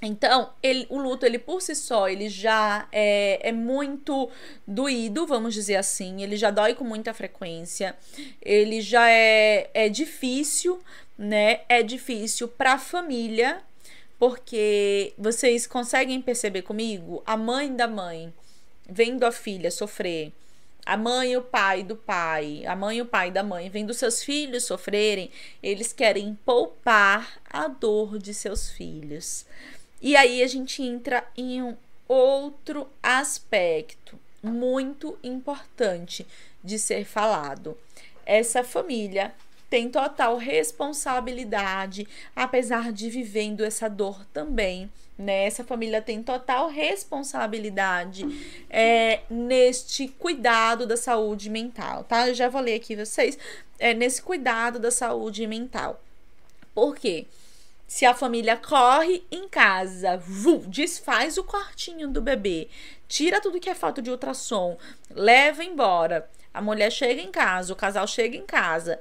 Então, 0.00 0.52
ele, 0.62 0.86
o 0.88 0.98
luto, 0.98 1.26
ele 1.26 1.38
por 1.38 1.60
si 1.60 1.74
só, 1.74 2.08
ele 2.08 2.28
já 2.28 2.86
é, 2.92 3.48
é 3.48 3.52
muito 3.52 4.30
doído, 4.66 5.26
vamos 5.26 5.54
dizer 5.54 5.76
assim. 5.76 6.22
Ele 6.22 6.36
já 6.36 6.50
dói 6.50 6.74
com 6.74 6.84
muita 6.84 7.12
frequência. 7.12 7.96
Ele 8.40 8.80
já 8.80 9.10
é, 9.10 9.68
é 9.74 9.88
difícil, 9.88 10.80
né? 11.16 11.62
É 11.68 11.82
difícil 11.82 12.46
para 12.46 12.74
a 12.74 12.78
família, 12.78 13.60
porque 14.18 15.14
vocês 15.18 15.66
conseguem 15.66 16.22
perceber 16.22 16.62
comigo? 16.62 17.22
A 17.26 17.36
mãe 17.36 17.74
da 17.74 17.88
mãe 17.88 18.32
vendo 18.88 19.24
a 19.24 19.32
filha 19.32 19.70
sofrer 19.70 20.32
a 20.88 20.96
mãe 20.96 21.32
e 21.32 21.36
o 21.36 21.42
pai 21.42 21.82
do 21.82 21.94
pai, 21.94 22.64
a 22.64 22.74
mãe 22.74 22.96
e 22.96 23.02
o 23.02 23.04
pai 23.04 23.30
da 23.30 23.42
mãe, 23.42 23.68
vendo 23.68 23.92
seus 23.92 24.22
filhos 24.24 24.64
sofrerem, 24.64 25.30
eles 25.62 25.92
querem 25.92 26.34
poupar 26.46 27.42
a 27.44 27.68
dor 27.68 28.18
de 28.18 28.32
seus 28.32 28.70
filhos. 28.70 29.44
E 30.00 30.16
aí 30.16 30.42
a 30.42 30.46
gente 30.46 30.82
entra 30.82 31.24
em 31.36 31.62
um 31.62 31.76
outro 32.06 32.88
aspecto 33.02 34.18
muito 34.42 35.18
importante 35.22 36.26
de 36.62 36.78
ser 36.78 37.04
falado. 37.04 37.76
Essa 38.24 38.62
família 38.62 39.34
tem 39.68 39.90
total 39.90 40.36
responsabilidade, 40.36 42.06
apesar 42.34 42.92
de 42.92 43.10
vivendo 43.10 43.64
essa 43.64 43.88
dor 43.88 44.24
também. 44.32 44.90
Né? 45.18 45.46
Essa 45.46 45.64
família 45.64 46.00
tem 46.00 46.22
total 46.22 46.68
responsabilidade 46.68 48.24
é, 48.70 49.20
neste 49.28 50.06
cuidado 50.06 50.86
da 50.86 50.96
saúde 50.96 51.50
mental, 51.50 52.04
tá? 52.04 52.28
Eu 52.28 52.34
já 52.34 52.48
falei 52.48 52.76
aqui 52.76 52.94
vocês, 52.94 53.36
é, 53.80 53.92
nesse 53.92 54.22
cuidado 54.22 54.78
da 54.78 54.92
saúde 54.92 55.44
mental. 55.44 56.00
Por 56.72 56.94
quê? 56.94 57.26
Se 57.88 58.04
a 58.04 58.14
família 58.14 58.54
corre 58.54 59.24
em 59.32 59.48
casa, 59.48 60.18
vu, 60.18 60.58
desfaz 60.66 61.38
o 61.38 61.44
quartinho 61.44 62.06
do 62.06 62.20
bebê, 62.20 62.68
tira 63.08 63.40
tudo 63.40 63.58
que 63.58 63.70
é 63.70 63.74
falta 63.74 64.02
de 64.02 64.10
ultrassom, 64.10 64.76
leva 65.10 65.64
embora. 65.64 66.28
A 66.52 66.60
mulher 66.60 66.92
chega 66.92 67.22
em 67.22 67.30
casa, 67.30 67.72
o 67.72 67.76
casal 67.76 68.06
chega 68.06 68.36
em 68.36 68.44
casa 68.44 69.00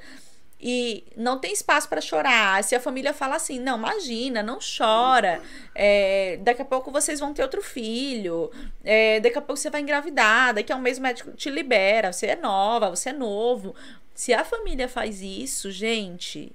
e 0.59 1.03
não 1.17 1.37
tem 1.37 1.51
espaço 1.51 1.89
para 1.89 1.99
chorar. 1.99 2.63
Se 2.63 2.75
a 2.75 2.79
família 2.79 3.13
fala 3.13 3.35
assim, 3.35 3.59
não, 3.59 3.77
imagina, 3.77 4.41
não 4.41 4.57
chora. 4.57 5.41
É, 5.75 6.39
daqui 6.41 6.61
a 6.61 6.65
pouco 6.65 6.89
vocês 6.89 7.19
vão 7.19 7.33
ter 7.33 7.41
outro 7.43 7.61
filho. 7.61 8.49
É, 8.85 9.19
daqui 9.19 9.37
a 9.37 9.41
pouco 9.41 9.59
você 9.59 9.69
vai 9.69 9.81
engravidar. 9.81 10.53
Daqui 10.53 10.71
a 10.71 10.77
um 10.77 10.81
mês 10.81 10.97
o 10.97 11.01
médico 11.01 11.31
te 11.31 11.49
libera. 11.49 12.13
Você 12.13 12.27
é 12.27 12.35
nova, 12.37 12.89
você 12.89 13.09
é 13.09 13.13
novo. 13.13 13.75
Se 14.15 14.33
a 14.33 14.45
família 14.45 14.87
faz 14.87 15.21
isso, 15.21 15.69
gente, 15.71 16.51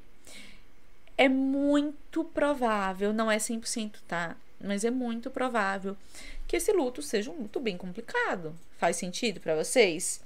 é 1.17 1.29
muito 1.29 2.25
provável, 2.25 3.13
não 3.13 3.31
é 3.31 3.37
100%, 3.37 3.97
tá? 4.07 4.37
Mas 4.61 4.85
é 4.85 4.91
muito 4.91 5.31
provável 5.31 5.97
que 6.47 6.57
esse 6.57 6.73
luto 6.73 7.03
seja 7.03 7.31
um 7.31 7.43
luto 7.43 7.59
bem 7.59 7.77
complicado. 7.77 8.55
Faz 8.79 8.97
sentido 8.97 9.41
para 9.41 9.57
vocês? 9.57 10.21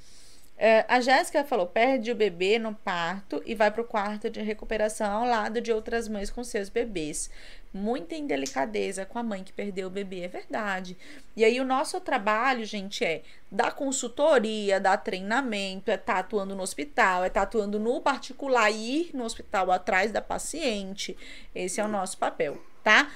É, 0.58 0.86
a 0.88 1.00
Jéssica 1.00 1.44
falou: 1.44 1.66
perde 1.66 2.10
o 2.10 2.14
bebê 2.14 2.58
no 2.58 2.74
parto 2.74 3.42
e 3.44 3.54
vai 3.54 3.70
para 3.70 3.82
o 3.82 3.86
quarto 3.86 4.30
de 4.30 4.40
recuperação 4.40 5.10
ao 5.12 5.26
lado 5.26 5.60
de 5.60 5.70
outras 5.70 6.08
mães 6.08 6.30
com 6.30 6.42
seus 6.42 6.68
bebês. 6.68 7.30
Muita 7.74 8.14
indelicadeza 8.14 9.04
com 9.04 9.18
a 9.18 9.22
mãe 9.22 9.44
que 9.44 9.52
perdeu 9.52 9.88
o 9.88 9.90
bebê, 9.90 10.20
é 10.20 10.28
verdade. 10.28 10.96
E 11.36 11.44
aí, 11.44 11.60
o 11.60 11.64
nosso 11.64 12.00
trabalho, 12.00 12.64
gente, 12.64 13.04
é 13.04 13.20
dar 13.50 13.72
consultoria, 13.72 14.80
dar 14.80 14.96
treinamento, 14.96 15.90
é 15.90 15.94
estar 15.94 16.14
tá 16.14 16.18
atuando 16.20 16.54
no 16.54 16.62
hospital, 16.62 17.24
é 17.24 17.26
estar 17.26 17.40
tá 17.40 17.44
atuando 17.44 17.78
no 17.78 18.00
particular, 18.00 18.70
ir 18.70 19.10
no 19.12 19.24
hospital 19.24 19.70
atrás 19.70 20.10
da 20.10 20.22
paciente. 20.22 21.14
Esse 21.54 21.78
é 21.78 21.84
o 21.84 21.88
nosso 21.88 22.16
papel, 22.16 22.56
tá? 22.82 23.10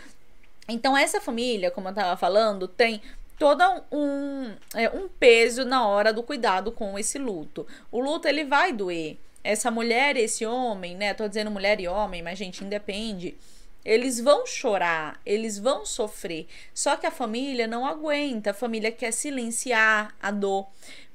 Então, 0.69 0.97
essa 0.97 1.21
família, 1.21 1.71
como 1.71 1.89
eu 1.89 1.93
estava 1.93 2.17
falando, 2.17 2.69
tem 2.69 3.01
todo 3.41 3.65
um, 3.91 4.55
é, 4.75 4.91
um 4.91 5.09
peso 5.09 5.65
na 5.65 5.89
hora 5.89 6.13
do 6.13 6.23
cuidado 6.23 6.71
com 6.71 6.99
esse 6.99 7.19
luto. 7.19 7.67
O 7.91 7.99
luto 7.99 8.29
ele 8.29 8.45
vai 8.45 8.71
doer. 8.71 9.17
Essa 9.43 9.71
mulher, 9.71 10.15
esse 10.19 10.45
homem, 10.45 10.95
né? 10.95 11.15
Tô 11.15 11.27
dizendo 11.27 11.51
mulher 11.51 11.81
e 11.81 11.89
homem, 11.89 12.23
mas 12.23 12.39
gente, 12.39 12.63
independe. 12.63 13.35
Eles 13.83 14.21
vão 14.21 14.47
chorar, 14.47 15.19
eles 15.25 15.59
vão 15.59 15.87
sofrer. 15.87 16.47
Só 16.75 16.97
que 16.97 17.07
a 17.07 17.11
família 17.11 17.67
não 17.67 17.87
aguenta, 17.87 18.51
a 18.51 18.55
família 18.55 18.93
quer 18.93 19.11
silenciar 19.11 20.15
a 20.23 20.31
dor, 20.31 20.67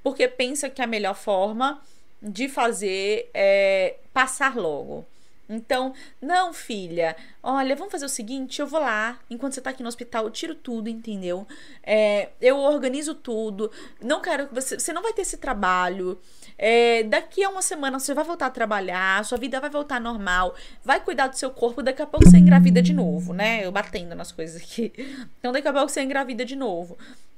porque 0.02 0.28
pensa 0.28 0.68
que 0.68 0.82
a 0.82 0.88
melhor 0.88 1.14
forma 1.14 1.80
de 2.20 2.50
fazer 2.50 3.30
é 3.36 3.98
passar 4.12 4.58
logo. 4.58 5.06
Então, 5.48 5.94
não, 6.22 6.54
filha, 6.54 7.16
olha, 7.42 7.76
vamos 7.76 7.92
fazer 7.92 8.06
o 8.06 8.10
seguinte: 8.10 8.60
eu 8.60 8.68
vou 8.68 8.80
lá, 8.80 9.20
enquanto 9.30 9.54
você 9.54 9.62
tá 9.62 9.70
aqui 9.70 9.84
no 9.84 9.90
hospital, 9.90 10.26
eu 10.26 10.32
tiro 10.32 10.56
tudo, 10.56 10.90
entendeu? 10.90 11.48
É, 11.84 12.30
eu 12.42 12.58
organizo 12.58 13.14
tudo. 13.14 13.72
Não 14.02 14.22
quero 14.22 14.48
que 14.48 14.56
você. 14.56 14.80
Você 14.80 14.92
não 14.92 15.02
vai 15.02 15.14
ter 15.14 15.22
esse 15.22 15.38
trabalho. 15.38 16.20
É, 16.58 17.04
daqui 17.04 17.44
a 17.44 17.50
uma 17.50 17.62
semana 17.62 18.00
você 18.00 18.14
vai 18.14 18.24
voltar 18.24 18.48
a 18.48 18.50
trabalhar, 18.50 19.24
sua 19.26 19.38
vida 19.38 19.60
vai 19.60 19.70
voltar 19.70 20.00
normal, 20.00 20.56
vai 20.84 21.00
cuidar 21.00 21.28
do 21.28 21.38
seu 21.38 21.52
corpo, 21.52 21.84
daqui 21.84 22.02
a 22.02 22.08
pouco 22.08 22.26
você 22.26 22.38
engravida 22.38 22.82
de 22.82 22.94
novo, 22.94 23.34
né? 23.34 23.66
Eu 23.66 23.72
batendo 23.72 24.16
nas 24.16 24.32
coisas 24.32 24.62
aqui. 24.62 24.94
Então, 25.40 25.52
daqui 25.52 25.68
a 25.68 25.74
pouco 25.74 25.90
você 25.90 26.02
engravida 26.02 26.46
de 26.46 26.56
novo. 26.56 26.98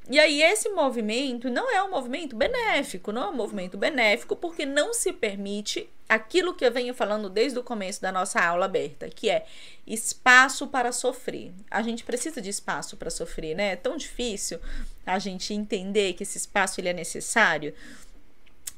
E 0.09 0.17
aí, 0.19 0.41
esse 0.41 0.69
movimento 0.69 1.49
não 1.49 1.69
é 1.69 1.83
um 1.83 1.89
movimento 1.89 2.35
benéfico, 2.35 3.11
não 3.11 3.23
é 3.23 3.27
um 3.27 3.35
movimento 3.35 3.77
benéfico 3.77 4.37
porque 4.37 4.65
não 4.65 4.93
se 4.93 5.11
permite 5.11 5.89
aquilo 6.07 6.53
que 6.53 6.65
eu 6.65 6.71
venho 6.71 6.93
falando 6.93 7.29
desde 7.29 7.59
o 7.59 7.63
começo 7.63 8.01
da 8.01 8.09
nossa 8.09 8.39
aula 8.39 8.65
aberta, 8.65 9.09
que 9.09 9.29
é 9.29 9.45
espaço 9.85 10.67
para 10.67 10.93
sofrer. 10.93 11.51
A 11.69 11.81
gente 11.81 12.05
precisa 12.05 12.41
de 12.41 12.49
espaço 12.49 12.95
para 12.95 13.09
sofrer, 13.09 13.55
né? 13.55 13.73
É 13.73 13.75
tão 13.75 13.97
difícil 13.97 14.59
a 15.05 15.19
gente 15.19 15.53
entender 15.53 16.13
que 16.13 16.23
esse 16.23 16.37
espaço 16.37 16.79
ele 16.79 16.87
é 16.87 16.93
necessário. 16.93 17.73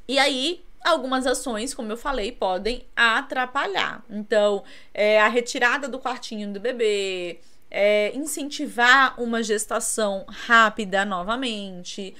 E 0.08 0.18
aí, 0.18 0.64
algumas 0.84 1.28
ações, 1.28 1.76
como 1.76 1.92
eu 1.92 1.98
falei, 1.98 2.32
podem 2.32 2.84
atrapalhar. 2.96 4.04
Então, 4.10 4.64
é, 4.92 5.22
a 5.22 5.28
retirada 5.28 5.88
do 5.88 6.00
quartinho 6.00 6.52
do 6.52 6.60
bebê, 6.60 7.40
é, 7.72 8.12
incentivar 8.16 9.20
uma 9.22 9.44
gestação 9.44 10.26
rápida 10.28 11.06
novamente, 11.06 12.16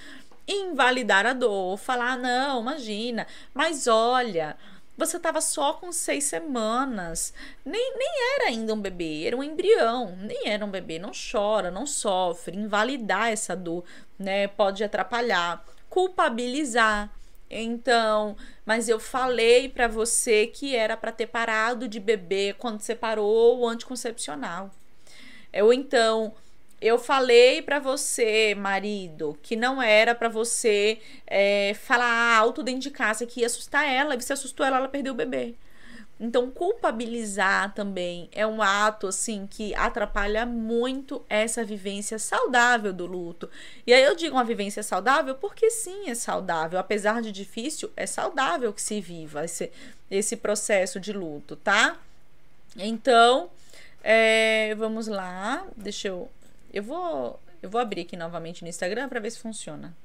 invalidar 0.48 1.26
a 1.26 1.34
dor, 1.34 1.78
falar, 1.78 2.18
não, 2.18 2.62
imagina, 2.62 3.28
mas 3.54 3.88
olha, 3.88 4.58
você 4.98 5.18
estava 5.18 5.40
só 5.42 5.74
com 5.74 5.92
seis 5.92 6.26
semanas, 6.26 7.34
nem, 7.64 7.94
nem 7.98 8.36
era 8.36 8.50
ainda 8.50 8.74
um 8.74 8.82
bebê, 8.82 9.26
era 9.26 9.38
um 9.38 9.44
embrião, 9.44 10.16
nem 10.22 10.50
era 10.50 10.66
um 10.66 10.70
bebê, 10.70 11.00
não 11.00 11.12
chora, 11.12 11.72
não 11.72 11.86
sofre, 11.86 12.58
invalidar 12.58 13.30
essa 13.30 13.56
dor, 13.56 13.84
né, 14.18 14.48
pode 14.48 14.84
atrapalhar, 14.84 15.64
culpabilizar, 15.90 17.10
então, 17.50 18.38
mas 18.66 18.88
eu 18.88 19.00
falei 19.00 19.70
para 19.70 19.88
você 19.88 20.46
que 20.46 20.76
era 20.76 20.96
para 20.96 21.12
ter 21.12 21.28
parado 21.28 21.88
de 21.88 22.00
beber 22.00 22.56
quando 22.56 22.82
separou 22.82 23.60
o 23.60 23.68
anticoncepcional. 23.68 24.70
Ou 25.54 25.74
então, 25.74 26.34
eu 26.82 26.98
falei 26.98 27.62
para 27.62 27.80
você, 27.80 28.56
marido, 28.56 29.38
que 29.42 29.56
não 29.56 29.82
era 29.82 30.16
para 30.16 30.30
você 30.30 31.00
é, 31.28 31.74
falar 31.74 32.38
alto 32.38 32.64
dentro 32.64 32.82
de 32.82 32.92
casa 32.92 33.26
que 33.26 33.42
ia 33.42 33.48
assustar 33.48 33.86
ela, 33.86 34.16
e 34.16 34.22
você 34.22 34.34
assustou 34.34 34.66
ela, 34.66 34.78
ela 34.78 34.88
perdeu 34.88 35.14
o 35.14 35.16
bebê. 35.16 35.56
Então, 36.20 36.52
culpabilizar 36.52 37.74
também 37.74 38.28
é 38.34 38.46
um 38.46 38.62
ato 38.62 39.08
assim 39.08 39.48
que 39.48 39.74
atrapalha 39.74 40.46
muito 40.46 41.24
essa 41.30 41.64
vivência 41.64 42.20
saudável 42.20 42.92
do 42.92 43.06
luto. 43.06 43.50
E 43.88 43.94
aí 43.94 44.04
eu 44.04 44.16
digo 44.16 44.36
uma 44.36 44.44
vivência 44.44 44.84
saudável 44.84 45.36
porque 45.36 45.72
sim, 45.72 46.10
é 46.10 46.16
saudável, 46.16 46.78
apesar 46.78 47.22
de 47.22 47.32
difícil, 47.32 47.90
é 47.96 48.06
saudável 48.06 48.74
que 48.74 48.82
se 48.82 49.00
viva 49.00 49.46
esse, 49.46 49.72
esse 50.12 50.36
processo 50.36 51.00
de 51.00 51.14
luto, 51.14 51.56
tá? 51.56 51.98
Então, 52.76 53.50
é, 54.04 54.74
vamos 54.76 55.08
lá. 55.08 55.66
Deixa 55.76 56.08
eu. 56.08 56.30
Eu 56.74 56.84
vou. 56.84 57.40
Eu 57.62 57.70
vou 57.70 57.80
abrir 57.80 58.02
aqui 58.02 58.16
novamente 58.16 58.62
no 58.64 58.70
Instagram 58.70 59.10
para 59.10 59.20
ver 59.20 59.32
se 59.32 59.40
funciona. 59.40 59.96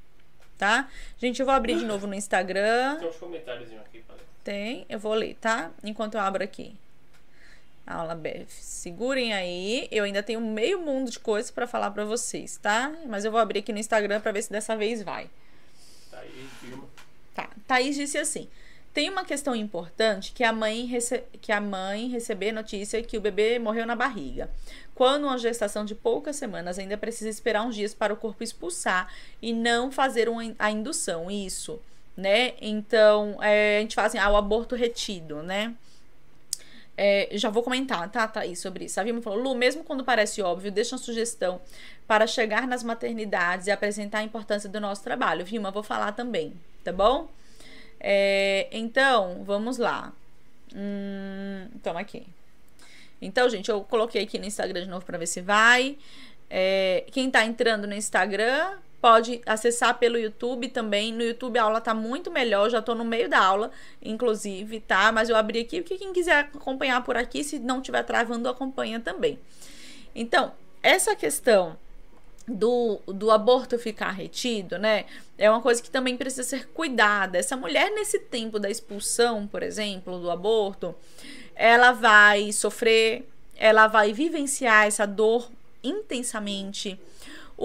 Tá? 0.59 0.89
Gente, 1.19 1.41
eu 1.41 1.47
vou 1.47 1.55
abrir 1.55 1.79
de 1.79 1.85
novo 1.85 2.07
no 2.07 2.15
Instagram. 2.15 2.97
Tem 2.99 3.09
uns 3.09 3.17
comentários 3.17 3.73
aqui, 3.73 4.05
Tem, 4.43 4.87
eu 4.89 4.99
vou 4.99 5.15
ler, 5.15 5.37
tá? 5.41 5.71
Enquanto 5.83 6.15
eu 6.15 6.21
abro 6.21 6.43
aqui. 6.43 6.77
Aula 7.87 8.15
BF. 8.15 8.47
Segurem 8.49 9.33
aí. 9.33 9.89
Eu 9.91 10.05
ainda 10.05 10.23
tenho 10.23 10.41
meio 10.41 10.81
mundo 10.81 11.11
de 11.11 11.19
coisas 11.19 11.51
para 11.51 11.67
falar 11.67 11.91
para 11.91 12.05
vocês, 12.05 12.57
tá? 12.57 12.93
Mas 13.07 13.25
eu 13.25 13.31
vou 13.31 13.41
abrir 13.41 13.61
aqui 13.61 13.73
no 13.73 13.79
Instagram 13.79 14.21
para 14.21 14.33
ver 14.33 14.43
se 14.43 14.51
dessa 14.51 14.77
vez 14.77 15.03
vai. 15.03 15.29
Tá 16.11 16.19
aí, 16.21 16.49
firma. 16.61 16.89
Tá. 17.35 17.51
Thaís 17.67 17.97
disse 17.97 18.17
assim: 18.17 18.49
tem 18.95 19.11
uma 19.11 19.25
questão 19.25 19.57
importante 19.57 20.31
que 20.33 20.45
a 20.45 20.53
mãe, 20.53 20.87
rece... 20.87 21.25
que 21.43 21.51
a 21.51 21.61
mãe 21.61 22.07
receber 22.09 22.53
notícia 22.53 23.03
que 23.03 23.19
o 23.19 23.21
bebê 23.21 23.59
morreu 23.59 23.85
na 23.85 23.97
barriga. 23.97 24.49
Quando 24.95 25.25
uma 25.25 25.37
gestação 25.37 25.85
de 25.85 25.97
poucas 25.97 26.37
semanas 26.37 26.79
ainda 26.79 26.97
precisa 26.97 27.29
esperar 27.29 27.65
uns 27.67 27.75
dias 27.75 27.93
para 27.93 28.15
o 28.15 28.17
corpo 28.17 28.45
expulsar 28.45 29.13
e 29.43 29.53
não 29.53 29.91
fazer 29.91 30.29
a 30.57 30.71
indução, 30.71 31.29
isso, 31.29 31.81
né? 32.17 32.55
Então, 32.61 33.37
é, 33.43 33.79
a 33.79 33.81
gente 33.81 33.97
fala 33.97 34.07
assim, 34.07 34.19
ah, 34.19 34.31
o 34.31 34.37
aborto 34.37 34.77
retido, 34.77 35.43
né? 35.43 35.75
É, 36.97 37.29
já 37.33 37.51
vou 37.51 37.65
comentar, 37.65 38.09
tá, 38.13 38.29
Thaís, 38.29 38.61
sobre 38.61 38.85
isso. 38.85 39.01
A 39.01 39.03
Vilma 39.03 39.21
falou, 39.21 39.41
Lu, 39.41 39.55
mesmo 39.57 39.83
quando 39.83 40.05
parece 40.05 40.41
óbvio, 40.41 40.71
deixa 40.71 40.95
uma 40.95 41.03
sugestão 41.03 41.61
para 42.07 42.29
chegar 42.29 42.69
nas 42.69 42.85
maternidades 42.85 43.67
e 43.67 43.73
apresentar 43.73 44.19
a 44.19 44.23
importância 44.23 44.69
do 44.69 44.81
nosso 44.81 45.03
trabalho. 45.03 45.45
Vilma, 45.45 45.73
vou 45.73 45.83
falar 45.83 46.13
também, 46.13 46.53
tá 46.85 46.93
bom? 46.93 47.29
É, 48.07 48.69
então, 48.71 49.43
vamos 49.47 49.79
lá. 49.79 50.13
Hum, 50.77 51.69
toma 51.83 52.01
aqui. 52.01 52.27
Então, 53.23 53.49
gente, 53.49 53.71
eu 53.71 53.81
coloquei 53.81 54.23
aqui 54.23 54.39
no 54.39 54.45
Instagram 54.45 54.83
de 54.83 54.89
novo 54.91 55.07
para 55.07 55.17
ver 55.17 55.27
se 55.27 55.41
vai. 55.41 55.97
É, 56.51 57.07
quem 57.11 57.31
tá 57.31 57.47
entrando 57.47 57.87
no 57.87 57.95
Instagram 57.95 58.77
pode 59.01 59.41
acessar 59.47 59.99
pelo 59.99 60.19
YouTube 60.19 60.69
também. 60.69 61.15
No 61.15 61.23
YouTube 61.23 61.59
a 61.59 61.63
aula 61.63 61.81
tá 61.81 61.95
muito 61.95 62.31
melhor, 62.31 62.69
já 62.69 62.83
tô 62.83 62.95
no 62.95 63.07
meio 63.07 63.27
da 63.27 63.39
aula, 63.39 63.71
inclusive, 64.03 64.81
tá? 64.81 65.11
Mas 65.11 65.31
eu 65.31 65.37
abri 65.37 65.61
aqui, 65.61 65.81
porque 65.81 65.97
quem 65.97 66.13
quiser 66.13 66.51
acompanhar 66.55 67.03
por 67.03 67.17
aqui, 67.17 67.43
se 67.43 67.59
não 67.59 67.81
tiver 67.81 68.03
travando, 68.03 68.51
acompanha 68.51 69.01
também. 69.01 69.39
Então, 70.15 70.53
essa 70.83 71.17
questão 71.17 71.79
do, 72.47 73.01
do 73.07 73.31
aborto 73.31 73.79
ficar 73.79 74.11
retido, 74.11 74.79
né? 74.79 75.07
É 75.39 75.51
uma 75.51 75.61
coisa 75.61 75.83
que 75.83 75.91
também 75.91 76.17
precisa 76.17 76.43
ser 76.43 76.69
cuidada. 76.69 77.39
Essa 77.39 77.57
mulher, 77.57 77.91
nesse 77.91 78.19
tempo 78.19 78.59
da 78.59 78.71
expulsão, 78.71 79.47
por 79.47 79.63
exemplo, 79.63 80.19
do 80.19 80.31
aborto, 80.31 80.95
ela 81.55 81.93
vai 81.93 82.53
sofrer, 82.53 83.27
ela 83.57 83.87
vai 83.87 84.13
vivenciar 84.13 84.87
essa 84.87 85.07
dor 85.07 85.51
intensamente. 85.83 86.99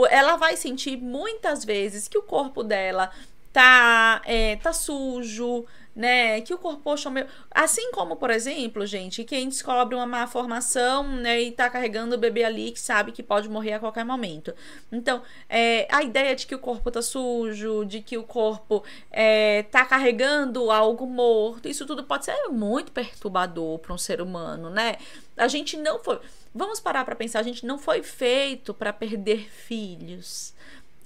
Ela 0.10 0.36
vai 0.38 0.56
sentir 0.56 0.98
muitas 0.98 1.66
vezes 1.66 2.08
que 2.08 2.18
o 2.18 2.24
corpo 2.24 2.64
dela 2.64 3.12
tá, 3.52 4.22
é, 4.26 4.56
tá 4.58 4.72
sujo, 4.72 5.66
né? 6.00 6.40
Que 6.40 6.54
o 6.54 6.58
corpo, 6.58 6.96
meu... 7.10 7.28
assim 7.52 7.92
como, 7.92 8.16
por 8.16 8.30
exemplo, 8.30 8.86
gente, 8.86 9.26
quem 9.26 9.50
descobre 9.50 9.96
uma 9.96 10.06
má 10.06 10.26
formação, 10.26 11.06
né, 11.18 11.42
e 11.42 11.52
tá 11.52 11.70
carregando 11.70 12.16
o 12.16 12.18
bebê 12.18 12.46
ali 12.46 12.72
que 12.72 12.80
sabe 12.80 13.12
que 13.12 13.22
pode 13.22 13.50
morrer 13.50 13.74
a 13.74 13.80
qualquer 13.80 14.06
momento. 14.06 14.54
Então, 14.90 15.22
é, 15.50 15.86
a 15.92 16.02
ideia 16.02 16.34
de 16.34 16.48
que 16.48 16.56
o 16.56 16.60
corpo 16.60 16.90
tá 16.90 17.02
sujo, 17.02 17.84
de 17.84 18.02
que 18.02 18.18
o 18.18 18.24
corpo 18.24 18.82
é, 19.12 19.64
tá 19.64 19.84
carregando 19.84 20.72
algo 20.72 21.06
morto, 21.06 21.68
isso 21.68 21.86
tudo 21.86 22.06
pode 22.06 22.24
ser 22.24 22.48
muito 22.48 22.94
perturbador 22.94 23.78
para 23.80 23.94
um 23.94 23.98
ser 23.98 24.22
humano, 24.22 24.70
né? 24.70 24.96
A 25.36 25.50
gente 25.50 25.76
não 25.76 26.00
foi, 26.00 26.18
vamos 26.56 26.80
parar 26.80 27.04
para 27.04 27.16
pensar, 27.16 27.40
a 27.40 27.44
gente 27.44 27.66
não 27.66 27.78
foi 27.78 28.02
feito 28.04 28.74
para 28.74 28.94
perder 28.94 29.50
filhos. 29.52 30.54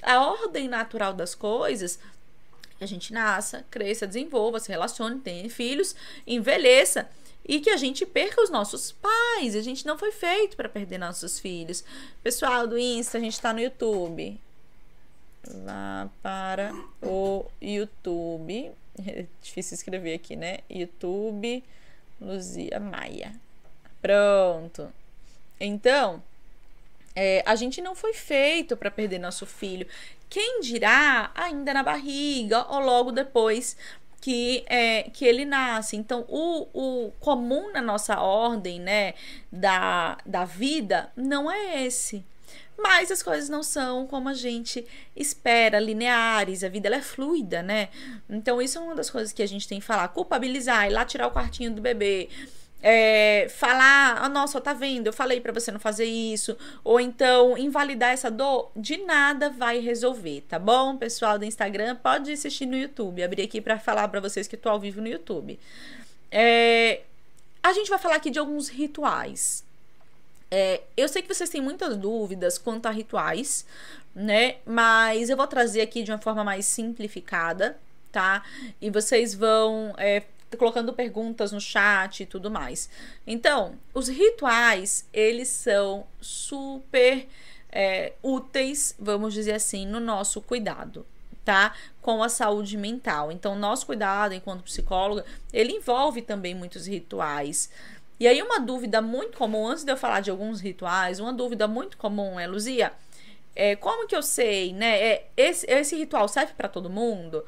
A 0.03 0.19
ordem 0.19 0.67
natural 0.67 1.13
das 1.13 1.33
coisas 1.33 1.97
que 2.83 2.85
a 2.85 2.87
gente 2.87 3.13
nasça, 3.13 3.65
cresça, 3.71 4.05
desenvolva, 4.05 4.59
se 4.59 4.69
relacione, 4.69 5.19
tenha 5.19 5.49
filhos, 5.49 5.95
envelheça 6.27 7.09
e 7.45 7.59
que 7.59 7.69
a 7.69 7.77
gente 7.77 8.05
perca 8.05 8.41
os 8.41 8.49
nossos 8.49 8.91
pais. 8.91 9.55
A 9.55 9.61
gente 9.61 9.85
não 9.85 9.97
foi 9.97 10.11
feito 10.11 10.57
para 10.57 10.67
perder 10.67 10.97
nossos 10.97 11.39
filhos. 11.39 11.83
Pessoal 12.21 12.67
do 12.67 12.77
Insta, 12.77 13.17
a 13.17 13.21
gente 13.21 13.33
está 13.33 13.53
no 13.53 13.61
YouTube. 13.61 14.39
Lá 15.63 16.09
para 16.21 16.73
o 17.01 17.45
YouTube. 17.61 18.71
É 19.05 19.25
difícil 19.41 19.75
escrever 19.75 20.13
aqui, 20.13 20.35
né? 20.35 20.59
YouTube 20.69 21.63
Luzia 22.21 22.79
Maia. 22.79 23.33
Pronto. 24.01 24.91
Então, 25.59 26.21
é, 27.15 27.43
a 27.45 27.55
gente 27.55 27.81
não 27.81 27.95
foi 27.95 28.13
feito 28.13 28.75
para 28.75 28.91
perder 28.91 29.19
nosso 29.19 29.45
filho. 29.45 29.87
Quem 30.33 30.61
dirá 30.61 31.29
ainda 31.35 31.75
na 31.75 31.83
barriga 31.83 32.65
ou 32.67 32.79
logo 32.79 33.11
depois 33.11 33.77
que, 34.19 34.63
é, 34.65 35.03
que 35.03 35.23
ele 35.23 35.45
nasce. 35.45 35.95
Então, 35.95 36.25
o, 36.27 36.67
o 36.73 37.11
comum 37.19 37.71
na 37.71 37.83
nossa 37.83 38.19
ordem 38.19 38.79
né, 38.79 39.13
da, 39.51 40.17
da 40.25 40.43
vida 40.43 41.11
não 41.15 41.51
é 41.51 41.85
esse. 41.85 42.25
Mas 42.75 43.11
as 43.11 43.21
coisas 43.21 43.47
não 43.47 43.61
são 43.61 44.07
como 44.07 44.27
a 44.27 44.33
gente 44.33 44.83
espera, 45.15 45.79
lineares, 45.79 46.63
a 46.63 46.67
vida 46.67 46.89
é 46.89 46.99
fluida, 46.99 47.61
né? 47.61 47.89
Então, 48.27 48.59
isso 48.59 48.79
é 48.79 48.81
uma 48.81 48.95
das 48.95 49.11
coisas 49.11 49.31
que 49.31 49.43
a 49.43 49.47
gente 49.47 49.67
tem 49.67 49.79
que 49.79 49.85
falar. 49.85 50.07
Culpabilizar, 50.07 50.87
ir 50.87 50.93
lá 50.93 51.05
tirar 51.05 51.27
o 51.27 51.31
quartinho 51.31 51.69
do 51.69 51.79
bebê 51.79 52.27
é, 52.85 53.47
falar, 53.49 54.17
ah, 54.21 54.27
nossa, 54.27 54.59
tá 54.59 54.73
vendo, 54.73 55.07
eu 55.07 55.13
falei 55.13 55.39
para 55.39 55.53
você 55.53 55.71
não 55.71 55.79
fazer 55.79 56.03
isso, 56.03 56.57
ou 56.83 56.99
então 56.99 57.57
invalidar 57.57 58.11
essa 58.11 58.29
dor, 58.29 58.69
de 58.75 58.97
nada 58.97 59.49
vai 59.49 59.79
resolver, 59.79 60.41
tá 60.49 60.59
bom? 60.59 60.97
Pessoal 60.97 61.39
do 61.39 61.45
Instagram, 61.45 61.95
pode 61.95 62.29
assistir 62.33 62.65
no 62.65 62.75
YouTube, 62.75 63.23
abrir 63.23 63.43
aqui 63.43 63.61
para 63.61 63.79
falar 63.79 64.09
para 64.09 64.19
vocês 64.19 64.49
que 64.49 64.57
tô 64.57 64.67
ao 64.67 64.81
vivo 64.81 64.99
no 64.99 65.07
YouTube. 65.07 65.57
É, 66.29 67.03
a 67.63 67.71
gente 67.71 67.89
vai 67.89 67.97
falar 67.97 68.15
aqui 68.15 68.29
de 68.29 68.37
alguns 68.37 68.67
rituais. 68.67 69.63
É, 70.51 70.81
eu 70.97 71.07
sei 71.07 71.21
que 71.21 71.33
vocês 71.33 71.49
têm 71.49 71.61
muitas 71.61 71.95
dúvidas 71.95 72.57
quanto 72.57 72.87
a 72.87 72.91
rituais, 72.91 73.65
né? 74.13 74.57
Mas 74.65 75.29
eu 75.29 75.37
vou 75.37 75.47
trazer 75.47 75.79
aqui 75.79 76.03
de 76.03 76.11
uma 76.11 76.19
forma 76.19 76.43
mais 76.43 76.65
simplificada, 76.65 77.77
tá? 78.11 78.43
E 78.81 78.89
vocês 78.89 79.33
vão 79.33 79.95
é, 79.97 80.23
colocando 80.57 80.93
perguntas 80.93 81.51
no 81.51 81.59
chat 81.59 82.21
e 82.21 82.25
tudo 82.25 82.49
mais. 82.49 82.89
Então, 83.25 83.75
os 83.93 84.07
rituais, 84.07 85.07
eles 85.13 85.47
são 85.47 86.05
super 86.19 87.27
é, 87.71 88.13
úteis, 88.21 88.95
vamos 88.99 89.33
dizer 89.33 89.53
assim, 89.53 89.85
no 89.85 89.99
nosso 89.99 90.41
cuidado, 90.41 91.05
tá? 91.43 91.73
Com 92.01 92.21
a 92.21 92.29
saúde 92.29 92.77
mental. 92.77 93.31
Então, 93.31 93.55
nosso 93.55 93.85
cuidado 93.85 94.33
enquanto 94.33 94.63
psicóloga, 94.63 95.25
ele 95.51 95.73
envolve 95.73 96.21
também 96.21 96.53
muitos 96.53 96.85
rituais. 96.85 97.69
E 98.19 98.27
aí, 98.27 98.41
uma 98.41 98.59
dúvida 98.59 99.01
muito 99.01 99.37
comum, 99.37 99.67
antes 99.67 99.83
de 99.83 99.91
eu 99.91 99.97
falar 99.97 100.21
de 100.21 100.29
alguns 100.31 100.61
rituais, 100.61 101.19
uma 101.19 101.33
dúvida 101.33 101.67
muito 101.67 101.97
comum 101.97 102.39
é, 102.39 102.45
Luzia, 102.45 102.93
é, 103.55 103.75
como 103.75 104.07
que 104.07 104.15
eu 104.15 104.23
sei, 104.23 104.73
né? 104.73 104.99
É, 104.99 105.27
esse, 105.37 105.69
esse 105.69 105.95
ritual 105.95 106.27
serve 106.27 106.53
para 106.53 106.67
todo 106.67 106.89
mundo? 106.89 107.43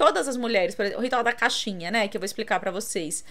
Todas 0.00 0.26
as 0.26 0.34
mulheres, 0.34 0.74
por 0.74 0.86
exemplo, 0.86 0.98
o 0.98 1.04
ritual 1.04 1.22
da 1.22 1.30
caixinha, 1.30 1.90
né? 1.90 2.08
Que 2.08 2.16
eu 2.16 2.20
vou 2.22 2.24
explicar 2.24 2.58
para 2.58 2.70
vocês. 2.70 3.22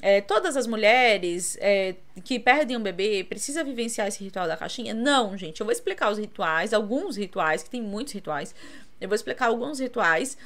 É, 0.00 0.22
todas 0.22 0.56
as 0.56 0.66
mulheres 0.66 1.58
é, 1.60 1.96
que 2.24 2.38
perdem 2.38 2.78
um 2.78 2.82
bebê 2.82 3.26
precisa 3.28 3.62
vivenciar 3.62 4.08
esse 4.08 4.24
ritual 4.24 4.48
da 4.48 4.56
caixinha? 4.56 4.94
Não, 4.94 5.36
gente. 5.36 5.60
Eu 5.60 5.66
vou 5.66 5.72
explicar 5.72 6.10
os 6.10 6.16
rituais, 6.16 6.72
alguns 6.72 7.18
rituais, 7.18 7.62
que 7.62 7.68
tem 7.68 7.82
muitos 7.82 8.14
rituais. 8.14 8.54
Eu 8.98 9.06
vou 9.06 9.14
explicar 9.14 9.48
alguns 9.48 9.78
rituais. 9.78 10.38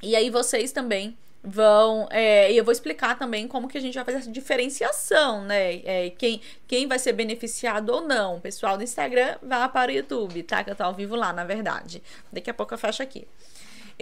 E 0.00 0.14
aí 0.14 0.30
vocês 0.30 0.70
também 0.70 1.18
vão. 1.42 2.06
É, 2.12 2.52
e 2.52 2.56
eu 2.56 2.64
vou 2.64 2.70
explicar 2.70 3.18
também 3.18 3.48
como 3.48 3.66
que 3.66 3.78
a 3.78 3.80
gente 3.80 3.94
vai 3.94 4.04
fazer 4.04 4.18
essa 4.18 4.30
diferenciação, 4.30 5.42
né? 5.42 5.80
É, 5.84 6.10
quem, 6.10 6.40
quem 6.68 6.86
vai 6.86 7.00
ser 7.00 7.14
beneficiado 7.14 7.88
ou 7.90 8.02
não. 8.02 8.36
O 8.36 8.40
pessoal 8.40 8.76
do 8.76 8.84
Instagram 8.84 9.38
vá 9.42 9.68
para 9.68 9.90
o 9.90 9.94
YouTube, 9.96 10.40
tá? 10.44 10.62
Que 10.62 10.70
eu 10.70 10.76
tô 10.76 10.84
ao 10.84 10.94
vivo 10.94 11.16
lá, 11.16 11.32
na 11.32 11.42
verdade. 11.42 12.00
Daqui 12.32 12.48
a 12.48 12.54
pouco 12.54 12.74
eu 12.74 12.78
fecho 12.78 13.02
aqui. 13.02 13.26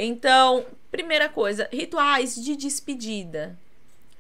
Então, 0.05 0.65
primeira 0.91 1.29
coisa, 1.29 1.69
rituais 1.73 2.35
de 2.35 2.57
despedida. 2.57 3.59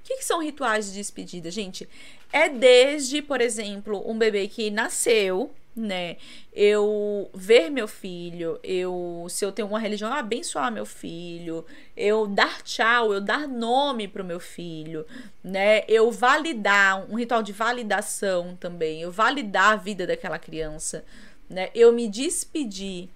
O 0.00 0.08
que, 0.08 0.16
que 0.16 0.24
são 0.24 0.42
rituais 0.42 0.86
de 0.86 0.94
despedida, 0.94 1.50
gente? 1.50 1.88
É 2.32 2.48
desde, 2.48 3.22
por 3.22 3.40
exemplo, 3.40 4.02
um 4.10 4.18
bebê 4.18 4.48
que 4.48 4.70
nasceu 4.70 5.50
né? 5.78 6.16
Eu 6.52 7.30
ver 7.32 7.70
meu 7.70 7.86
filho, 7.86 8.58
eu 8.62 9.26
se 9.30 9.44
eu 9.44 9.52
tenho 9.52 9.68
uma 9.68 9.78
religião, 9.78 10.12
abençoar 10.12 10.72
meu 10.72 10.84
filho, 10.84 11.64
eu 11.96 12.26
dar 12.26 12.62
tchau, 12.62 13.12
eu 13.12 13.20
dar 13.20 13.46
nome 13.46 14.08
pro 14.08 14.24
meu 14.24 14.40
filho, 14.40 15.06
né? 15.42 15.84
Eu 15.86 16.10
validar, 16.10 17.06
um 17.10 17.14
ritual 17.14 17.42
de 17.42 17.52
validação 17.52 18.56
também, 18.56 19.02
eu 19.02 19.12
validar 19.12 19.72
a 19.72 19.76
vida 19.76 20.06
daquela 20.06 20.38
criança, 20.38 21.04
né? 21.48 21.70
Eu 21.74 21.92
me 21.92 22.08
despedir. 22.08 23.08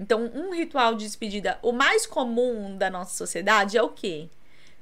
Então, 0.00 0.30
um 0.34 0.54
ritual 0.54 0.94
de 0.94 1.04
despedida, 1.04 1.58
o 1.60 1.72
mais 1.72 2.06
comum 2.06 2.74
da 2.74 2.88
nossa 2.88 3.14
sociedade 3.14 3.76
é 3.76 3.82
o 3.82 3.90
quê? 3.90 4.30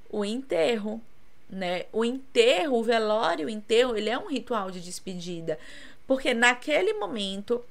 O 0.08 0.24
enterro, 0.24 1.02
né? 1.50 1.86
O 1.92 2.04
enterro, 2.04 2.78
o 2.78 2.84
velório, 2.84 3.46
o 3.46 3.50
enterro, 3.50 3.96
ele 3.96 4.08
é 4.08 4.16
um 4.16 4.28
ritual 4.28 4.70
de 4.70 4.80
despedida. 4.80 5.58
Porque 6.06 6.32
naquele 6.32 6.92
momento 6.92 7.64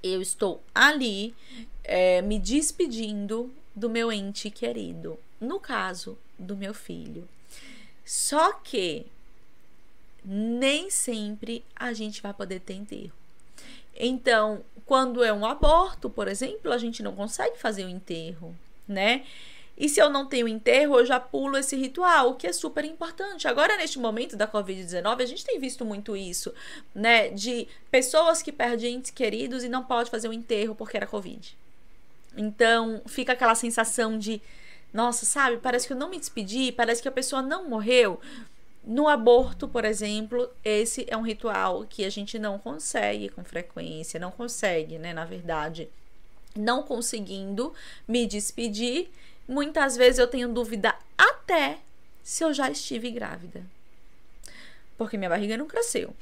eu 0.00 0.22
estou 0.22 0.62
ali 0.72 1.34
é, 1.82 2.22
me 2.22 2.38
despedindo 2.38 3.52
do 3.74 3.90
meu 3.90 4.12
ente 4.12 4.48
querido. 4.48 5.18
No 5.40 5.58
caso 5.58 6.16
do 6.38 6.56
meu 6.56 6.72
filho. 6.72 7.28
Só 8.04 8.52
que 8.52 9.04
nem 10.24 10.90
sempre 10.90 11.64
a 11.74 11.92
gente 11.92 12.22
vai 12.22 12.32
poder 12.32 12.60
ter 12.60 12.74
enterro. 12.74 13.12
Então, 13.98 14.62
quando 14.88 15.22
é 15.22 15.30
um 15.30 15.44
aborto, 15.44 16.08
por 16.08 16.26
exemplo, 16.28 16.72
a 16.72 16.78
gente 16.78 17.02
não 17.02 17.14
consegue 17.14 17.58
fazer 17.58 17.84
o 17.84 17.90
enterro, 17.90 18.56
né? 18.88 19.22
E 19.76 19.86
se 19.86 20.00
eu 20.00 20.08
não 20.08 20.26
tenho 20.26 20.48
enterro, 20.48 20.98
eu 20.98 21.04
já 21.04 21.20
pulo 21.20 21.58
esse 21.58 21.76
ritual, 21.76 22.30
o 22.30 22.34
que 22.34 22.46
é 22.46 22.52
super 22.54 22.84
importante. 22.86 23.46
Agora, 23.46 23.76
neste 23.76 23.98
momento 23.98 24.34
da 24.34 24.48
Covid-19, 24.48 25.22
a 25.22 25.26
gente 25.26 25.44
tem 25.44 25.60
visto 25.60 25.84
muito 25.84 26.16
isso, 26.16 26.54
né? 26.94 27.28
De 27.28 27.68
pessoas 27.90 28.40
que 28.40 28.50
perdem 28.50 28.94
entes 28.94 29.10
queridos 29.10 29.62
e 29.62 29.68
não 29.68 29.84
pode 29.84 30.10
fazer 30.10 30.26
o 30.26 30.32
enterro 30.32 30.74
porque 30.74 30.96
era 30.96 31.06
Covid. 31.06 31.54
Então, 32.34 33.02
fica 33.06 33.34
aquela 33.34 33.54
sensação 33.54 34.18
de, 34.18 34.40
nossa, 34.90 35.26
sabe? 35.26 35.58
Parece 35.58 35.86
que 35.86 35.92
eu 35.92 35.98
não 35.98 36.08
me 36.08 36.18
despedi, 36.18 36.72
parece 36.72 37.02
que 37.02 37.08
a 37.08 37.12
pessoa 37.12 37.42
não 37.42 37.68
morreu. 37.68 38.18
No 38.84 39.06
aborto, 39.06 39.68
por 39.68 39.84
exemplo, 39.84 40.50
esse 40.64 41.06
é 41.08 41.16
um 41.16 41.22
ritual 41.22 41.84
que 41.84 42.04
a 42.04 42.10
gente 42.10 42.38
não 42.38 42.58
consegue 42.58 43.28
com 43.28 43.44
frequência, 43.44 44.18
não 44.18 44.30
consegue, 44.30 44.98
né? 44.98 45.12
Na 45.12 45.24
verdade, 45.24 45.88
não 46.56 46.82
conseguindo 46.82 47.74
me 48.06 48.26
despedir 48.26 49.10
Muitas 49.48 49.96
vezes 49.96 50.18
eu 50.18 50.28
tenho 50.28 50.46
dúvida 50.46 50.94
até 51.16 51.78
se 52.22 52.44
eu 52.44 52.52
já 52.52 52.70
estive 52.70 53.10
grávida. 53.10 53.62
Porque 54.98 55.16
minha 55.16 55.30
barriga 55.30 55.56
não 55.56 55.66
cresceu. 55.66 56.14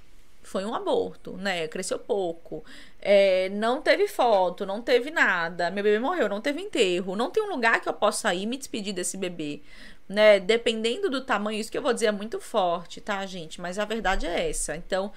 Foi 0.44 0.64
um 0.64 0.72
aborto, 0.72 1.36
né? 1.36 1.66
Cresceu 1.66 1.98
pouco. 1.98 2.64
É, 3.02 3.48
não 3.48 3.82
teve 3.82 4.06
foto, 4.06 4.64
não 4.64 4.80
teve 4.80 5.10
nada. 5.10 5.72
Meu 5.72 5.82
bebê 5.82 5.98
morreu, 5.98 6.28
não 6.28 6.40
teve 6.40 6.60
enterro. 6.60 7.16
Não 7.16 7.28
tem 7.28 7.42
um 7.42 7.50
lugar 7.50 7.80
que 7.80 7.88
eu 7.88 7.92
possa 7.92 8.32
ir 8.32 8.46
me 8.46 8.56
despedir 8.56 8.92
desse 8.92 9.16
bebê. 9.16 9.60
Né? 10.08 10.38
Dependendo 10.38 11.10
do 11.10 11.20
tamanho, 11.20 11.58
isso 11.58 11.70
que 11.70 11.76
eu 11.76 11.82
vou 11.82 11.92
dizer 11.92 12.06
é 12.06 12.12
muito 12.12 12.40
forte, 12.40 13.00
tá, 13.00 13.24
gente? 13.26 13.60
Mas 13.60 13.78
a 13.78 13.84
verdade 13.84 14.26
é 14.26 14.48
essa. 14.48 14.76
Então, 14.76 15.12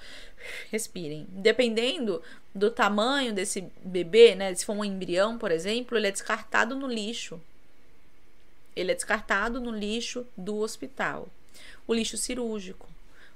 respirem. 0.70 1.26
Dependendo 1.30 2.20
do 2.54 2.70
tamanho 2.70 3.32
desse 3.32 3.62
bebê, 3.84 4.34
né? 4.34 4.52
Se 4.54 4.64
for 4.64 4.76
um 4.76 4.84
embrião, 4.84 5.38
por 5.38 5.50
exemplo, 5.52 5.96
ele 5.96 6.08
é 6.08 6.10
descartado 6.10 6.74
no 6.74 6.88
lixo. 6.88 7.40
Ele 8.74 8.90
é 8.90 8.94
descartado 8.94 9.60
no 9.60 9.70
lixo 9.70 10.26
do 10.36 10.58
hospital. 10.58 11.28
O 11.86 11.94
lixo 11.94 12.16
cirúrgico, 12.16 12.88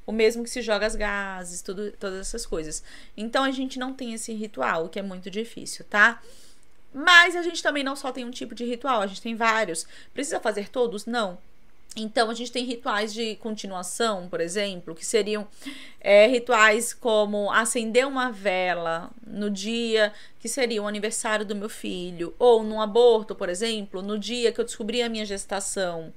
o 0.07 0.13
mesmo 0.13 0.45
que 0.45 0.51
se 0.51 0.63
joga 0.63 0.87
as 0.87 0.95
gases, 0.95 1.63
tudo, 1.63 1.93
todas 1.93 2.21
essas 2.21 2.47
coisas. 2.47 2.83
Então 3.17 3.43
a 3.43 3.51
gente 3.51 3.79
não 3.79 3.93
tem 3.93 4.13
esse 4.15 4.33
ritual, 4.33 4.87
o 4.87 4.89
que 4.89 4.99
é 4.99 5.03
muito 5.03 5.31
difícil, 5.31 5.85
tá? 5.85 6.23
Mas 6.95 7.35
a 7.35 7.43
gente 7.43 7.61
também 7.61 7.83
não 7.83 7.97
só 7.97 8.13
tem 8.13 8.25
um 8.25 8.31
tipo 8.31 8.55
de 8.55 8.65
ritual, 8.65 9.01
a 9.01 9.07
gente 9.09 9.21
tem 9.21 9.35
vários. 9.35 9.85
Precisa 10.15 10.39
fazer 10.39 10.69
todos? 10.69 11.05
Não. 11.05 11.37
Então, 11.97 12.29
a 12.29 12.35
gente 12.35 12.51
tem 12.51 12.65
rituais 12.65 13.15
de 13.15 13.37
continuação, 13.37 14.29
por 14.29 14.41
exemplo, 14.41 14.95
que 14.95 15.07
seriam 15.07 15.47
é, 16.01 16.27
rituais 16.27 16.93
como 16.93 17.53
acender 17.53 18.07
uma 18.07 18.33
vela 18.33 19.11
no 19.25 19.49
dia 19.49 20.13
que 20.41 20.49
seria 20.49 20.83
o 20.83 20.89
aniversário 20.89 21.45
do 21.45 21.55
meu 21.55 21.69
filho, 21.69 22.35
ou 22.39 22.65
num 22.65 22.81
aborto, 22.81 23.35
por 23.35 23.49
exemplo, 23.49 24.03
no 24.03 24.19
dia 24.19 24.51
que 24.51 24.61
eu 24.61 24.65
descobri 24.65 25.03
a 25.03 25.09
minha 25.09 25.25
gestação. 25.25 26.13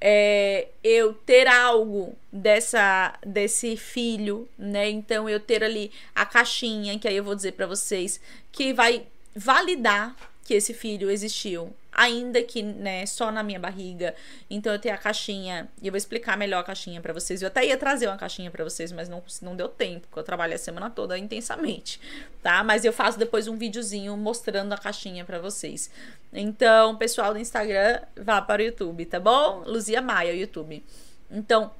É, 0.00 0.68
eu 0.82 1.14
ter 1.14 1.46
algo 1.46 2.16
dessa 2.32 3.14
desse 3.24 3.76
filho, 3.76 4.48
né? 4.58 4.90
Então 4.90 5.28
eu 5.28 5.38
ter 5.38 5.62
ali 5.62 5.92
a 6.12 6.26
caixinha, 6.26 6.98
que 6.98 7.06
aí 7.06 7.16
eu 7.16 7.22
vou 7.22 7.36
dizer 7.36 7.52
para 7.52 7.68
vocês, 7.68 8.20
que 8.50 8.72
vai 8.72 9.06
validar 9.34 10.14
que 10.44 10.54
esse 10.54 10.74
filho 10.74 11.10
existiu, 11.10 11.72
ainda 11.92 12.42
que, 12.42 12.62
né, 12.62 13.06
só 13.06 13.30
na 13.30 13.42
minha 13.42 13.60
barriga. 13.60 14.14
Então 14.50 14.72
eu 14.72 14.78
tenho 14.78 14.94
a 14.94 14.98
caixinha, 14.98 15.68
e 15.80 15.86
eu 15.86 15.92
vou 15.92 15.96
explicar 15.96 16.36
melhor 16.36 16.60
a 16.60 16.64
caixinha 16.64 17.00
para 17.00 17.12
vocês. 17.12 17.42
Eu 17.42 17.48
até 17.48 17.64
ia 17.64 17.76
trazer 17.76 18.08
uma 18.08 18.16
caixinha 18.16 18.50
para 18.50 18.64
vocês, 18.64 18.90
mas 18.90 19.08
não, 19.08 19.22
não 19.40 19.54
deu 19.54 19.68
tempo, 19.68 20.06
porque 20.08 20.18
eu 20.18 20.24
trabalhei 20.24 20.56
a 20.56 20.58
semana 20.58 20.90
toda 20.90 21.16
intensamente, 21.16 22.00
tá? 22.42 22.64
Mas 22.64 22.84
eu 22.84 22.92
faço 22.92 23.18
depois 23.18 23.46
um 23.46 23.56
videozinho 23.56 24.16
mostrando 24.16 24.72
a 24.72 24.78
caixinha 24.78 25.24
para 25.24 25.38
vocês. 25.38 25.90
Então, 26.32 26.96
pessoal 26.96 27.32
do 27.32 27.38
Instagram, 27.38 28.00
vá 28.16 28.42
para 28.42 28.62
o 28.62 28.64
YouTube, 28.64 29.04
tá 29.06 29.20
bom? 29.20 29.62
Luzia 29.64 30.02
Maia, 30.02 30.34
YouTube. 30.34 30.84
Então, 31.30 31.70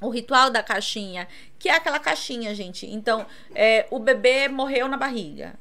o 0.00 0.10
ritual 0.10 0.50
da 0.50 0.62
caixinha, 0.62 1.26
que 1.58 1.68
é 1.68 1.74
aquela 1.74 1.98
caixinha, 1.98 2.54
gente. 2.54 2.86
Então, 2.86 3.26
é, 3.54 3.86
o 3.90 3.98
bebê 3.98 4.48
morreu 4.48 4.86
na 4.86 4.96
barriga. 4.96 5.54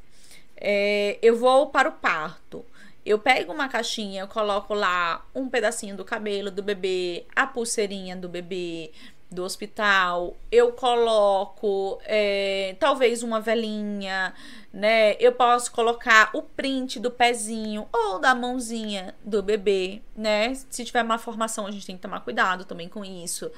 É, 0.57 1.17
eu 1.21 1.35
vou 1.35 1.67
para 1.67 1.89
o 1.89 1.93
parto. 1.93 2.65
Eu 3.05 3.19
pego 3.19 3.53
uma 3.53 3.69
caixinha, 3.69 4.23
eu 4.23 4.27
coloco 4.27 4.73
lá 4.73 5.23
um 5.35 5.47
pedacinho 5.47 5.95
do 5.95 6.03
cabelo 6.03 6.49
do 6.49 6.63
bebê, 6.63 7.25
a 7.35 7.45
pulseirinha 7.45 8.15
do 8.15 8.27
bebê 8.27 8.91
do 9.29 9.43
hospital, 9.43 10.35
eu 10.51 10.71
coloco 10.71 11.99
é, 12.05 12.75
talvez 12.79 13.21
uma 13.21 13.39
velinha, 13.39 14.33
né? 14.73 15.15
Eu 15.19 15.31
posso 15.33 15.71
colocar 15.71 16.29
o 16.33 16.41
print 16.41 16.99
do 16.99 17.11
pezinho 17.11 17.87
ou 17.91 18.19
da 18.19 18.33
mãozinha 18.33 19.13
do 19.23 19.43
bebê, 19.43 20.01
né? 20.15 20.53
Se 20.69 20.85
tiver 20.85 21.03
uma 21.03 21.17
formação, 21.17 21.67
a 21.67 21.71
gente 21.71 21.85
tem 21.85 21.95
que 21.95 22.01
tomar 22.01 22.21
cuidado 22.21 22.65
também 22.65 22.87
com 22.87 23.03
isso. 23.03 23.51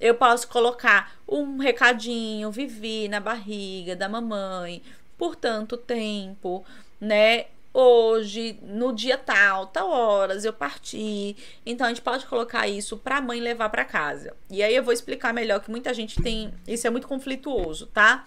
Eu 0.00 0.14
posso 0.14 0.48
colocar 0.48 1.14
um 1.28 1.58
recadinho, 1.58 2.50
vivi 2.50 3.08
na 3.08 3.20
barriga 3.20 3.94
da 3.94 4.08
mamãe 4.08 4.82
por 5.20 5.36
tanto 5.36 5.76
tempo, 5.76 6.64
né? 6.98 7.44
hoje, 7.72 8.58
no 8.62 8.92
dia 8.92 9.16
tal, 9.16 9.66
tal 9.66 9.90
horas, 9.90 10.44
eu 10.44 10.52
parti. 10.52 11.36
Então 11.64 11.86
a 11.86 11.90
gente 11.90 12.02
pode 12.02 12.26
colocar 12.26 12.66
isso 12.66 12.96
para 12.96 13.18
a 13.18 13.20
mãe 13.20 13.38
levar 13.38 13.68
para 13.68 13.84
casa. 13.84 14.34
E 14.48 14.62
aí 14.62 14.74
eu 14.74 14.82
vou 14.82 14.92
explicar 14.92 15.32
melhor 15.32 15.60
que 15.60 15.70
muita 15.70 15.94
gente 15.94 16.20
tem, 16.22 16.52
isso 16.66 16.86
é 16.86 16.90
muito 16.90 17.06
conflituoso, 17.06 17.86
tá? 17.88 18.26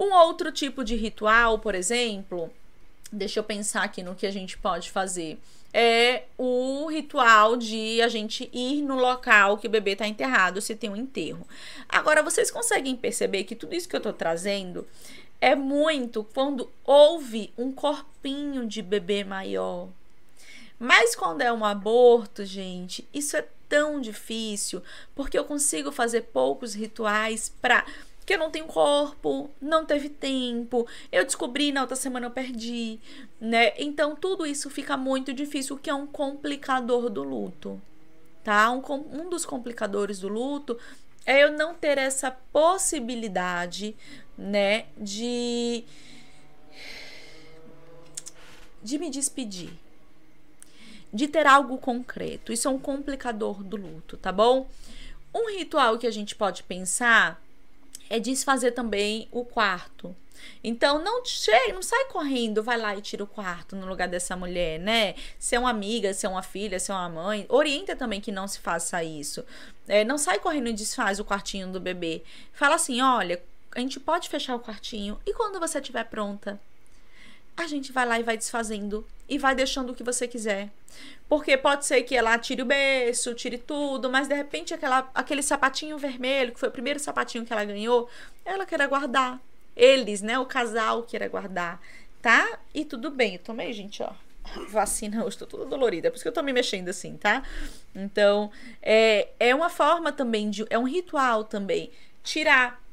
Um 0.00 0.12
outro 0.12 0.50
tipo 0.50 0.82
de 0.82 0.96
ritual, 0.96 1.58
por 1.58 1.74
exemplo, 1.74 2.50
deixa 3.12 3.38
eu 3.38 3.44
pensar 3.44 3.84
aqui 3.84 4.02
no 4.02 4.16
que 4.16 4.26
a 4.26 4.32
gente 4.32 4.58
pode 4.58 4.90
fazer. 4.90 5.38
é 5.76 6.22
o 6.38 6.86
ritual 6.86 7.56
de 7.56 8.00
a 8.00 8.08
gente 8.08 8.48
ir 8.52 8.80
no 8.82 8.94
local 8.94 9.58
que 9.58 9.66
o 9.66 9.70
bebê 9.70 9.92
está 9.92 10.06
enterrado, 10.06 10.60
se 10.60 10.76
tem 10.76 10.88
um 10.88 10.96
enterro. 10.96 11.46
Agora, 11.88 12.22
vocês 12.22 12.48
conseguem 12.48 12.94
perceber 12.96 13.42
que 13.42 13.56
tudo 13.56 13.74
isso 13.74 13.88
que 13.88 13.96
eu 13.96 13.98
estou 13.98 14.12
trazendo 14.12 14.86
é 15.40 15.54
muito 15.54 16.24
quando 16.24 16.70
houve 16.84 17.52
um 17.56 17.72
corpinho 17.72 18.66
de 18.66 18.80
bebê 18.80 19.24
maior. 19.24 19.88
Mas 20.78 21.14
quando 21.14 21.42
é 21.42 21.52
um 21.52 21.64
aborto, 21.64 22.44
gente, 22.44 23.06
isso 23.12 23.36
é 23.36 23.46
tão 23.68 24.00
difícil, 24.00 24.82
porque 25.14 25.38
eu 25.38 25.44
consigo 25.44 25.90
fazer 25.90 26.22
poucos 26.22 26.74
rituais 26.74 27.52
para 27.60 27.84
que 28.24 28.34
eu 28.34 28.38
não 28.38 28.50
tenho 28.50 28.66
corpo, 28.66 29.50
não 29.60 29.84
teve 29.84 30.08
tempo, 30.08 30.86
eu 31.12 31.24
descobri 31.24 31.72
na 31.72 31.82
outra 31.82 31.96
semana 31.96 32.26
eu 32.26 32.30
perdi, 32.30 32.98
né? 33.40 33.74
Então 33.78 34.16
tudo 34.16 34.46
isso 34.46 34.70
fica 34.70 34.96
muito 34.96 35.32
difícil, 35.32 35.76
o 35.76 35.78
que 35.78 35.90
é 35.90 35.94
um 35.94 36.06
complicador 36.06 37.10
do 37.10 37.22
luto, 37.22 37.80
tá? 38.42 38.70
Um, 38.70 38.82
um 39.12 39.28
dos 39.28 39.44
complicadores 39.44 40.20
do 40.20 40.28
luto 40.28 40.78
é 41.26 41.42
eu 41.42 41.52
não 41.52 41.74
ter 41.74 41.98
essa 41.98 42.30
possibilidade, 42.30 43.96
né, 44.36 44.86
de 44.96 45.84
de 48.82 48.98
me 48.98 49.08
despedir, 49.08 49.70
de 51.10 51.26
ter 51.26 51.46
algo 51.46 51.78
concreto. 51.78 52.52
Isso 52.52 52.68
é 52.68 52.70
um 52.70 52.78
complicador 52.78 53.62
do 53.64 53.76
luto, 53.78 54.16
tá 54.18 54.30
bom? 54.30 54.68
Um 55.34 55.50
ritual 55.56 55.98
que 55.98 56.06
a 56.06 56.10
gente 56.10 56.34
pode 56.34 56.62
pensar 56.62 57.42
é 58.10 58.20
desfazer 58.20 58.72
também 58.72 59.26
o 59.32 59.42
quarto. 59.42 60.14
Então 60.62 61.02
não 61.02 61.24
chega, 61.24 61.72
não 61.72 61.82
sai 61.82 62.04
correndo, 62.06 62.62
vai 62.62 62.76
lá 62.76 62.94
e 62.94 63.00
tira 63.00 63.24
o 63.24 63.26
quarto 63.26 63.74
no 63.74 63.86
lugar 63.86 64.06
dessa 64.08 64.36
mulher, 64.36 64.78
né? 64.78 65.14
Se 65.38 65.56
é 65.56 65.58
uma 65.58 65.70
amiga, 65.70 66.12
se 66.12 66.26
é 66.26 66.28
uma 66.28 66.42
filha, 66.42 66.78
se 66.78 66.90
é 66.90 66.94
uma 66.94 67.08
mãe, 67.08 67.46
orienta 67.48 67.96
também 67.96 68.20
que 68.20 68.30
não 68.30 68.46
se 68.46 68.58
faça 68.58 69.02
isso. 69.02 69.44
É, 69.88 70.04
não 70.04 70.18
sai 70.18 70.38
correndo 70.38 70.68
e 70.68 70.72
desfaz 70.72 71.18
o 71.18 71.24
quartinho 71.24 71.68
do 71.68 71.80
bebê. 71.80 72.22
Fala 72.52 72.74
assim, 72.74 73.00
olha, 73.00 73.42
a 73.74 73.80
gente 73.80 73.98
pode 73.98 74.28
fechar 74.28 74.54
o 74.54 74.60
quartinho 74.60 75.18
e 75.26 75.32
quando 75.32 75.58
você 75.58 75.78
estiver 75.78 76.04
pronta, 76.04 76.60
a 77.56 77.66
gente 77.66 77.92
vai 77.92 78.06
lá 78.06 78.18
e 78.18 78.22
vai 78.22 78.36
desfazendo 78.36 79.06
e 79.28 79.38
vai 79.38 79.54
deixando 79.54 79.90
o 79.90 79.94
que 79.94 80.02
você 80.02 80.26
quiser. 80.28 80.70
Porque 81.28 81.56
pode 81.56 81.86
ser 81.86 82.02
que 82.02 82.16
ela 82.16 82.38
tire 82.38 82.62
o 82.62 82.66
berço, 82.66 83.34
tire 83.34 83.58
tudo, 83.58 84.10
mas 84.10 84.28
de 84.28 84.34
repente 84.34 84.74
aquela, 84.74 85.10
aquele 85.14 85.42
sapatinho 85.42 85.98
vermelho, 85.98 86.52
que 86.52 86.60
foi 86.60 86.68
o 86.68 86.72
primeiro 86.72 86.98
sapatinho 86.98 87.44
que 87.44 87.52
ela 87.52 87.64
ganhou, 87.64 88.08
ela 88.44 88.66
queira 88.66 88.86
guardar. 88.86 89.40
Eles, 89.76 90.22
né? 90.22 90.38
O 90.38 90.46
casal 90.46 91.02
queira 91.02 91.28
guardar, 91.28 91.80
tá? 92.22 92.58
E 92.72 92.84
tudo 92.84 93.10
bem. 93.10 93.34
Eu 93.34 93.40
tomei, 93.40 93.72
gente, 93.72 94.02
ó. 94.02 94.12
Vacina, 94.68 95.22
eu 95.22 95.28
estou 95.28 95.48
toda 95.48 95.64
dolorida, 95.64 96.10
por 96.10 96.16
isso 96.16 96.24
que 96.24 96.28
eu 96.28 96.32
tô 96.32 96.42
me 96.42 96.52
mexendo 96.52 96.90
assim, 96.90 97.16
tá? 97.16 97.42
Então, 97.94 98.52
é, 98.82 99.28
é 99.40 99.54
uma 99.54 99.70
forma 99.70 100.12
também 100.12 100.50
de. 100.50 100.64
É 100.70 100.78
um 100.78 100.84
ritual 100.84 101.44
também. 101.44 101.90
Tirar 102.22 102.83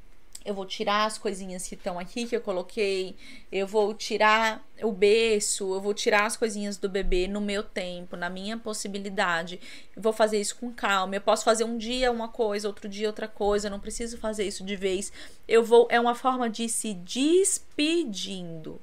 eu 0.44 0.54
vou 0.54 0.66
tirar 0.66 1.06
as 1.06 1.18
coisinhas 1.18 1.68
que 1.68 1.76
estão 1.76 2.00
aqui 2.00 2.26
que 2.26 2.36
eu 2.36 2.42
coloquei, 2.42 3.16
eu 3.52 3.68
vou 3.68 3.94
tirar 3.94 4.66
o 4.82 4.92
berço, 4.92 5.74
eu 5.74 5.80
vou 5.80 5.94
tirar 5.94 6.26
as 6.26 6.36
coisinhas 6.36 6.78
do 6.78 6.90
bebê 6.90 7.28
no 7.28 7.40
meu 7.40 7.62
tempo, 7.64 8.18
na 8.18 8.30
minha 8.30 8.58
possibilidade. 8.58 9.60
Eu 9.96 10.02
vou 10.02 10.12
fazer 10.12 10.42
isso 10.42 10.56
com 10.56 10.72
calma. 10.72 11.16
Eu 11.16 11.22
posso 11.22 11.44
fazer 11.44 11.64
um 11.64 11.78
dia 11.78 12.12
uma 12.12 12.28
coisa, 12.28 12.68
outro 12.68 12.90
dia 12.90 13.08
outra 13.08 13.28
coisa, 13.28 13.68
eu 13.68 13.72
não 13.72 13.80
preciso 13.80 14.18
fazer 14.18 14.48
isso 14.48 14.64
de 14.64 14.76
vez. 14.76 15.12
Eu 15.48 15.64
vou 15.64 15.88
é 15.92 16.00
uma 16.00 16.16
forma 16.16 16.50
de 16.50 16.68
se 16.68 16.94
despedindo. 16.94 18.82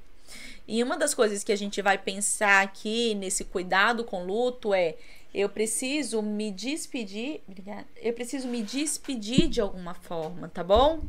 E 0.67 0.81
uma 0.83 0.97
das 0.97 1.13
coisas 1.13 1.43
que 1.43 1.51
a 1.51 1.57
gente 1.57 1.81
vai 1.81 1.97
pensar 1.97 2.61
aqui 2.61 3.15
nesse 3.15 3.43
cuidado 3.43 4.03
com 4.03 4.23
luto 4.23 4.73
é 4.73 4.95
eu 5.33 5.49
preciso 5.49 6.21
me 6.21 6.51
despedir, 6.51 7.41
obrigada. 7.47 7.85
Eu 7.97 8.13
preciso 8.13 8.47
me 8.47 8.63
despedir 8.63 9.47
de 9.47 9.59
alguma 9.61 9.93
forma, 9.93 10.47
tá 10.47 10.63
bom? 10.63 11.01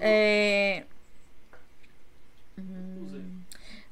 É... 0.00 0.84
Hum. 2.58 3.40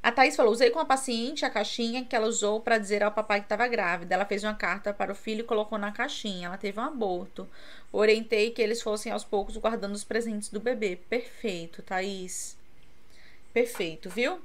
A 0.02 0.12
Thaís 0.12 0.36
falou: 0.36 0.52
usei 0.52 0.70
com 0.70 0.78
a 0.78 0.84
paciente 0.84 1.44
a 1.44 1.50
caixinha 1.50 2.04
que 2.04 2.14
ela 2.14 2.28
usou 2.28 2.61
para 2.61 2.78
dizer 2.78 3.02
ao 3.02 3.11
papai 3.11 3.40
que 3.40 3.46
estava 3.46 3.66
grávida. 3.66 4.14
Ela 4.14 4.24
fez 4.24 4.44
uma 4.44 4.54
carta 4.54 4.94
para 4.94 5.11
o 5.11 5.16
filho 5.16 5.40
e 5.40 5.44
colocou 5.44 5.76
na 5.78 5.90
caixinha. 5.90 6.46
Ela 6.46 6.57
teve 6.57 6.78
um 6.78 6.84
aborto. 6.84 7.48
Orientei 7.92 8.52
que 8.52 8.62
eles 8.62 8.80
fossem 8.80 9.11
aos 9.11 9.24
poucos 9.24 9.57
guardando 9.57 9.94
os 9.94 10.04
presentes 10.04 10.48
do 10.48 10.61
bebê. 10.61 10.96
Perfeito, 11.11 11.82
Thaís. 11.82 12.57
Perfeito, 13.52 14.09
viu? 14.09 14.40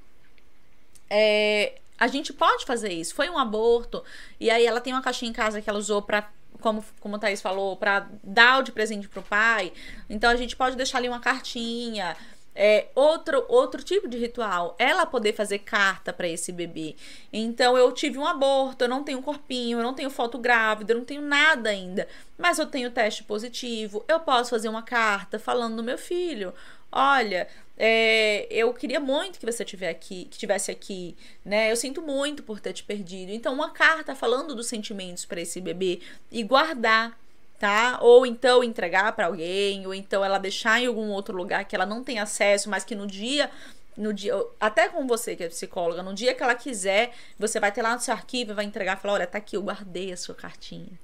É, 1.07 1.75
a 1.99 2.07
gente 2.07 2.33
pode 2.33 2.65
fazer 2.65 2.91
isso. 2.91 3.13
Foi 3.13 3.29
um 3.29 3.37
aborto. 3.37 4.03
E 4.39 4.49
aí 4.49 4.65
ela 4.65 4.81
tem 4.81 4.93
uma 4.93 5.03
caixinha 5.03 5.29
em 5.29 5.33
casa 5.33 5.61
que 5.61 5.69
ela 5.69 5.77
usou 5.77 6.01
para 6.01 6.27
como, 6.59 6.83
como 6.99 7.15
a 7.15 7.19
Thaís 7.19 7.41
falou, 7.41 7.77
para 7.77 8.07
dar 8.23 8.59
o 8.59 8.63
de 8.63 8.71
presente 8.71 9.07
pro 9.07 9.21
pai. 9.21 9.71
Então 10.09 10.29
a 10.29 10.35
gente 10.35 10.55
pode 10.55 10.75
deixar 10.75 10.97
ali 10.97 11.07
uma 11.07 11.19
cartinha. 11.19 12.15
É, 12.53 12.89
outro, 12.93 13.45
outro 13.47 13.81
tipo 13.81 14.09
de 14.09 14.17
ritual, 14.17 14.75
ela 14.77 15.05
poder 15.05 15.33
fazer 15.33 15.59
carta 15.59 16.11
para 16.11 16.27
esse 16.27 16.51
bebê. 16.51 16.97
Então, 17.31 17.77
eu 17.77 17.89
tive 17.93 18.17
um 18.17 18.25
aborto, 18.25 18.83
eu 18.83 18.89
não 18.89 19.05
tenho 19.05 19.21
corpinho, 19.21 19.79
eu 19.79 19.83
não 19.83 19.93
tenho 19.93 20.09
foto 20.09 20.37
grávida, 20.37 20.91
eu 20.91 20.97
não 20.97 21.05
tenho 21.05 21.21
nada 21.21 21.69
ainda, 21.69 22.07
mas 22.37 22.59
eu 22.59 22.65
tenho 22.65 22.91
teste 22.91 23.23
positivo. 23.23 24.03
Eu 24.05 24.19
posso 24.19 24.49
fazer 24.49 24.67
uma 24.67 24.83
carta 24.83 25.39
falando 25.39 25.77
do 25.77 25.83
meu 25.83 25.97
filho: 25.97 26.53
olha, 26.91 27.47
é, 27.83 28.45
eu 28.51 28.71
queria 28.75 28.99
muito 28.99 29.39
que 29.39 29.45
você 29.45 29.65
tivesse 29.65 29.89
aqui, 29.91 30.25
que 30.25 30.37
tivesse 30.37 30.69
aqui, 30.69 31.17
né? 31.43 31.71
Eu 31.71 31.75
sinto 31.75 31.99
muito 31.99 32.43
por 32.43 32.59
ter 32.59 32.73
te 32.73 32.83
perdido. 32.83 33.31
Então, 33.31 33.51
uma 33.51 33.71
carta 33.71 34.13
falando 34.13 34.53
dos 34.53 34.67
sentimentos 34.67 35.25
para 35.25 35.41
esse 35.41 35.59
bebê 35.59 35.99
e 36.31 36.43
guardar, 36.43 37.17
tá? 37.57 37.97
Ou 37.99 38.23
então 38.23 38.63
entregar 38.63 39.11
para 39.13 39.25
alguém, 39.25 39.87
ou 39.87 39.95
então 39.95 40.23
ela 40.23 40.37
deixar 40.37 40.79
em 40.79 40.85
algum 40.85 41.09
outro 41.09 41.35
lugar 41.35 41.65
que 41.65 41.75
ela 41.75 41.87
não 41.87 42.03
tem 42.03 42.19
acesso, 42.19 42.69
mas 42.69 42.83
que 42.83 42.93
no 42.93 43.07
dia 43.07 43.49
no 43.97 44.13
dia, 44.13 44.31
até 44.59 44.87
com 44.87 45.07
você 45.07 45.35
que 45.35 45.43
é 45.43 45.49
psicóloga, 45.49 46.03
no 46.03 46.13
dia 46.13 46.35
que 46.35 46.43
ela 46.43 46.53
quiser, 46.53 47.11
você 47.37 47.59
vai 47.59 47.71
ter 47.71 47.81
lá 47.81 47.95
no 47.95 47.99
seu 47.99 48.13
arquivo, 48.13 48.53
vai 48.53 48.63
entregar, 48.63 48.97
falar, 48.97 49.15
olha, 49.15 49.27
tá 49.27 49.39
aqui, 49.39 49.57
eu 49.57 49.63
guardei 49.63 50.13
a 50.13 50.17
sua 50.17 50.35
cartinha. 50.35 50.99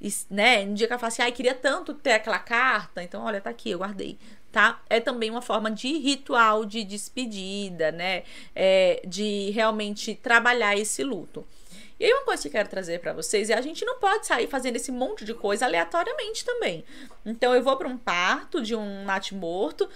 E, 0.00 0.12
né, 0.28 0.64
no 0.64 0.74
dia 0.74 0.88
que 0.88 0.92
ela 0.92 0.98
fala 0.98 1.08
assim, 1.08 1.22
ai, 1.22 1.32
queria 1.32 1.54
tanto 1.54 1.94
ter 1.94 2.12
aquela 2.14 2.38
carta, 2.40 3.02
então, 3.02 3.24
olha, 3.24 3.40
tá 3.40 3.50
aqui, 3.50 3.70
eu 3.70 3.78
guardei 3.78 4.18
tá? 4.54 4.80
É 4.88 5.00
também 5.00 5.32
uma 5.32 5.42
forma 5.42 5.68
de 5.68 5.98
ritual 5.98 6.64
de 6.64 6.84
despedida, 6.84 7.90
né? 7.90 8.22
É, 8.54 9.02
de 9.04 9.50
realmente 9.50 10.14
trabalhar 10.14 10.76
esse 10.76 11.02
luto. 11.02 11.44
E 11.98 12.04
aí 12.04 12.12
uma 12.12 12.22
coisa 12.22 12.42
que 12.42 12.48
eu 12.48 12.52
quero 12.52 12.68
trazer 12.68 13.00
para 13.00 13.12
vocês 13.12 13.50
é 13.50 13.54
a 13.54 13.60
gente 13.60 13.84
não 13.84 13.98
pode 13.98 14.28
sair 14.28 14.46
fazendo 14.46 14.76
esse 14.76 14.92
monte 14.92 15.24
de 15.24 15.34
coisa 15.34 15.64
aleatoriamente 15.64 16.44
também. 16.44 16.84
Então 17.26 17.52
eu 17.52 17.64
vou 17.64 17.76
para 17.76 17.88
um 17.88 17.98
parto 17.98 18.62
de 18.62 18.76
um 18.76 19.04
nat 19.04 19.32
morto, 19.32 19.88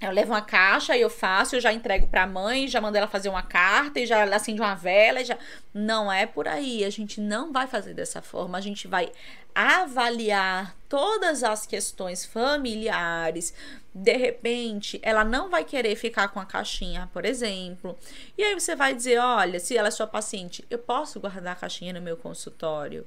eu 0.00 0.10
levo 0.10 0.32
uma 0.32 0.42
caixa 0.42 0.96
e 0.96 1.02
eu 1.02 1.10
faço, 1.10 1.56
eu 1.56 1.60
já 1.60 1.72
entrego 1.72 2.06
para 2.06 2.22
a 2.22 2.26
mãe, 2.26 2.66
já 2.68 2.80
mando 2.80 2.96
ela 2.96 3.06
fazer 3.06 3.28
uma 3.28 3.42
carta 3.42 4.00
e 4.00 4.06
já 4.06 4.24
acende 4.24 4.60
uma 4.60 4.74
vela, 4.74 5.22
já 5.22 5.36
não 5.72 6.10
é 6.10 6.24
por 6.26 6.48
aí. 6.48 6.84
A 6.84 6.90
gente 6.90 7.20
não 7.20 7.52
vai 7.52 7.66
fazer 7.66 7.94
dessa 7.94 8.22
forma. 8.22 8.56
A 8.56 8.60
gente 8.60 8.88
vai 8.88 9.10
avaliar 9.54 10.74
todas 10.88 11.44
as 11.44 11.66
questões 11.66 12.24
familiares. 12.24 13.54
De 13.94 14.16
repente, 14.16 14.98
ela 15.02 15.24
não 15.24 15.48
vai 15.48 15.64
querer 15.64 15.94
ficar 15.96 16.28
com 16.28 16.40
a 16.40 16.44
caixinha, 16.44 17.08
por 17.12 17.24
exemplo. 17.24 17.96
E 18.36 18.42
aí 18.42 18.54
você 18.54 18.74
vai 18.74 18.94
dizer, 18.94 19.18
olha, 19.18 19.60
se 19.60 19.76
ela 19.76 19.88
é 19.88 19.90
sua 19.90 20.06
paciente, 20.06 20.64
eu 20.68 20.78
posso 20.78 21.20
guardar 21.20 21.52
a 21.52 21.56
caixinha 21.56 21.92
no 21.92 22.02
meu 22.02 22.16
consultório. 22.16 23.06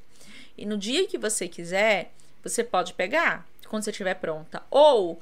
E 0.58 0.66
no 0.66 0.78
dia 0.78 1.08
que 1.08 1.18
você 1.18 1.48
quiser, 1.48 2.14
você 2.44 2.64
pode 2.64 2.94
pegar 2.94 3.46
quando 3.68 3.84
você 3.84 3.92
estiver 3.92 4.16
pronta. 4.16 4.64
Ou, 4.72 5.22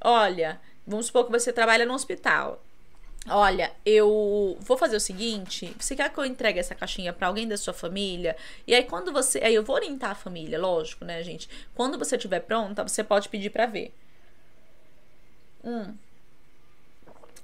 olha, 0.00 0.60
Vamos 0.86 1.06
supor 1.06 1.24
que 1.24 1.32
você 1.32 1.52
trabalha 1.52 1.86
no 1.86 1.94
hospital. 1.94 2.62
Olha, 3.28 3.72
eu 3.86 4.58
vou 4.60 4.76
fazer 4.76 4.96
o 4.96 5.00
seguinte: 5.00 5.74
você 5.78 5.96
quer 5.96 6.12
que 6.12 6.18
eu 6.18 6.24
entregue 6.24 6.58
essa 6.58 6.74
caixinha 6.74 7.12
para 7.12 7.26
alguém 7.26 7.48
da 7.48 7.56
sua 7.56 7.72
família? 7.72 8.36
E 8.66 8.74
aí, 8.74 8.84
quando 8.84 9.12
você. 9.12 9.38
Aí, 9.42 9.54
eu 9.54 9.64
vou 9.64 9.76
orientar 9.76 10.10
a 10.10 10.14
família, 10.14 10.58
lógico, 10.58 11.04
né, 11.04 11.22
gente? 11.22 11.48
Quando 11.74 11.98
você 11.98 12.16
estiver 12.16 12.40
pronta, 12.40 12.82
você 12.86 13.02
pode 13.02 13.28
pedir 13.28 13.50
para 13.50 13.66
ver. 13.66 13.94
Hum. 15.64 15.94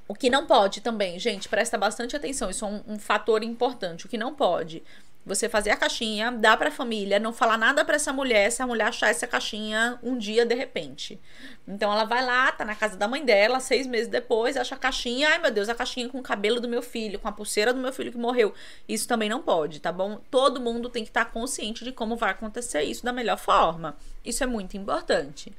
O 0.07 0.15
que 0.15 0.29
não 0.29 0.47
pode 0.47 0.81
também, 0.81 1.19
gente, 1.19 1.49
presta 1.49 1.79
bastante 1.79 2.17
atenção. 2.17 2.51
Isso 2.51 2.65
é 2.65 2.69
um, 2.69 2.83
um 2.87 2.99
fator 2.99 3.43
importante. 3.43 4.07
O 4.07 4.09
que 4.09 4.19
não 4.19 4.35
pode 4.35 4.83
você 5.25 5.49
fazer 5.49 5.71
a 5.71 5.77
caixinha, 5.77 6.33
dar 6.33 6.57
para 6.57 6.69
a 6.69 6.73
família, 6.73 7.19
não 7.19 7.33
falar 7.33 7.59
nada 7.59 7.85
para 7.85 7.97
essa 7.97 8.13
mulher, 8.13 8.51
se 8.51 8.63
a 8.63 8.67
mulher 8.67 8.89
achar 8.89 9.11
essa 9.11 9.27
caixinha 9.27 9.99
um 10.03 10.17
dia 10.17 10.47
de 10.47 10.55
repente. 10.55 11.21
Então 11.69 11.93
ela 11.93 12.05
vai 12.05 12.25
lá, 12.25 12.51
tá 12.51 12.65
na 12.65 12.75
casa 12.75 12.97
da 12.97 13.07
mãe 13.07 13.25
dela, 13.25 13.61
seis 13.61 13.87
meses 13.87 14.09
depois, 14.09 14.57
acha 14.57 14.75
a 14.75 14.79
caixinha, 14.79 15.29
ai 15.29 15.39
meu 15.39 15.51
Deus, 15.51 15.69
a 15.69 15.75
caixinha 15.75 16.09
com 16.09 16.19
o 16.19 16.23
cabelo 16.23 16.59
do 16.59 16.69
meu 16.69 16.83
filho, 16.83 17.19
com 17.19 17.29
a 17.29 17.33
pulseira 17.33 17.73
do 17.73 17.81
meu 17.81 17.93
filho 17.93 18.11
que 18.11 18.19
morreu. 18.19 18.55
Isso 18.89 19.07
também 19.07 19.29
não 19.29 19.43
pode, 19.43 19.79
tá 19.81 19.93
bom? 19.93 20.21
Todo 20.31 20.61
mundo 20.61 20.89
tem 20.89 21.05
que 21.05 21.11
estar 21.11 21.27
tá 21.27 21.31
consciente 21.31 21.85
de 21.85 21.93
como 21.93 22.17
vai 22.17 22.31
acontecer 22.31 22.83
isso 22.83 23.05
da 23.05 23.13
melhor 23.13 23.39
forma. 23.39 23.97
Isso 24.25 24.43
é 24.43 24.47
muito 24.47 24.77
importante. 24.77 25.53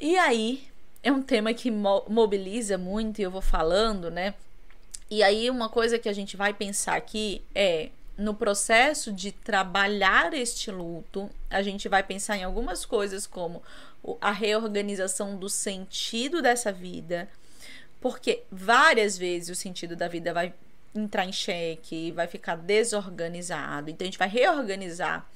E 0.00 0.18
aí, 0.18 0.66
é 1.02 1.12
um 1.12 1.22
tema 1.22 1.54
que 1.54 1.70
mo 1.70 2.04
mobiliza 2.08 2.76
muito 2.76 3.20
e 3.20 3.22
eu 3.22 3.30
vou 3.30 3.42
falando, 3.42 4.10
né? 4.10 4.34
E 5.10 5.22
aí, 5.22 5.50
uma 5.50 5.68
coisa 5.68 5.98
que 5.98 6.08
a 6.08 6.12
gente 6.12 6.36
vai 6.36 6.54
pensar 6.54 6.96
aqui 6.96 7.42
é 7.54 7.90
no 8.16 8.34
processo 8.34 9.12
de 9.12 9.32
trabalhar 9.32 10.32
este 10.34 10.70
luto, 10.70 11.28
a 11.50 11.62
gente 11.62 11.88
vai 11.88 12.02
pensar 12.02 12.36
em 12.36 12.44
algumas 12.44 12.84
coisas 12.86 13.26
como 13.26 13.62
a 14.20 14.30
reorganização 14.30 15.36
do 15.36 15.48
sentido 15.48 16.40
dessa 16.40 16.70
vida, 16.70 17.28
porque 18.00 18.42
várias 18.50 19.18
vezes 19.18 19.48
o 19.48 19.60
sentido 19.60 19.96
da 19.96 20.08
vida 20.08 20.32
vai 20.32 20.52
entrar 20.94 21.24
em 21.24 21.32
xeque, 21.32 22.12
vai 22.12 22.26
ficar 22.26 22.56
desorganizado. 22.56 23.90
Então 23.90 24.04
a 24.04 24.08
gente 24.08 24.18
vai 24.18 24.28
reorganizar 24.28 25.26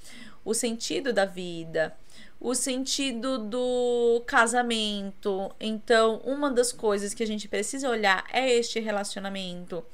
o 0.45 0.55
sentido 0.55 1.13
da 1.13 1.25
vida, 1.25 1.97
o 2.41 2.55
sentido 2.55 3.39
do 3.39 4.23
casamento. 4.27 5.55
Então, 5.61 6.21
uma 6.25 6.51
das 6.51 6.73
coisas 6.73 7.13
que 7.13 7.23
a 7.23 7.27
gente 7.27 7.49
precisa 7.49 7.89
olhar 7.89 8.25
é 8.33 8.51
este 8.51 8.79
relacionamento. 8.81 9.85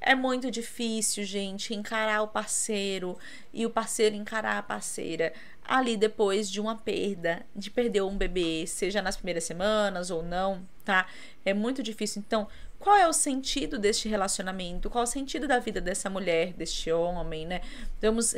É 0.00 0.14
muito 0.14 0.50
difícil, 0.50 1.24
gente, 1.24 1.74
encarar 1.74 2.22
o 2.22 2.28
parceiro 2.28 3.18
e 3.52 3.64
o 3.64 3.70
parceiro 3.70 4.14
encarar 4.14 4.58
a 4.58 4.62
parceira 4.62 5.32
ali 5.64 5.96
depois 5.96 6.48
de 6.50 6.60
uma 6.60 6.76
perda, 6.76 7.44
de 7.54 7.70
perder 7.70 8.02
um 8.02 8.16
bebê, 8.16 8.66
seja 8.66 9.02
nas 9.02 9.16
primeiras 9.16 9.44
semanas 9.44 10.10
ou 10.10 10.22
não, 10.22 10.66
tá? 10.84 11.06
É 11.44 11.52
muito 11.52 11.82
difícil. 11.82 12.22
Então, 12.24 12.46
qual 12.78 12.96
é 12.96 13.08
o 13.08 13.12
sentido 13.12 13.78
deste 13.78 14.08
relacionamento? 14.08 14.88
Qual 14.88 15.02
é 15.02 15.06
o 15.06 15.10
sentido 15.10 15.48
da 15.48 15.58
vida 15.58 15.80
dessa 15.80 16.08
mulher, 16.08 16.52
deste 16.52 16.90
homem, 16.92 17.46
né? 17.46 17.60
Vamos, 18.00 18.34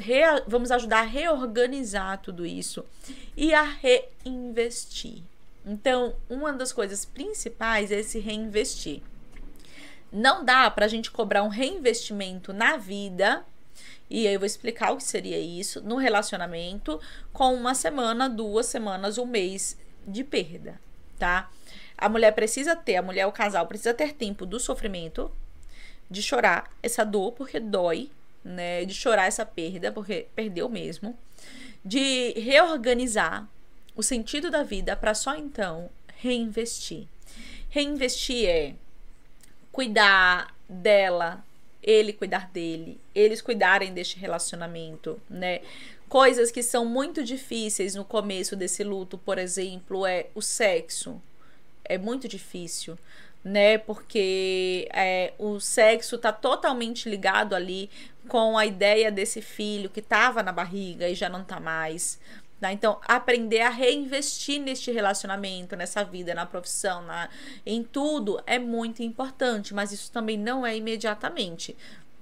vamos 0.46 0.70
ajudar 0.70 1.00
a 1.00 1.02
reorganizar 1.02 2.18
tudo 2.22 2.46
isso 2.46 2.84
e 3.36 3.52
a 3.52 3.62
reinvestir. 3.62 5.22
Então, 5.66 6.14
uma 6.30 6.52
das 6.52 6.72
coisas 6.72 7.04
principais 7.04 7.92
é 7.92 8.02
se 8.02 8.18
reinvestir. 8.18 9.02
Não 10.10 10.44
dá 10.44 10.70
para 10.70 10.86
a 10.86 10.88
gente 10.88 11.10
cobrar 11.10 11.42
um 11.42 11.48
reinvestimento 11.48 12.52
na 12.52 12.78
vida 12.78 13.44
e 14.10 14.26
aí 14.26 14.34
eu 14.34 14.40
vou 14.40 14.46
explicar 14.46 14.92
o 14.92 14.96
que 14.96 15.04
seria 15.04 15.38
isso 15.38 15.82
no 15.82 15.96
relacionamento 15.96 16.98
com 17.32 17.54
uma 17.54 17.74
semana, 17.74 18.28
duas 18.28 18.66
semanas, 18.66 19.18
um 19.18 19.26
mês 19.26 19.76
de 20.06 20.24
perda, 20.24 20.80
tá? 21.18 21.50
A 21.98 22.08
mulher 22.08 22.32
precisa 22.32 22.76
ter, 22.76 22.96
a 22.96 23.02
mulher, 23.02 23.26
o 23.26 23.32
casal 23.32 23.66
precisa 23.66 23.92
ter 23.92 24.12
tempo 24.12 24.46
do 24.46 24.60
sofrimento, 24.60 25.30
de 26.08 26.22
chorar 26.22 26.70
essa 26.82 27.04
dor, 27.04 27.32
porque 27.32 27.58
dói, 27.60 28.10
né? 28.44 28.84
De 28.84 28.94
chorar 28.94 29.26
essa 29.26 29.44
perda, 29.44 29.92
porque 29.92 30.26
perdeu 30.34 30.68
mesmo. 30.68 31.18
De 31.84 32.32
reorganizar 32.32 33.48
o 33.96 34.02
sentido 34.02 34.50
da 34.50 34.62
vida 34.62 34.96
para 34.96 35.12
só 35.12 35.34
então 35.34 35.90
reinvestir. 36.16 37.06
Reinvestir 37.68 38.48
é 38.48 38.74
cuidar 39.72 40.54
dela, 40.68 41.44
ele 41.82 42.12
cuidar 42.12 42.48
dele, 42.50 43.00
eles 43.14 43.42
cuidarem 43.42 43.92
deste 43.92 44.18
relacionamento, 44.18 45.20
né? 45.28 45.60
Coisas 46.08 46.50
que 46.50 46.62
são 46.62 46.84
muito 46.84 47.22
difíceis 47.22 47.94
no 47.94 48.04
começo 48.04 48.56
desse 48.56 48.82
luto, 48.82 49.18
por 49.18 49.36
exemplo, 49.36 50.06
é 50.06 50.26
o 50.34 50.40
sexo. 50.40 51.20
É 51.88 51.98
muito 51.98 52.28
difícil, 52.28 52.98
né? 53.42 53.78
Porque 53.78 54.88
é, 54.92 55.32
o 55.38 55.58
sexo 55.58 56.18
tá 56.18 56.32
totalmente 56.32 57.08
ligado 57.08 57.54
ali 57.54 57.90
com 58.28 58.58
a 58.58 58.66
ideia 58.66 59.10
desse 59.10 59.40
filho 59.40 59.88
que 59.88 60.02
tava 60.02 60.42
na 60.42 60.52
barriga 60.52 61.08
e 61.08 61.14
já 61.14 61.28
não 61.28 61.42
tá 61.42 61.58
mais. 61.58 62.20
Tá? 62.60 62.72
Então, 62.72 62.98
aprender 63.06 63.60
a 63.60 63.70
reinvestir 63.70 64.60
neste 64.60 64.90
relacionamento, 64.90 65.76
nessa 65.76 66.02
vida, 66.02 66.34
na 66.34 66.44
profissão, 66.44 67.02
na, 67.02 67.28
em 67.64 67.84
tudo 67.84 68.42
é 68.46 68.58
muito 68.58 69.02
importante, 69.02 69.72
mas 69.72 69.92
isso 69.92 70.10
também 70.10 70.36
não 70.36 70.66
é 70.66 70.76
imediatamente, 70.76 71.76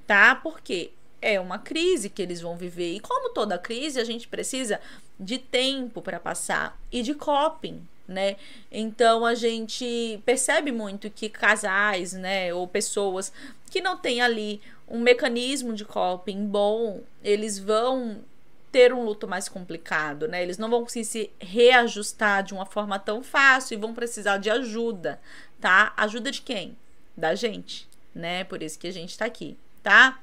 tá? 0.06 0.34
Porque 0.34 0.92
é 1.22 1.40
uma 1.40 1.58
crise 1.58 2.10
que 2.10 2.20
eles 2.20 2.42
vão 2.42 2.54
viver 2.54 2.94
e 2.94 3.00
como 3.00 3.30
toda 3.30 3.58
crise, 3.58 3.98
a 3.98 4.04
gente 4.04 4.28
precisa 4.28 4.78
de 5.18 5.38
tempo 5.38 6.02
para 6.02 6.20
passar 6.20 6.78
e 6.92 7.02
de 7.02 7.14
coping, 7.14 7.86
né? 8.06 8.36
Então 8.70 9.24
a 9.24 9.34
gente 9.34 10.20
percebe 10.24 10.70
muito 10.70 11.10
que 11.10 11.28
casais, 11.28 12.12
né, 12.12 12.52
ou 12.54 12.66
pessoas 12.66 13.32
que 13.70 13.80
não 13.80 13.96
têm 13.96 14.20
ali 14.20 14.60
um 14.88 15.00
mecanismo 15.00 15.72
de 15.72 15.84
coping 15.84 16.46
bom, 16.46 17.02
eles 17.22 17.58
vão 17.58 18.22
ter 18.70 18.92
um 18.92 19.04
luto 19.04 19.26
mais 19.26 19.48
complicado, 19.48 20.28
né? 20.28 20.42
Eles 20.42 20.58
não 20.58 20.68
vão 20.68 20.82
conseguir 20.82 21.04
se 21.04 21.30
reajustar 21.40 22.42
de 22.42 22.52
uma 22.52 22.66
forma 22.66 22.98
tão 22.98 23.22
fácil 23.22 23.74
e 23.74 23.80
vão 23.80 23.94
precisar 23.94 24.36
de 24.38 24.50
ajuda, 24.50 25.20
tá? 25.60 25.92
Ajuda 25.96 26.30
de 26.30 26.42
quem? 26.42 26.76
Da 27.16 27.34
gente, 27.34 27.88
né? 28.14 28.44
Por 28.44 28.62
isso 28.62 28.78
que 28.78 28.86
a 28.86 28.92
gente 28.92 29.16
tá 29.16 29.24
aqui, 29.24 29.56
tá? 29.82 30.20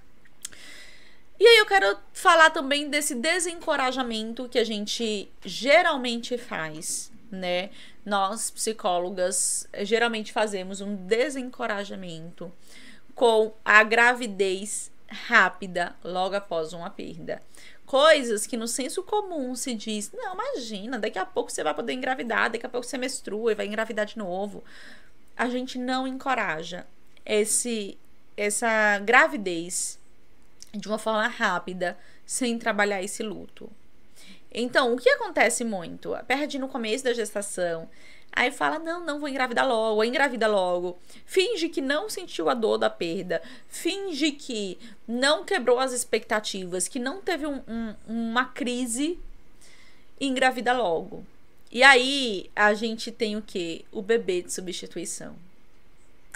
E 1.39 1.45
aí 1.45 1.57
eu 1.57 1.65
quero 1.65 1.97
falar 2.13 2.51
também 2.51 2.89
desse 2.89 3.15
desencorajamento 3.15 4.47
que 4.47 4.59
a 4.59 4.63
gente 4.63 5.29
geralmente 5.43 6.38
faz, 6.38 7.11
né? 7.36 7.69
Nós 8.05 8.49
psicólogas 8.49 9.67
geralmente 9.81 10.31
fazemos 10.31 10.81
um 10.81 10.95
desencorajamento 10.95 12.51
com 13.15 13.53
a 13.63 13.84
gravidez 13.84 14.91
rápida 15.07 15.95
logo 16.03 16.36
após 16.36 16.73
uma 16.73 16.89
perda 16.89 17.41
coisas 17.93 18.47
que 18.47 18.57
no 18.57 18.67
senso 18.67 19.03
comum 19.03 19.55
se 19.55 19.75
diz: 19.75 20.11
não, 20.11 20.34
imagina, 20.34 20.97
daqui 20.97 21.19
a 21.19 21.25
pouco 21.25 21.51
você 21.51 21.63
vai 21.63 21.75
poder 21.75 21.93
engravidar, 21.93 22.49
daqui 22.49 22.65
a 22.65 22.69
pouco 22.69 22.88
você 22.88 22.97
menstrua 22.97 23.51
e 23.51 23.55
vai 23.55 23.67
engravidar 23.67 24.07
de 24.07 24.17
novo. 24.17 24.63
A 25.38 25.47
gente 25.47 25.77
não 25.77 26.07
encoraja 26.07 26.88
esse 27.23 27.95
essa 28.36 28.97
gravidez 28.97 29.99
de 30.73 30.88
uma 30.88 30.97
forma 30.97 31.27
rápida 31.27 31.95
sem 32.25 32.57
trabalhar 32.57 33.03
esse 33.03 33.21
luto. 33.21 33.69
Então, 34.53 34.93
o 34.93 34.97
que 34.97 35.09
acontece 35.09 35.63
muito? 35.63 36.15
Perde 36.27 36.59
no 36.59 36.67
começo 36.67 37.03
da 37.03 37.13
gestação, 37.13 37.89
Aí 38.35 38.49
fala: 38.51 38.79
não, 38.79 39.05
não 39.05 39.19
vou 39.19 39.29
engravidar 39.29 39.67
logo, 39.67 39.97
ou 39.97 40.03
engravida 40.03 40.47
logo. 40.47 40.97
Finge 41.25 41.69
que 41.69 41.81
não 41.81 42.09
sentiu 42.09 42.49
a 42.49 42.55
dor 42.55 42.77
da 42.77 42.89
perda. 42.89 43.41
Finge 43.67 44.31
que 44.31 44.77
não 45.07 45.45
quebrou 45.45 45.79
as 45.79 45.93
expectativas, 45.93 46.87
que 46.87 46.97
não 46.97 47.21
teve 47.21 47.45
um, 47.45 47.61
um, 47.67 47.95
uma 48.07 48.45
crise 48.45 49.19
engravida 50.19 50.73
logo. 50.73 51.23
E 51.71 51.83
aí 51.83 52.49
a 52.55 52.73
gente 52.73 53.11
tem 53.11 53.37
o 53.37 53.41
que? 53.41 53.85
O 53.91 54.01
bebê 54.01 54.41
de 54.41 54.51
substituição. 54.51 55.35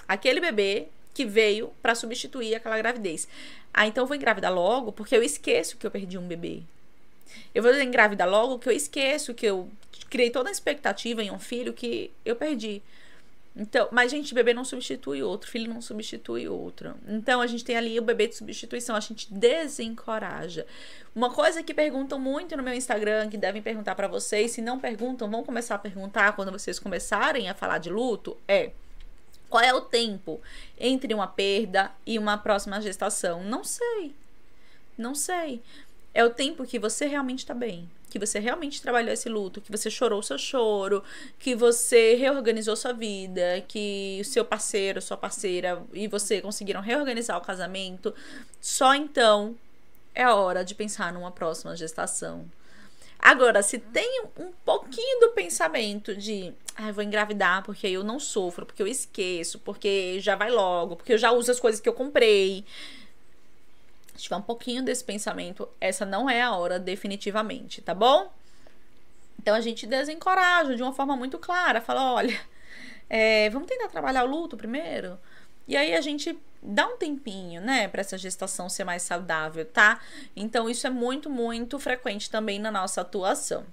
Aquele 0.07 0.39
bebê 0.39 0.87
que 1.13 1.25
veio 1.25 1.71
para 1.81 1.95
substituir 1.95 2.53
aquela 2.53 2.77
gravidez. 2.77 3.27
Ah, 3.73 3.87
então 3.87 4.03
eu 4.03 4.07
vou 4.07 4.15
engravidar 4.15 4.53
logo 4.53 4.91
porque 4.91 5.15
eu 5.15 5.23
esqueço 5.23 5.77
que 5.77 5.85
eu 5.85 5.91
perdi 5.91 6.17
um 6.17 6.27
bebê. 6.27 6.61
Eu 7.53 7.63
vou 7.63 7.73
engravidar 7.79 8.29
logo 8.29 8.59
que 8.59 8.69
eu 8.69 8.73
esqueço 8.73 9.33
que 9.33 9.45
eu 9.45 9.69
criei 10.09 10.29
toda 10.29 10.49
a 10.49 10.51
expectativa 10.51 11.23
em 11.23 11.31
um 11.31 11.39
filho 11.39 11.73
que 11.73 12.11
eu 12.25 12.35
perdi. 12.35 12.81
Então, 13.59 13.87
mas, 13.91 14.11
gente, 14.11 14.35
bebê 14.35 14.53
não 14.53 14.63
substitui 14.63 15.23
outro, 15.23 15.49
filho 15.49 15.73
não 15.73 15.81
substitui 15.81 16.47
outro. 16.47 16.93
Então, 17.07 17.41
a 17.41 17.47
gente 17.47 17.65
tem 17.65 17.75
ali 17.75 17.97
o 17.97 18.03
bebê 18.03 18.27
de 18.27 18.35
substituição, 18.35 18.95
a 18.95 18.99
gente 18.99 19.33
desencoraja. 19.33 20.65
Uma 21.15 21.31
coisa 21.33 21.63
que 21.63 21.73
perguntam 21.73 22.19
muito 22.19 22.55
no 22.55 22.61
meu 22.61 22.75
Instagram, 22.75 23.29
que 23.29 23.37
devem 23.37 23.61
perguntar 23.61 23.95
para 23.95 24.07
vocês, 24.07 24.51
se 24.51 24.61
não 24.61 24.79
perguntam, 24.79 25.29
vão 25.29 25.43
começar 25.43 25.73
a 25.73 25.79
perguntar 25.79 26.33
quando 26.33 26.51
vocês 26.51 26.77
começarem 26.77 27.49
a 27.49 27.55
falar 27.55 27.79
de 27.79 27.89
luto, 27.89 28.37
é 28.47 28.71
qual 29.49 29.63
é 29.63 29.73
o 29.73 29.81
tempo 29.81 30.39
entre 30.79 31.13
uma 31.13 31.27
perda 31.27 31.91
e 32.05 32.19
uma 32.19 32.37
próxima 32.37 32.79
gestação? 32.81 33.43
Não 33.43 33.63
sei. 33.63 34.13
Não 34.97 35.15
sei. 35.15 35.61
É 36.13 36.23
o 36.23 36.29
tempo 36.29 36.65
que 36.65 36.79
você 36.79 37.05
realmente 37.05 37.39
está 37.39 37.53
bem, 37.53 37.89
que 38.09 38.17
você 38.17 38.39
realmente 38.39 38.81
trabalhou 38.81 39.13
esse 39.13 39.29
luto, 39.29 39.61
que 39.61 39.71
você 39.71 39.89
chorou 39.89 40.23
seu 40.23 40.37
choro, 40.37 41.03
que 41.37 41.55
você 41.55 42.15
reorganizou 42.15 42.75
sua 42.75 42.93
vida, 42.93 43.63
que 43.67 44.17
o 44.21 44.25
seu 44.25 44.43
parceiro, 44.43 45.01
sua 45.01 45.17
parceira 45.17 45.81
e 45.93 46.07
você 46.07 46.41
conseguiram 46.41 46.81
reorganizar 46.81 47.37
o 47.37 47.41
casamento. 47.41 48.13
Só 48.59 48.95
então 48.95 49.55
é 50.15 50.23
a 50.23 50.33
hora 50.33 50.65
de 50.65 50.73
pensar 50.73 51.13
numa 51.13 51.31
próxima 51.31 51.75
gestação. 51.75 52.45
Agora, 53.19 53.63
se 53.63 53.79
tem 53.79 54.23
um 54.37 54.51
pouquinho 54.63 55.19
do 55.21 55.29
pensamento 55.29 56.15
de, 56.15 56.53
ah, 56.75 56.91
vou 56.91 57.03
engravidar 57.03 57.63
porque 57.63 57.87
eu 57.87 58.03
não 58.03 58.19
sofro, 58.19 58.65
porque 58.65 58.81
eu 58.81 58.87
esqueço, 58.87 59.59
porque 59.59 60.19
já 60.19 60.35
vai 60.35 60.51
logo, 60.51 60.95
porque 60.95 61.13
eu 61.13 61.17
já 61.17 61.31
uso 61.31 61.51
as 61.51 61.59
coisas 61.59 61.81
que 61.81 61.89
eu 61.89 61.93
comprei, 61.93 62.63
se 64.17 64.23
tiver 64.23 64.35
um 64.35 64.41
pouquinho 64.41 64.83
desse 64.83 65.03
pensamento, 65.03 65.67
essa 65.79 66.05
não 66.05 66.29
é 66.29 66.41
a 66.41 66.51
hora 66.51 66.79
definitivamente, 66.79 67.81
tá 67.81 67.93
bom? 67.93 68.31
Então 69.39 69.55
a 69.55 69.61
gente 69.61 69.85
desencoraja 69.85 70.75
de 70.75 70.83
uma 70.83 70.91
forma 70.91 71.15
muito 71.15 71.37
clara, 71.37 71.79
fala, 71.79 72.13
olha, 72.13 72.37
é, 73.09 73.49
vamos 73.49 73.67
tentar 73.67 73.87
trabalhar 73.87 74.23
o 74.25 74.27
luto 74.27 74.57
primeiro? 74.57 75.17
E 75.67 75.75
aí 75.75 75.93
a 75.93 76.01
gente 76.01 76.37
dá 76.61 76.87
um 76.87 76.97
tempinho, 76.97 77.61
né, 77.61 77.87
para 77.87 78.01
essa 78.01 78.17
gestação 78.17 78.69
ser 78.69 78.83
mais 78.83 79.03
saudável, 79.03 79.65
tá? 79.65 80.01
Então 80.35 80.69
isso 80.69 80.87
é 80.87 80.89
muito, 80.89 81.29
muito 81.29 81.77
frequente 81.77 82.29
também 82.29 82.57
na 82.57 82.71
nossa 82.71 83.01
atuação. 83.01 83.65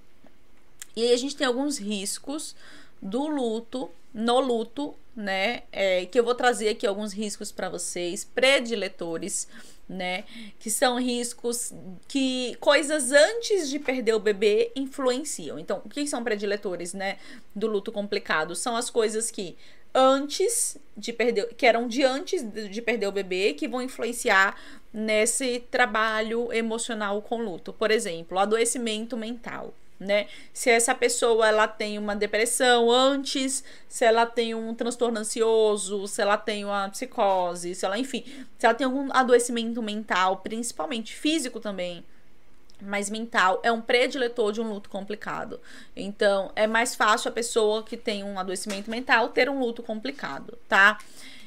E 0.94 1.02
aí 1.02 1.12
a 1.12 1.16
gente 1.16 1.36
tem 1.36 1.46
alguns 1.46 1.78
riscos 1.78 2.54
do 3.00 3.26
luto, 3.26 3.90
no 4.12 4.38
luto, 4.40 4.94
né? 5.14 5.62
É, 5.72 6.06
que 6.06 6.18
eu 6.18 6.24
vou 6.24 6.34
trazer 6.34 6.68
aqui 6.68 6.86
alguns 6.86 7.12
riscos 7.12 7.50
para 7.50 7.68
vocês, 7.68 8.24
prediletores, 8.24 9.48
né? 9.88 10.24
Que 10.58 10.70
são 10.70 10.98
riscos 10.98 11.72
que 12.08 12.56
coisas 12.60 13.12
antes 13.12 13.68
de 13.68 13.78
perder 13.78 14.14
o 14.14 14.20
bebê 14.20 14.72
influenciam. 14.74 15.58
Então, 15.58 15.82
o 15.84 15.88
que 15.88 16.06
são 16.06 16.22
prediletores, 16.24 16.94
né? 16.94 17.18
Do 17.54 17.66
luto 17.66 17.92
complicado? 17.92 18.54
São 18.54 18.76
as 18.76 18.90
coisas 18.90 19.30
que 19.30 19.56
antes 19.94 20.76
de 20.96 21.12
perder, 21.12 21.54
que 21.54 21.66
eram 21.66 21.86
de 21.86 22.02
antes 22.02 22.42
de 22.70 22.82
perder 22.82 23.06
o 23.06 23.12
bebê, 23.12 23.54
que 23.54 23.68
vão 23.68 23.80
influenciar 23.80 24.58
nesse 24.92 25.60
trabalho 25.70 26.52
emocional 26.52 27.22
com 27.22 27.42
luto. 27.42 27.72
Por 27.72 27.90
exemplo, 27.90 28.38
adoecimento 28.38 29.16
mental 29.16 29.74
né? 29.98 30.26
Se 30.52 30.70
essa 30.70 30.94
pessoa 30.94 31.48
ela 31.48 31.68
tem 31.68 31.98
uma 31.98 32.16
depressão 32.16 32.90
antes, 32.90 33.64
se 33.88 34.04
ela 34.04 34.26
tem 34.26 34.54
um 34.54 34.74
transtorno 34.74 35.18
ansioso, 35.18 36.06
se 36.06 36.20
ela 36.20 36.36
tem 36.36 36.64
uma 36.64 36.88
psicose, 36.88 37.74
se 37.74 37.84
ela, 37.84 37.98
enfim, 37.98 38.24
se 38.58 38.66
ela 38.66 38.74
tem 38.74 38.84
algum 38.84 39.08
adoecimento 39.12 39.82
mental, 39.82 40.38
principalmente 40.38 41.14
físico 41.14 41.60
também, 41.60 42.04
mas 42.80 43.08
mental, 43.08 43.60
é 43.62 43.70
um 43.70 43.80
prediletor 43.80 44.52
de 44.52 44.60
um 44.60 44.68
luto 44.68 44.90
complicado. 44.90 45.60
Então, 45.96 46.50
é 46.56 46.66
mais 46.66 46.94
fácil 46.94 47.28
a 47.28 47.32
pessoa 47.32 47.82
que 47.82 47.96
tem 47.96 48.24
um 48.24 48.38
adoecimento 48.38 48.90
mental 48.90 49.28
ter 49.28 49.48
um 49.48 49.60
luto 49.60 49.82
complicado, 49.82 50.58
tá? 50.68 50.98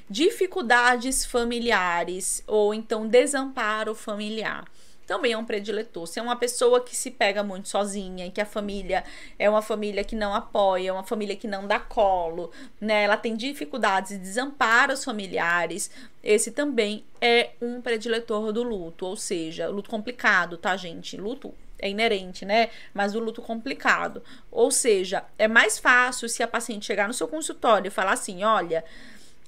Dificuldades 0.09 1.25
familiares 1.25 2.41
ou 2.47 2.73
então 2.73 3.05
desamparo 3.07 3.93
familiar 3.93 4.65
também 5.07 5.31
é 5.31 5.37
um 5.37 5.45
prediletor. 5.45 6.05
Se 6.05 6.19
é 6.19 6.21
uma 6.21 6.35
pessoa 6.35 6.81
que 6.81 6.95
se 6.95 7.09
pega 7.09 7.41
muito 7.41 7.69
sozinha 7.69 8.25
e 8.25 8.29
que 8.29 8.41
a 8.41 8.45
família 8.45 9.05
é 9.39 9.49
uma 9.49 9.61
família 9.61 10.03
que 10.03 10.15
não 10.15 10.33
apoia, 10.33 10.93
uma 10.93 11.03
família 11.03 11.35
que 11.35 11.47
não 11.47 11.65
dá 11.65 11.79
colo, 11.79 12.51
né? 12.79 13.03
Ela 13.03 13.15
tem 13.15 13.35
dificuldades 13.35 14.11
e 14.11 14.17
desamparos 14.17 15.05
familiares. 15.05 15.89
Esse 16.21 16.51
também 16.51 17.05
é 17.21 17.51
um 17.61 17.81
prediletor 17.81 18.51
do 18.51 18.61
luto, 18.61 19.05
ou 19.05 19.15
seja, 19.15 19.69
luto 19.69 19.89
complicado, 19.89 20.57
tá, 20.57 20.75
gente? 20.75 21.15
Luto 21.15 21.53
é 21.79 21.89
inerente, 21.89 22.43
né? 22.43 22.69
Mas 22.93 23.15
o 23.15 23.19
luto 23.19 23.41
complicado. 23.41 24.21
Ou 24.51 24.69
seja, 24.69 25.23
é 25.37 25.47
mais 25.47 25.79
fácil 25.79 26.27
se 26.27 26.43
a 26.43 26.47
paciente 26.47 26.85
chegar 26.85 27.07
no 27.07 27.13
seu 27.13 27.29
consultório 27.29 27.87
e 27.87 27.91
falar 27.91 28.13
assim: 28.13 28.43
olha, 28.43 28.83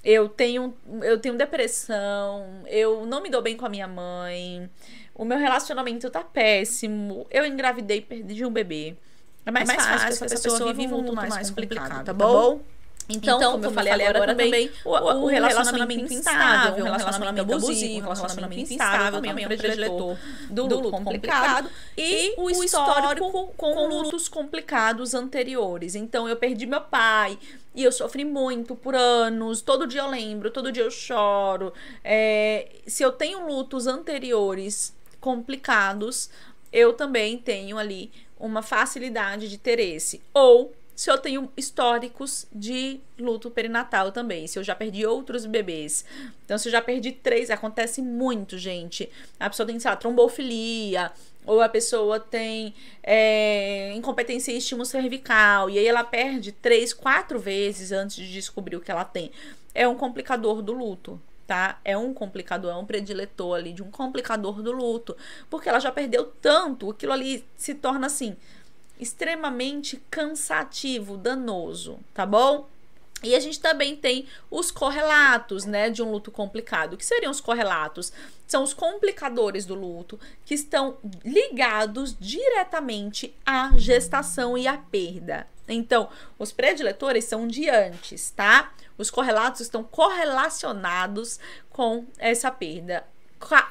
eu 0.04 0.30
tenho, 0.30 0.74
eu 1.04 1.20
tenho 1.20 1.36
depressão, 1.36 2.64
eu 2.68 3.06
não 3.06 3.22
me 3.22 3.30
dou 3.30 3.42
bem 3.42 3.58
com 3.58 3.66
a 3.66 3.70
minha 3.70 3.88
mãe, 3.88 4.70
o 5.20 5.26
meu 5.26 5.38
relacionamento 5.38 6.10
tá 6.10 6.22
péssimo, 6.24 7.28
eu 7.30 7.46
engravidei 7.46 7.98
e 7.98 8.02
perdi 8.02 8.46
um 8.46 8.52
bebê. 8.52 8.96
É 9.46 9.52
mais, 9.52 9.68
é 9.68 9.74
mais 9.74 9.86
fácil, 9.86 10.00
fácil 10.00 10.26
essa, 10.26 10.36
essa 10.36 10.50
pessoa, 10.50 10.74
vive 10.74 10.94
um 10.94 10.98
luto 11.02 11.14
mais, 11.14 11.30
mais 11.30 11.50
complicado, 11.50 11.82
complicado, 11.82 12.06
tá, 12.06 12.06
tá 12.06 12.14
bom? 12.14 12.26
Tá 12.26 12.56
bom? 12.56 12.62
Então, 13.12 13.38
então, 13.38 13.52
como, 13.54 13.66
eu 13.66 13.72
falei, 13.72 13.92
agora, 13.92 14.10
agora 14.10 14.36
também, 14.36 14.72
o, 14.86 14.92
o, 14.92 15.26
relacionamento 15.26 16.14
instável, 16.14 16.86
um 16.86 16.88
relacionamento 16.88 17.42
abusivo, 17.42 17.98
um 17.98 18.14
relacionamento 18.14 18.72
instável 18.72 19.22
também 19.22 19.44
é 19.44 19.48
um 19.48 19.50
prediletor 19.50 20.18
do, 20.50 20.68
do 20.68 20.76
luto 20.80 20.92
complicado. 20.92 21.70
E 21.98 22.36
o 22.38 22.50
histórico 22.52 23.52
com 23.58 23.88
lutos 23.88 24.30
complicados 24.30 25.14
anteriores. 25.14 25.96
Então, 25.96 26.30
eu 26.30 26.38
perdi 26.38 26.66
meu 26.66 26.82
pai, 26.82 27.38
e 27.76 27.84
eu 27.84 27.92
sofri 27.92 28.24
muito 28.24 28.76
por 28.76 28.96
anos. 28.96 29.62
Todo 29.62 29.88
dia 29.88 30.02
eu 30.02 30.10
lembro, 30.10 30.52
todo 30.52 30.72
dia 30.72 30.84
eu 30.84 30.92
choro. 30.92 31.74
É, 32.04 32.68
se 32.86 33.02
eu 33.02 33.12
tenho 33.12 33.48
lutos 33.48 33.88
anteriores 33.88 34.94
complicados, 35.20 36.30
eu 36.72 36.94
também 36.94 37.38
tenho 37.38 37.78
ali 37.78 38.12
uma 38.40 38.62
facilidade 38.62 39.50
de 39.50 39.58
ter 39.58 39.80
esse. 39.80 40.22
Ou 40.34 40.74
se 40.96 41.10
eu 41.10 41.18
tenho 41.18 41.50
históricos 41.56 42.46
de 42.52 43.00
luto 43.18 43.50
perinatal 43.50 44.12
também, 44.12 44.48
se 44.48 44.60
eu 44.60 44.64
já 44.66 44.76
perdi 44.76 45.06
outros 45.06 45.46
bebês. 45.46 46.04
Então, 46.44 46.58
se 46.58 46.68
eu 46.68 46.72
já 46.74 46.82
perdi 46.82 47.14
três, 47.14 47.50
acontece 47.50 48.02
muito, 48.02 48.58
gente. 48.58 49.10
A 49.40 49.50
pessoa 49.50 49.66
tem, 49.66 49.80
sei 49.80 49.90
lá, 49.90 49.96
trombofilia, 49.96 51.12
ou 51.46 51.62
a 51.62 51.70
pessoa 51.70 52.20
tem 52.20 52.74
é, 53.02 53.94
incompetência 53.94 54.52
em 54.52 54.58
estímulo 54.58 54.86
cervical, 54.86 55.70
e 55.70 55.80
aí 55.80 55.88
ela 55.88 56.04
perde 56.04 56.52
três, 56.52 56.94
quatro 56.94 57.40
vezes 57.40 57.92
antes 57.92 58.18
de 58.18 58.32
descobrir 58.32 58.76
o 58.76 58.82
que 58.82 58.92
ela 58.92 59.06
tem. 59.06 59.32
É 59.74 59.88
um 59.88 59.96
complicador 59.96 60.62
do 60.62 60.74
luto, 60.74 61.20
tá? 61.50 61.80
É 61.84 61.98
um 61.98 62.14
complicador, 62.14 62.72
é 62.72 62.76
um 62.76 62.86
prediletor 62.86 63.58
ali 63.58 63.74
de 63.74 63.82
um 63.82 63.90
complicador 63.90 64.62
do 64.62 64.72
luto, 64.72 65.18
porque 65.50 65.68
ela 65.68 65.80
já 65.80 65.92
perdeu 65.92 66.26
tanto, 66.40 66.92
aquilo 66.92 67.12
ali 67.12 67.44
se 67.58 67.74
torna 67.74 68.06
assim 68.06 68.38
extremamente 69.00 70.00
cansativo, 70.12 71.18
danoso, 71.18 72.00
tá 72.14 72.24
bom? 72.24 72.70
E 73.24 73.34
a 73.34 73.40
gente 73.40 73.60
também 73.60 73.96
tem 73.96 74.28
os 74.52 74.70
correlatos, 74.70 75.66
né, 75.66 75.90
de 75.90 76.04
um 76.04 76.12
luto 76.12 76.30
complicado. 76.30 76.94
O 76.94 76.98
que 76.98 77.06
seriam 77.06 77.32
os 77.32 77.42
correlatos? 77.42 78.14
São 78.46 78.62
os 78.62 78.74
complicadores 78.74 79.66
do 79.66 79.74
luto 79.74 80.20
que 80.46 80.54
estão 80.54 80.98
ligados 81.26 82.16
diretamente 82.20 83.34
à 83.44 83.72
gestação 83.76 84.56
e 84.56 84.68
à 84.68 84.78
perda. 84.78 85.48
Então, 85.68 86.10
os 86.38 86.52
prediletores 86.52 87.26
são 87.26 87.48
de 87.48 87.70
antes, 87.70 88.30
tá? 88.32 88.72
Os 89.00 89.10
correlatos 89.10 89.62
estão 89.62 89.82
correlacionados 89.82 91.40
com 91.70 92.06
essa 92.20 92.52
perda. 92.52 93.06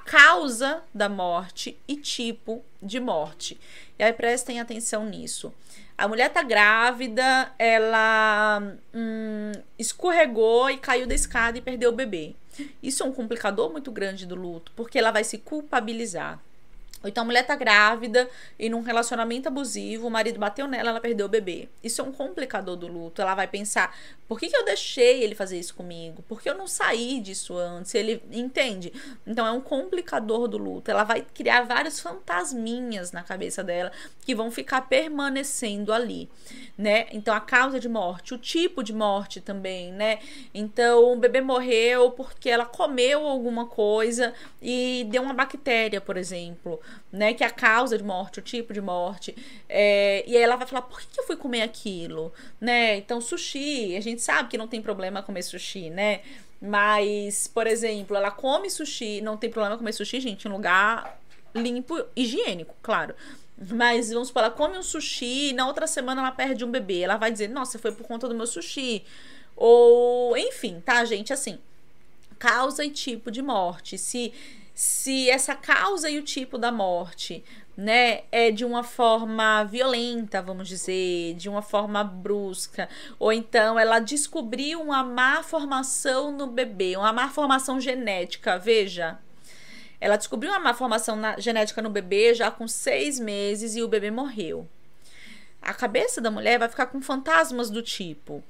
causa 0.06 0.82
da 0.94 1.10
morte 1.10 1.78
e 1.86 1.94
tipo 1.94 2.64
de 2.82 2.98
morte. 2.98 3.60
E 3.98 4.02
aí 4.02 4.12
prestem 4.14 4.58
atenção 4.58 5.04
nisso. 5.04 5.52
A 5.98 6.08
mulher 6.08 6.32
tá 6.32 6.42
grávida, 6.42 7.52
ela 7.58 8.62
hum, 8.94 9.52
escorregou 9.78 10.70
e 10.70 10.78
caiu 10.78 11.06
da 11.06 11.14
escada 11.14 11.58
e 11.58 11.60
perdeu 11.60 11.90
o 11.90 11.94
bebê. 11.94 12.34
Isso 12.82 13.02
é 13.02 13.06
um 13.06 13.12
complicador 13.12 13.70
muito 13.70 13.90
grande 13.90 14.24
do 14.24 14.34
luto, 14.34 14.72
porque 14.74 14.98
ela 14.98 15.10
vai 15.10 15.24
se 15.24 15.36
culpabilizar. 15.36 16.40
Ou 17.02 17.08
então 17.08 17.22
a 17.22 17.24
mulher 17.24 17.46
tá 17.46 17.54
grávida 17.54 18.28
e 18.58 18.68
num 18.68 18.80
relacionamento 18.80 19.48
abusivo, 19.48 20.06
o 20.06 20.10
marido 20.10 20.38
bateu 20.38 20.66
nela, 20.66 20.90
ela 20.90 21.00
perdeu 21.00 21.26
o 21.26 21.28
bebê. 21.28 21.68
Isso 21.82 22.00
é 22.00 22.04
um 22.04 22.12
complicador 22.12 22.76
do 22.76 22.88
luto. 22.88 23.22
Ela 23.22 23.34
vai 23.34 23.46
pensar: 23.46 23.94
por 24.28 24.38
que, 24.38 24.48
que 24.48 24.56
eu 24.56 24.64
deixei 24.64 25.22
ele 25.22 25.34
fazer 25.34 25.58
isso 25.58 25.74
comigo? 25.74 26.22
Por 26.28 26.42
que 26.42 26.50
eu 26.50 26.54
não 26.54 26.66
saí 26.66 27.18
disso 27.18 27.56
antes? 27.56 27.94
Ele 27.94 28.22
entende? 28.30 28.92
Então 29.26 29.46
é 29.46 29.50
um 29.50 29.60
complicador 29.60 30.46
do 30.46 30.58
luto. 30.58 30.90
Ela 30.90 31.02
vai 31.02 31.22
criar 31.22 31.62
vários 31.62 31.98
fantasminhas 31.98 33.10
na 33.10 33.22
cabeça 33.22 33.64
dela 33.64 33.90
que 34.20 34.34
vão 34.34 34.50
ficar 34.50 34.82
permanecendo 34.82 35.92
ali, 35.94 36.28
né? 36.76 37.06
Então 37.10 37.34
a 37.34 37.40
causa 37.40 37.80
de 37.80 37.88
morte, 37.88 38.34
o 38.34 38.38
tipo 38.38 38.84
de 38.84 38.92
morte 38.92 39.40
também, 39.40 39.90
né? 39.92 40.18
Então 40.52 41.12
o 41.12 41.16
bebê 41.16 41.40
morreu 41.40 42.10
porque 42.10 42.50
ela 42.50 42.66
comeu 42.66 43.26
alguma 43.26 43.66
coisa 43.66 44.34
e 44.60 45.06
deu 45.10 45.22
uma 45.22 45.32
bactéria, 45.32 46.02
por 46.02 46.18
exemplo 46.18 46.78
né? 47.12 47.32
Que 47.32 47.42
é 47.42 47.46
a 47.46 47.50
causa 47.50 47.96
de 47.96 48.04
morte, 48.04 48.38
o 48.38 48.42
tipo 48.42 48.72
de 48.72 48.80
morte. 48.80 49.34
É, 49.68 50.24
e 50.26 50.36
aí 50.36 50.42
ela 50.42 50.56
vai 50.56 50.66
falar, 50.66 50.82
por 50.82 51.00
que, 51.00 51.06
que 51.08 51.20
eu 51.20 51.26
fui 51.26 51.36
comer 51.36 51.62
aquilo? 51.62 52.32
Né? 52.60 52.96
Então, 52.96 53.20
sushi, 53.20 53.96
a 53.96 54.00
gente 54.00 54.17
sabe 54.18 54.48
que 54.48 54.58
não 54.58 54.68
tem 54.68 54.82
problema 54.82 55.22
comer 55.22 55.42
sushi, 55.42 55.90
né? 55.90 56.20
Mas, 56.60 57.46
por 57.46 57.66
exemplo, 57.66 58.16
ela 58.16 58.30
come 58.30 58.68
sushi, 58.68 59.20
não 59.20 59.36
tem 59.36 59.50
problema 59.50 59.78
comer 59.78 59.92
sushi, 59.92 60.20
gente, 60.20 60.46
em 60.46 60.50
um 60.50 60.54
lugar 60.54 61.20
limpo, 61.54 62.04
higiênico, 62.16 62.74
claro. 62.82 63.14
Mas 63.72 64.10
vamos 64.10 64.28
supor, 64.28 64.42
ela 64.42 64.50
come 64.50 64.78
um 64.78 64.82
sushi 64.82 65.50
e 65.50 65.52
na 65.52 65.66
outra 65.66 65.86
semana 65.86 66.20
ela 66.20 66.30
perde 66.30 66.64
um 66.64 66.70
bebê. 66.70 67.00
Ela 67.00 67.16
vai 67.16 67.30
dizer, 67.30 67.48
nossa, 67.48 67.78
foi 67.78 67.92
por 67.92 68.06
conta 68.06 68.28
do 68.28 68.34
meu 68.34 68.46
sushi. 68.46 69.04
Ou, 69.56 70.36
enfim, 70.36 70.80
tá, 70.84 71.04
gente? 71.04 71.32
Assim, 71.32 71.58
causa 72.38 72.84
e 72.84 72.90
tipo 72.90 73.30
de 73.30 73.42
morte. 73.42 73.98
Se 73.98 74.32
se 74.78 75.28
essa 75.28 75.56
causa 75.56 76.08
e 76.08 76.20
o 76.20 76.22
tipo 76.22 76.56
da 76.56 76.70
morte, 76.70 77.42
né, 77.78 78.22
é 78.32 78.50
de 78.50 78.64
uma 78.64 78.82
forma 78.82 79.62
violenta, 79.62 80.42
vamos 80.42 80.66
dizer, 80.66 81.34
de 81.34 81.48
uma 81.48 81.62
forma 81.62 82.02
brusca, 82.02 82.88
ou 83.20 83.32
então 83.32 83.78
ela 83.78 84.00
descobriu 84.00 84.82
uma 84.82 85.04
má 85.04 85.44
formação 85.44 86.32
no 86.32 86.48
bebê, 86.48 86.96
uma 86.96 87.12
má 87.12 87.28
formação 87.28 87.80
genética, 87.80 88.58
veja. 88.58 89.16
Ela 90.00 90.16
descobriu 90.16 90.50
uma 90.50 90.58
má 90.58 90.74
formação 90.74 91.14
na, 91.14 91.38
genética 91.38 91.80
no 91.80 91.88
bebê 91.88 92.34
já 92.34 92.50
com 92.50 92.66
seis 92.66 93.20
meses 93.20 93.76
e 93.76 93.82
o 93.82 93.86
bebê 93.86 94.10
morreu. 94.10 94.68
A 95.62 95.72
cabeça 95.72 96.20
da 96.20 96.32
mulher 96.32 96.58
vai 96.58 96.68
ficar 96.68 96.86
com 96.86 97.00
fantasmas 97.00 97.70
do 97.70 97.80
tipo. 97.80 98.42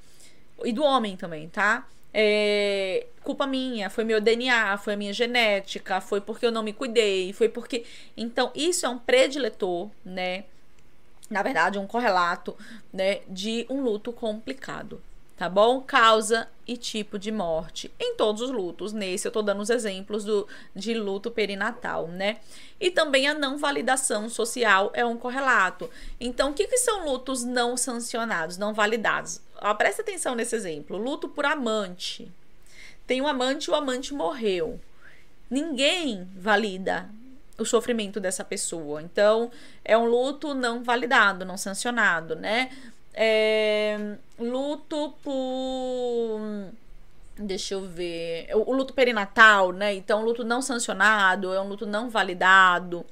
E 0.65 0.73
do 0.73 0.83
homem 0.83 1.19
também, 1.19 1.51
tá? 1.51 1.87
É, 2.21 3.07
culpa 3.23 3.47
minha, 3.47 3.89
foi 3.89 4.03
meu 4.03 4.21
DNA, 4.21 4.77
foi 4.79 4.97
minha 4.97 5.13
genética, 5.13 6.01
foi 6.01 6.21
porque 6.21 6.45
eu 6.45 6.51
não 6.51 6.65
me 6.65 6.73
cuidei, 6.73 7.33
foi 7.33 7.49
porque. 7.49 7.85
Então, 8.17 8.51
isso 8.57 8.85
é 8.85 8.89
um 8.89 8.99
prediletor, 8.99 9.89
né? 10.05 10.43
Na 11.31 11.45
verdade, 11.45 11.79
um 11.79 11.87
correlato, 11.87 12.57
né? 12.93 13.21
De 13.29 13.65
um 13.71 13.81
luto 13.83 14.13
complicado, 14.13 15.01
tá 15.37 15.49
bom? 15.49 15.81
Causa 15.81 16.49
e 16.67 16.77
tipo 16.77 17.21
de 17.21 17.31
morte 17.31 17.89
em 18.01 18.17
todos 18.17 18.43
os 18.43 18.51
lutos. 18.51 18.93
Nesse 18.93 19.29
eu 19.29 19.31
tô 19.31 19.41
dando 19.41 19.61
os 19.61 19.71
exemplos 19.71 20.25
do, 20.25 20.49
de 20.75 20.95
luto 20.95 21.31
perinatal, 21.31 22.09
né? 22.09 22.39
E 22.81 22.91
também 22.91 23.29
a 23.29 23.35
não 23.35 23.57
validação 23.57 24.29
social 24.29 24.91
é 24.93 25.07
um 25.07 25.17
correlato. 25.17 25.89
Então, 26.19 26.51
o 26.51 26.55
que, 26.55 26.67
que 26.67 26.79
são 26.79 27.05
lutos 27.05 27.45
não 27.45 27.77
sancionados, 27.77 28.59
não 28.59 28.75
validados? 28.75 29.41
Ó, 29.61 29.75
presta 29.75 30.03
atenção 30.03 30.35
nesse 30.35 30.55
exemplo: 30.55 30.97
luto 30.97 31.29
por 31.29 31.45
amante. 31.45 32.31
Tem 33.07 33.21
um 33.21 33.27
amante, 33.27 33.71
o 33.71 33.75
amante 33.75 34.13
morreu. 34.13 34.81
Ninguém 35.51 36.29
valida 36.37 37.09
o 37.59 37.65
sofrimento 37.65 38.21
dessa 38.21 38.45
pessoa. 38.45 39.03
Então, 39.03 39.51
é 39.85 39.97
um 39.99 40.05
luto 40.05 40.55
não 40.55 40.83
validado, 40.83 41.45
não 41.45 41.57
sancionado, 41.57 42.37
né? 42.37 42.71
É, 43.13 44.17
luto 44.39 45.15
por. 45.23 46.41
Deixa 47.37 47.75
eu 47.75 47.81
ver. 47.81 48.49
O, 48.55 48.71
o 48.71 48.75
luto 48.75 48.95
perinatal, 48.95 49.73
né? 49.73 49.95
Então, 49.95 50.23
luto 50.23 50.45
não 50.45 50.63
sancionado, 50.63 51.53
é 51.53 51.61
um 51.61 51.69
luto 51.69 51.87
não 51.87 52.09
validado. 52.09 53.05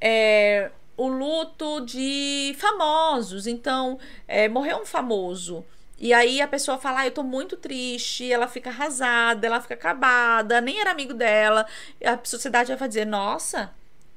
É, 0.00 0.70
o 0.96 1.08
luto 1.08 1.80
de 1.80 2.54
famosos. 2.58 3.46
Então, 3.46 3.98
é, 4.26 4.48
morreu 4.48 4.78
um 4.78 4.86
famoso. 4.86 5.64
E 5.98 6.12
aí 6.12 6.40
a 6.42 6.48
pessoa 6.48 6.78
fala, 6.78 7.00
ah, 7.00 7.06
eu 7.06 7.10
tô 7.10 7.22
muito 7.22 7.56
triste, 7.56 8.30
ela 8.30 8.46
fica 8.46 8.68
arrasada, 8.68 9.46
ela 9.46 9.60
fica 9.60 9.74
acabada, 9.74 10.60
nem 10.60 10.78
era 10.78 10.90
amigo 10.90 11.14
dela. 11.14 11.66
A 12.04 12.18
sociedade 12.22 12.74
vai 12.74 12.88
dizer, 12.88 13.06
nossa, 13.06 13.72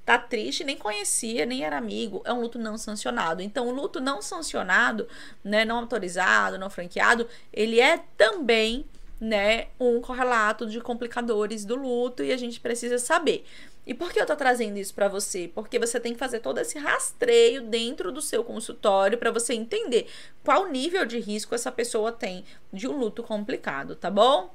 tá 0.06 0.18
triste, 0.18 0.64
nem 0.64 0.76
conhecia, 0.76 1.46
nem 1.46 1.64
era 1.64 1.78
amigo. 1.78 2.22
É 2.26 2.34
um 2.34 2.42
luto 2.42 2.60
não 2.60 2.78
sancionado. 2.78 3.42
Então, 3.42 3.68
o 3.68 3.72
luto 3.72 4.02
não 4.02 4.22
sancionado, 4.22 5.08
né, 5.44 5.64
não 5.64 5.78
autorizado, 5.78 6.58
não 6.58 6.70
franqueado, 6.70 7.28
ele 7.54 7.80
é 7.80 8.04
também, 8.18 8.86
né, 9.20 9.68
um 9.80 10.00
correlato 10.00 10.66
de 10.66 10.80
complicadores 10.80 11.66
do 11.66 11.76
luto 11.76 12.24
e 12.24 12.32
a 12.32 12.38
gente 12.38 12.60
precisa 12.60 12.98
saber. 12.98 13.46
E 13.86 13.94
por 13.94 14.14
que 14.14 14.22
eu 14.22 14.26
tô 14.26 14.36
trazendo 14.36 14.78
isso 14.78 14.94
para 14.94 15.08
você? 15.08 15.50
Porque 15.54 15.80
você 15.80 16.00
tem 16.00 16.14
que 16.14 16.20
fazer 16.20 16.42
todo 16.42 16.60
esse 16.60 16.78
rastreio 16.78 17.64
dentro 17.64 18.12
do 18.12 18.22
seu 18.22 18.44
consultório 18.44 19.18
para 19.18 19.32
você 19.32 19.54
entender 19.54 20.08
qual 20.44 20.70
nível 20.70 21.06
de 21.06 21.20
risco 21.20 21.56
essa 21.56 21.72
pessoa 21.72 22.12
tem 22.12 22.46
de 22.72 22.88
um 22.88 22.98
luto 22.98 23.24
complicado, 23.24 23.96
tá 23.96 24.12
bom? 24.12 24.54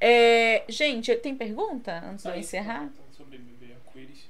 É, 0.00 0.62
gente, 0.68 1.14
tem 1.16 1.34
pergunta 1.34 2.04
antes 2.08 2.24
de 2.24 2.30
eu 2.30 2.36
encerrar? 2.36 2.88
Sobre 3.16 3.38
bebê 3.38 3.72
arco-íris. 3.72 4.28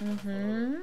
Uhum. 0.00 0.82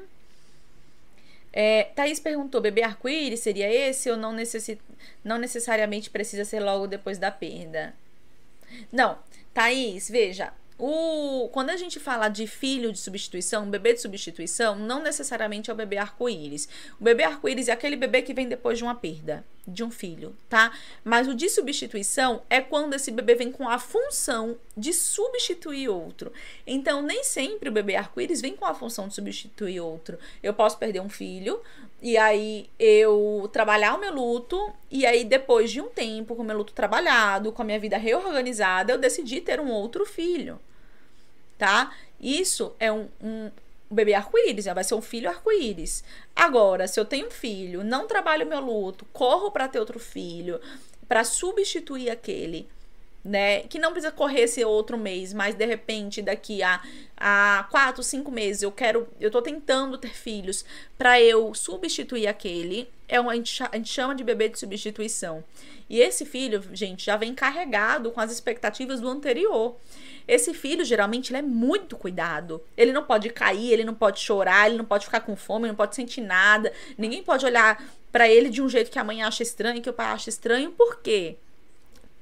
É, 1.51 1.85
Thaís 1.95 2.19
perguntou: 2.19 2.61
bebê 2.61 2.83
arco-íris 2.83 3.39
seria 3.39 3.67
esse 3.67 4.11
ou 4.11 4.15
não, 4.15 4.31
necessi 4.31 4.79
não 5.23 5.39
necessariamente 5.39 6.09
precisa 6.09 6.45
ser 6.45 6.59
logo 6.59 6.85
depois 6.85 7.17
da 7.17 7.31
perda? 7.31 7.95
Não, 8.91 9.17
Thaís, 9.53 10.09
veja, 10.09 10.53
o, 10.83 11.47
quando 11.49 11.69
a 11.69 11.77
gente 11.77 11.99
fala 11.99 12.27
de 12.27 12.47
filho 12.47 12.91
de 12.91 12.97
substituição, 12.97 13.69
bebê 13.69 13.93
de 13.93 14.01
substituição, 14.01 14.75
não 14.75 15.03
necessariamente 15.03 15.69
é 15.69 15.73
o 15.73 15.75
bebê 15.75 15.97
arco-íris. 15.97 16.67
O 16.99 17.03
bebê 17.03 17.23
arco-íris 17.23 17.67
é 17.67 17.71
aquele 17.71 17.95
bebê 17.95 18.23
que 18.23 18.33
vem 18.33 18.49
depois 18.49 18.79
de 18.79 18.83
uma 18.83 18.95
perda 18.95 19.45
de 19.67 19.83
um 19.83 19.91
filho, 19.91 20.35
tá? 20.49 20.75
Mas 21.03 21.27
o 21.27 21.35
de 21.35 21.49
substituição 21.49 22.41
é 22.49 22.59
quando 22.59 22.95
esse 22.95 23.11
bebê 23.11 23.35
vem 23.35 23.51
com 23.51 23.69
a 23.69 23.77
função 23.77 24.57
de 24.75 24.91
substituir 24.91 25.87
outro. 25.87 26.33
Então, 26.65 27.03
nem 27.03 27.23
sempre 27.23 27.69
o 27.69 27.71
bebê 27.71 27.95
arco-íris 27.95 28.41
vem 28.41 28.55
com 28.55 28.65
a 28.65 28.73
função 28.73 29.07
de 29.07 29.13
substituir 29.13 29.79
outro. 29.79 30.17
Eu 30.41 30.51
posso 30.51 30.79
perder 30.79 30.99
um 30.99 31.09
filho, 31.09 31.61
e 32.01 32.17
aí 32.17 32.69
eu 32.79 33.49
trabalhar 33.53 33.95
o 33.95 33.99
meu 33.99 34.13
luto, 34.13 34.73
e 34.89 35.05
aí 35.05 35.23
depois 35.23 35.71
de 35.71 35.79
um 35.79 35.89
tempo 35.89 36.35
com 36.35 36.41
o 36.41 36.45
meu 36.45 36.57
luto 36.57 36.73
trabalhado, 36.73 37.51
com 37.51 37.61
a 37.61 37.65
minha 37.65 37.79
vida 37.79 37.97
reorganizada, 37.97 38.91
eu 38.91 38.97
decidi 38.97 39.41
ter 39.41 39.59
um 39.59 39.69
outro 39.69 40.05
filho 40.05 40.59
tá? 41.61 41.95
Isso 42.19 42.73
é 42.79 42.91
um, 42.91 43.07
um 43.21 43.51
bebê 43.89 44.15
arco-íris, 44.15 44.65
vai 44.65 44.83
ser 44.83 44.95
um 44.95 45.01
filho 45.01 45.29
arco-íris. 45.29 46.03
Agora, 46.35 46.87
se 46.87 46.99
eu 46.99 47.05
tenho 47.05 47.27
um 47.27 47.31
filho, 47.31 47.83
não 47.83 48.07
trabalho 48.07 48.47
meu 48.47 48.59
luto, 48.59 49.05
corro 49.13 49.51
para 49.51 49.67
ter 49.67 49.77
outro 49.77 49.99
filho, 49.99 50.59
para 51.07 51.23
substituir 51.23 52.09
aquele, 52.09 52.67
né? 53.23 53.61
Que 53.61 53.79
não 53.79 53.91
precisa 53.91 54.11
correr 54.11 54.41
esse 54.41 54.63
outro 54.65 54.97
mês, 54.97 55.33
mas 55.33 55.55
de 55.55 55.65
repente 55.65 56.21
daqui 56.21 56.63
a, 56.63 56.81
a 57.15 57.67
quatro, 57.69 58.03
cinco 58.03 58.31
meses 58.31 58.63
eu 58.63 58.71
quero, 58.71 59.07
eu 59.19 59.29
tô 59.29 59.41
tentando 59.41 59.97
ter 59.97 60.13
filhos 60.13 60.65
para 60.97 61.21
eu 61.21 61.53
substituir 61.53 62.27
aquele. 62.27 62.89
É 63.07 63.19
um, 63.19 63.29
a, 63.29 63.35
gente, 63.35 63.63
a 63.63 63.75
gente 63.75 63.91
chama 63.91 64.15
de 64.15 64.23
bebê 64.23 64.49
de 64.49 64.57
substituição. 64.57 65.43
E 65.89 65.99
esse 65.99 66.25
filho, 66.25 66.63
gente, 66.71 67.05
já 67.05 67.17
vem 67.17 67.35
carregado 67.35 68.11
com 68.11 68.21
as 68.21 68.31
expectativas 68.31 69.01
do 69.01 69.09
anterior. 69.09 69.75
Esse 70.25 70.53
filho, 70.53 70.85
geralmente, 70.85 71.31
ele 71.31 71.39
é 71.39 71.41
muito 71.41 71.97
cuidado. 71.97 72.63
Ele 72.77 72.93
não 72.93 73.03
pode 73.03 73.29
cair, 73.29 73.73
ele 73.73 73.83
não 73.83 73.93
pode 73.93 74.21
chorar, 74.21 74.69
ele 74.69 74.77
não 74.77 74.85
pode 74.85 75.03
ficar 75.03 75.19
com 75.19 75.35
fome, 75.35 75.65
ele 75.65 75.71
não 75.71 75.75
pode 75.75 75.93
sentir 75.93 76.21
nada. 76.21 76.71
Ninguém 76.97 77.21
pode 77.21 77.45
olhar 77.45 77.83
para 78.09 78.29
ele 78.29 78.49
de 78.49 78.61
um 78.61 78.69
jeito 78.69 78.89
que 78.89 78.99
a 78.99 79.03
mãe 79.03 79.21
acha 79.21 79.43
estranho, 79.43 79.81
que 79.81 79.89
o 79.89 79.93
pai 79.93 80.07
acha 80.07 80.29
estranho. 80.29 80.71
Por 80.71 81.01
quê? 81.01 81.35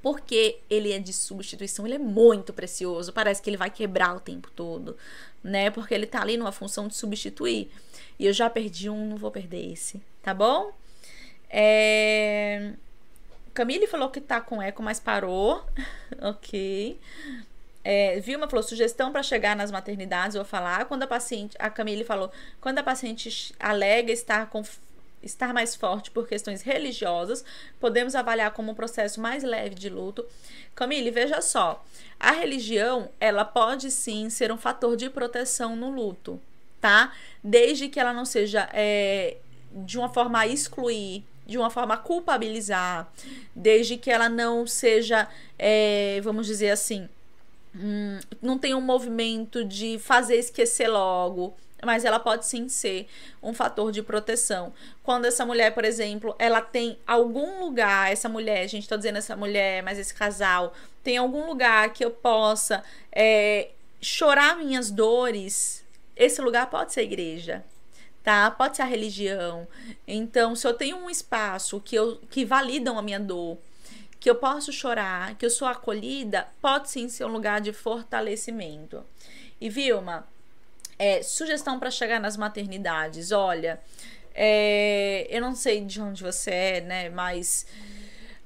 Porque 0.02 0.60
ele 0.70 0.94
é 0.94 1.00
de 1.00 1.12
substituição, 1.12 1.86
ele 1.86 1.96
é 1.96 2.00
muito 2.00 2.54
precioso. 2.54 3.12
Parece 3.12 3.42
que 3.42 3.50
ele 3.50 3.58
vai 3.58 3.70
quebrar 3.70 4.16
o 4.16 4.20
tempo 4.20 4.50
todo, 4.56 4.98
né? 5.44 5.70
Porque 5.70 5.94
ele 5.94 6.06
tá 6.06 6.22
ali 6.22 6.38
numa 6.38 6.52
função 6.52 6.88
de 6.88 6.96
substituir. 6.96 7.70
E 8.18 8.26
eu 8.26 8.34
já 8.34 8.50
perdi 8.50 8.90
um, 8.90 9.10
não 9.10 9.18
vou 9.18 9.32
perder 9.32 9.72
esse, 9.74 10.02
tá 10.22 10.34
bom? 10.34 10.72
É... 11.50 12.74
Camille 13.54 13.88
falou 13.88 14.10
que 14.10 14.22
tá 14.22 14.40
com 14.40 14.62
eco, 14.62 14.82
mas 14.82 15.00
parou. 15.00 15.66
ok. 16.22 16.98
É, 17.84 18.20
Vilma 18.20 18.48
falou 18.48 18.62
sugestão 18.64 19.12
para 19.12 19.24
chegar 19.24 19.56
nas 19.56 19.72
maternidades. 19.72 20.36
Vou 20.36 20.46
falar 20.46 20.86
quando 20.86 21.04
a 21.04 21.08
paciente, 21.08 21.58
a 21.60 21.70
Camille 21.70 22.04
falou, 22.04 22.32
quando 22.62 22.80
a 22.80 22.84
paciente 22.84 23.54
alega 23.60 24.12
estar 24.12 24.50
com 24.50 24.64
estar 25.22 25.54
mais 25.54 25.76
forte 25.76 26.12
por 26.12 26.28
questões 26.28 26.62
religiosas, 26.62 27.44
podemos 27.80 28.16
avaliar 28.16 28.52
como 28.52 28.72
um 28.72 28.76
processo 28.76 29.20
mais 29.20 29.44
leve 29.44 29.76
de 29.76 29.90
luto. 29.90 30.26
Camille, 30.76 31.12
veja 31.12 31.42
só, 31.42 31.84
a 32.20 32.32
religião 32.32 33.10
ela 33.20 33.46
pode 33.46 33.92
sim 33.92 34.30
ser 34.30 34.52
um 34.52 34.58
fator 34.58 34.96
de 34.96 35.10
proteção 35.10 35.76
no 35.76 35.90
luto, 35.90 36.40
tá? 36.80 37.14
Desde 37.44 37.90
que 37.90 38.00
ela 38.00 38.14
não 38.14 38.26
seja 38.26 38.70
é, 38.74 39.38
de 39.72 39.98
uma 39.98 40.10
forma 40.10 40.40
a 40.40 40.48
excluir, 40.48 41.24
de 41.46 41.58
uma 41.58 41.70
forma 41.70 41.96
a 41.96 41.98
culpabilizar, 41.98 43.12
desde 43.56 43.98
que 43.98 44.12
ela 44.12 44.30
não 44.30 44.68
seja, 44.68 45.28
é, 45.58 46.22
vamos 46.22 46.46
dizer 46.46 46.70
assim, 46.70 47.10
Hum, 47.76 48.20
não 48.42 48.58
tem 48.58 48.74
um 48.74 48.82
movimento 48.82 49.64
de 49.64 50.00
fazer 50.00 50.38
esquecer 50.38 50.88
logo, 50.88 51.56
mas 51.84 52.06
ela 52.06 52.20
pode 52.20 52.46
sim 52.46 52.68
ser 52.68 53.08
um 53.42 53.54
fator 53.54 53.92
de 53.92 54.02
proteção. 54.02 54.74
Quando 55.04 55.26
essa 55.26 55.46
mulher, 55.46 55.74
por 55.74 55.86
exemplo, 55.86 56.36
ela 56.38 56.62
tem 56.62 56.98
algum 57.06 57.60
lugar, 57.64 58.12
essa 58.12 58.28
mulher, 58.28 58.68
gente 58.68 58.84
está 58.84 58.96
dizendo 58.96 59.18
essa 59.18 59.36
mulher, 59.36 59.82
mas 59.84 59.98
esse 59.98 60.14
casal, 60.14 60.74
tem 61.04 61.18
algum 61.18 61.46
lugar 61.46 61.92
que 61.94 62.04
eu 62.04 62.12
possa 62.12 62.84
é, 63.12 63.70
chorar 64.02 64.58
minhas 64.58 64.92
dores, 64.92 65.86
esse 66.16 66.42
lugar 66.42 66.70
pode 66.70 66.94
ser 66.94 67.02
a 67.02 67.04
igreja. 67.04 67.64
Tá? 68.24 68.52
Pode 68.52 68.76
ser 68.76 68.82
a 68.82 68.86
religião. 68.86 69.68
Então, 70.06 70.56
se 70.56 70.68
eu 70.68 70.74
tenho 70.74 70.98
um 70.98 71.10
espaço 71.10 71.80
que, 71.80 71.96
eu, 71.96 72.18
que 72.30 72.44
validam 72.46 73.00
a 73.00 73.02
minha 73.02 73.20
dor, 73.20 73.58
que 74.20 74.30
eu 74.30 74.36
posso 74.36 74.74
chorar, 74.74 75.36
que 75.36 75.46
eu 75.46 75.50
sou 75.50 75.68
acolhida, 75.68 76.48
pode 76.62 76.90
sim 76.90 77.08
ser 77.08 77.24
um 77.24 77.30
lugar 77.30 77.62
de 77.62 77.72
fortalecimento. 77.72 79.04
E 79.62 79.70
Vilma, 79.70 80.28
é, 81.00 81.24
sugestão 81.24 81.80
para 81.80 81.90
chegar 81.90 82.20
nas 82.20 82.36
maternidades, 82.36 83.32
olha, 83.32 83.80
é, 84.36 85.26
eu 85.30 85.42
não 85.42 85.56
sei 85.56 85.84
de 85.84 86.02
onde 86.02 86.22
você 86.22 86.52
é, 86.52 86.82
né, 86.82 87.10
mas 87.10 87.66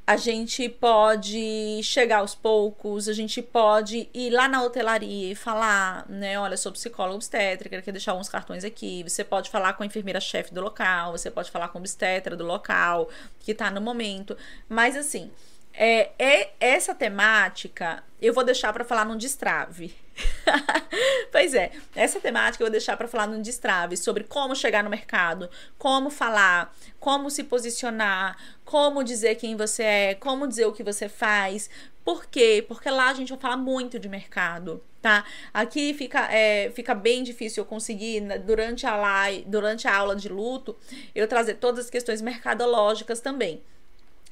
a 0.06 0.18
gente 0.18 0.68
pode 0.68 1.82
chegar 1.82 2.18
aos 2.18 2.36
poucos, 2.36 3.08
a 3.08 3.14
gente 3.14 3.42
pode 3.42 4.10
ir 4.14 4.30
lá 4.32 4.50
na 4.50 4.62
hotelaria 4.62 5.32
e 5.32 5.36
falar, 5.36 6.06
né, 6.10 6.38
olha, 6.38 6.58
sou 6.58 6.74
psicóloga 6.74 7.16
obstétrica, 7.16 7.82
quer 7.82 7.92
deixar 7.92 8.12
alguns 8.12 8.28
cartões 8.28 8.66
aqui. 8.66 9.02
Você 9.04 9.24
pode 9.24 9.50
falar 9.50 9.74
com 9.74 9.84
a 9.84 9.86
enfermeira-chefe 9.86 10.54
do 10.54 10.60
local, 10.60 11.14
você 11.14 11.32
pode 11.32 11.50
falar 11.50 11.70
com 11.70 11.78
o 11.78 11.82
obstetra 11.82 12.36
do 12.36 12.44
local, 12.44 13.10
que 13.40 13.54
tá 13.54 13.72
no 13.72 13.80
momento. 13.80 14.36
Mas 14.68 14.98
assim, 14.98 15.32
é, 15.74 16.12
é 16.20 16.52
essa 16.60 16.94
temática 16.94 18.04
eu 18.22 18.34
vou 18.34 18.44
deixar 18.44 18.72
para 18.72 18.86
falar 18.86 19.06
num 19.06 19.18
destrave. 19.18 19.96
pois 21.32 21.54
é, 21.54 21.72
essa 21.96 22.20
temática 22.20 22.64
eu 22.64 22.68
vou 22.68 22.72
deixar 22.72 22.96
para 22.96 23.08
falar 23.08 23.28
num 23.28 23.42
destrave 23.42 23.98
sobre 23.98 24.24
como 24.24 24.56
chegar 24.56 24.84
no 24.84 24.90
mercado, 24.90 25.50
como 25.78 26.10
falar, 26.10 26.74
como 27.00 27.30
se 27.30 27.44
posicionar, 27.44 28.38
como 28.64 29.04
dizer 29.04 29.36
quem 29.36 29.58
você 29.58 29.84
é, 29.84 30.16
como 30.16 30.48
dizer 30.48 30.68
o 30.68 30.72
que 30.72 30.84
você 30.84 31.10
faz. 31.10 31.70
Por 32.06 32.26
quê? 32.26 32.64
Porque 32.68 32.90
lá 32.90 33.10
a 33.10 33.14
gente 33.14 33.30
vai 33.30 33.40
falar 33.40 33.58
muito 33.58 33.98
de 33.98 34.08
mercado, 34.08 34.84
tá? 35.02 35.26
Aqui 35.54 35.94
fica, 35.94 36.32
é, 36.32 36.72
fica 36.72 36.94
bem 36.94 37.24
difícil 37.24 37.64
eu 37.64 37.66
conseguir, 37.68 38.22
né, 38.22 38.38
durante 38.38 38.86
a, 38.86 38.96
live, 38.96 39.46
durante 39.48 39.88
a 39.88 39.96
aula 39.96 40.16
de 40.16 40.30
luto, 40.30 40.78
eu 41.16 41.28
trazer 41.28 41.56
todas 41.56 41.86
as 41.86 41.90
questões 41.90 42.22
mercadológicas 42.22 43.20
também. 43.20 43.62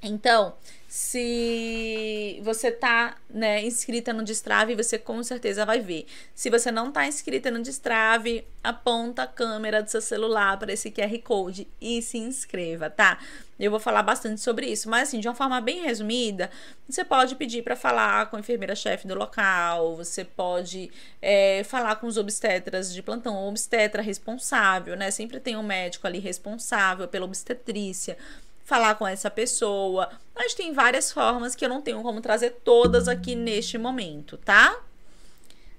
Então, 0.03 0.56
se 0.88 2.41
você 2.44 2.72
tá, 2.72 3.15
né, 3.30 3.64
inscrita 3.64 4.11
no 4.11 4.23
Destrave, 4.23 4.76
você 4.76 4.98
com 4.98 5.23
certeza 5.23 5.64
vai 5.64 5.80
ver. 5.80 6.07
Se 6.34 6.49
você 6.49 6.72
não 6.72 6.91
tá 6.91 7.06
inscrita 7.06 7.52
no 7.52 7.61
Destrave, 7.61 8.44
aponta 8.64 9.23
a 9.23 9.28
câmera 9.28 9.84
do 9.84 9.90
seu 9.90 10.02
celular 10.02 10.57
para 10.57 10.73
esse 10.73 10.90
QR 10.90 11.18
Code 11.23 11.68
e 11.80 12.02
se 12.02 12.18
inscreva, 12.18 12.90
tá? 12.90 13.19
Eu 13.60 13.69
vou 13.69 13.80
falar 13.80 14.02
bastante 14.02 14.41
sobre 14.41 14.65
isso, 14.65 14.90
mas 14.90 15.07
assim, 15.07 15.19
de 15.19 15.28
uma 15.28 15.36
forma 15.36 15.61
bem 15.61 15.84
resumida, 15.84 16.49
você 16.90 17.06
pode 17.06 17.36
pedir 17.36 17.64
para 17.64 17.76
falar 17.76 18.30
com 18.30 18.36
a 18.36 18.40
enfermeira-chefe 18.40 19.07
do 19.07 19.14
local, 19.14 19.95
você 19.95 20.26
pode 20.26 20.91
é, 21.22 21.64
falar 21.64 21.95
com 21.98 22.07
os 22.07 22.18
obstetras 22.18 22.91
de 22.91 23.03
plantão, 23.03 23.36
o 23.36 23.49
obstetra 23.49 24.02
responsável, 24.02 24.98
né? 24.98 25.11
Sempre 25.11 25.40
tem 25.40 25.56
um 25.56 25.64
médico 25.64 26.07
ali 26.07 26.18
responsável 26.18 27.07
pela 27.07 27.26
obstetrícia 27.26 28.18
falar 28.63 28.95
com 28.95 29.07
essa 29.07 29.29
pessoa. 29.29 30.09
Mas 30.35 30.53
tem 30.53 30.73
várias 30.73 31.11
formas 31.11 31.55
que 31.55 31.63
eu 31.65 31.69
não 31.69 31.81
tenho 31.81 32.01
como 32.01 32.21
trazer 32.21 32.51
todas 32.63 33.07
aqui 33.07 33.35
neste 33.35 33.77
momento, 33.77 34.38
tá? 34.38 34.79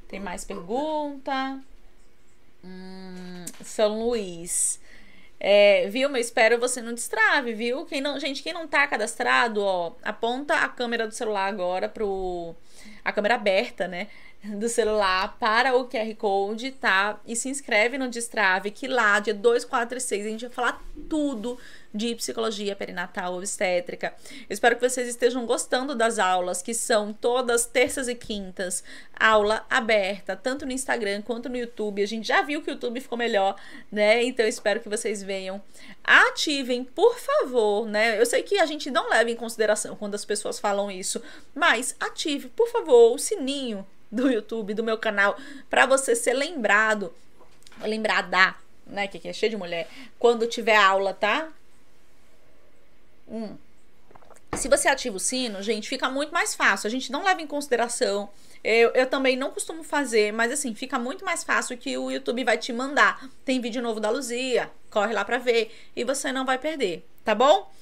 Tem 0.08 0.20
mais 0.20 0.44
pergunta? 0.44 1.58
Hum, 2.64 3.44
São 3.64 4.04
Luís. 4.04 4.80
É, 5.40 5.88
viu? 5.88 6.08
Eu 6.08 6.16
espero 6.16 6.60
você 6.60 6.80
não 6.80 6.94
destrave, 6.94 7.52
viu? 7.52 7.84
Quem 7.84 8.00
não, 8.00 8.20
gente, 8.20 8.42
quem 8.42 8.52
não 8.52 8.68
tá 8.68 8.86
cadastrado, 8.86 9.60
ó, 9.60 9.92
aponta 10.04 10.54
a 10.54 10.68
câmera 10.68 11.08
do 11.08 11.12
celular 11.12 11.48
agora 11.48 11.88
pro 11.88 12.54
a 13.04 13.12
câmera 13.12 13.34
aberta, 13.34 13.88
né? 13.88 14.06
do 14.58 14.68
celular 14.68 15.36
para 15.38 15.76
o 15.76 15.88
QR 15.88 16.14
Code, 16.16 16.72
tá? 16.72 17.20
E 17.26 17.36
se 17.36 17.48
inscreve 17.48 17.96
no 17.96 18.08
Destrave, 18.08 18.70
que 18.70 18.88
lá, 18.88 19.20
dia 19.20 19.34
2, 19.34 19.64
4 19.64 19.98
e 19.98 20.00
6, 20.00 20.26
a 20.26 20.28
gente 20.28 20.46
vai 20.46 20.54
falar 20.54 20.84
tudo 21.08 21.58
de 21.94 22.14
psicologia 22.14 22.74
perinatal 22.74 23.36
obstétrica. 23.36 24.14
Eu 24.48 24.54
espero 24.54 24.76
que 24.76 24.88
vocês 24.88 25.06
estejam 25.06 25.44
gostando 25.46 25.94
das 25.94 26.18
aulas, 26.18 26.62
que 26.62 26.72
são 26.74 27.12
todas 27.12 27.66
terças 27.66 28.08
e 28.08 28.14
quintas, 28.14 28.82
aula 29.14 29.64
aberta, 29.68 30.34
tanto 30.34 30.64
no 30.64 30.72
Instagram 30.72 31.22
quanto 31.22 31.48
no 31.48 31.56
YouTube. 31.56 32.02
A 32.02 32.06
gente 32.06 32.26
já 32.26 32.42
viu 32.42 32.62
que 32.62 32.70
o 32.70 32.72
YouTube 32.72 33.00
ficou 33.00 33.18
melhor, 33.18 33.56
né? 33.90 34.24
Então 34.24 34.44
eu 34.44 34.48
espero 34.48 34.80
que 34.80 34.88
vocês 34.88 35.22
venham. 35.22 35.62
Ativem, 36.02 36.82
por 36.82 37.16
favor, 37.18 37.86
né? 37.86 38.18
Eu 38.18 38.26
sei 38.26 38.42
que 38.42 38.58
a 38.58 38.66
gente 38.66 38.90
não 38.90 39.10
leva 39.10 39.30
em 39.30 39.36
consideração 39.36 39.94
quando 39.94 40.14
as 40.14 40.24
pessoas 40.24 40.58
falam 40.58 40.90
isso, 40.90 41.22
mas 41.54 41.94
ative, 42.00 42.48
por 42.48 42.68
favor, 42.68 43.14
o 43.14 43.18
sininho 43.18 43.86
do 44.12 44.30
YouTube, 44.30 44.74
do 44.74 44.84
meu 44.84 44.98
canal, 44.98 45.38
para 45.70 45.86
você 45.86 46.14
ser 46.14 46.34
lembrado, 46.34 47.12
lembrada, 47.80 48.54
né, 48.86 49.08
que 49.08 49.16
aqui 49.16 49.28
é 49.28 49.32
cheio 49.32 49.50
de 49.50 49.56
mulher, 49.56 49.88
quando 50.18 50.46
tiver 50.46 50.76
aula, 50.76 51.14
tá? 51.14 51.48
Hum. 53.26 53.56
Se 54.54 54.68
você 54.68 54.86
ativa 54.86 55.16
o 55.16 55.20
sino, 55.20 55.62
gente, 55.62 55.88
fica 55.88 56.10
muito 56.10 56.30
mais 56.30 56.54
fácil. 56.54 56.86
A 56.86 56.90
gente 56.90 57.10
não 57.10 57.24
leva 57.24 57.40
em 57.40 57.46
consideração. 57.46 58.28
Eu, 58.62 58.90
eu 58.90 59.06
também 59.06 59.34
não 59.34 59.50
costumo 59.50 59.82
fazer, 59.82 60.30
mas 60.30 60.52
assim, 60.52 60.74
fica 60.74 60.98
muito 60.98 61.24
mais 61.24 61.42
fácil 61.42 61.78
que 61.78 61.96
o 61.96 62.10
YouTube 62.10 62.44
vai 62.44 62.58
te 62.58 62.70
mandar. 62.70 63.26
Tem 63.46 63.60
vídeo 63.62 63.82
novo 63.82 63.98
da 63.98 64.10
Luzia, 64.10 64.70
corre 64.90 65.14
lá 65.14 65.24
pra 65.24 65.38
ver 65.38 65.74
e 65.96 66.04
você 66.04 66.30
não 66.30 66.44
vai 66.44 66.58
perder, 66.58 67.02
tá 67.24 67.34
bom? 67.34 67.72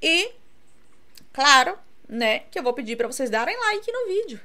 E, 0.00 0.30
claro, 1.32 1.76
né, 2.08 2.40
que 2.50 2.58
eu 2.58 2.62
vou 2.62 2.72
pedir 2.72 2.96
para 2.96 3.08
vocês 3.08 3.28
darem 3.28 3.58
like 3.58 3.92
no 3.92 4.06
vídeo. 4.06 4.40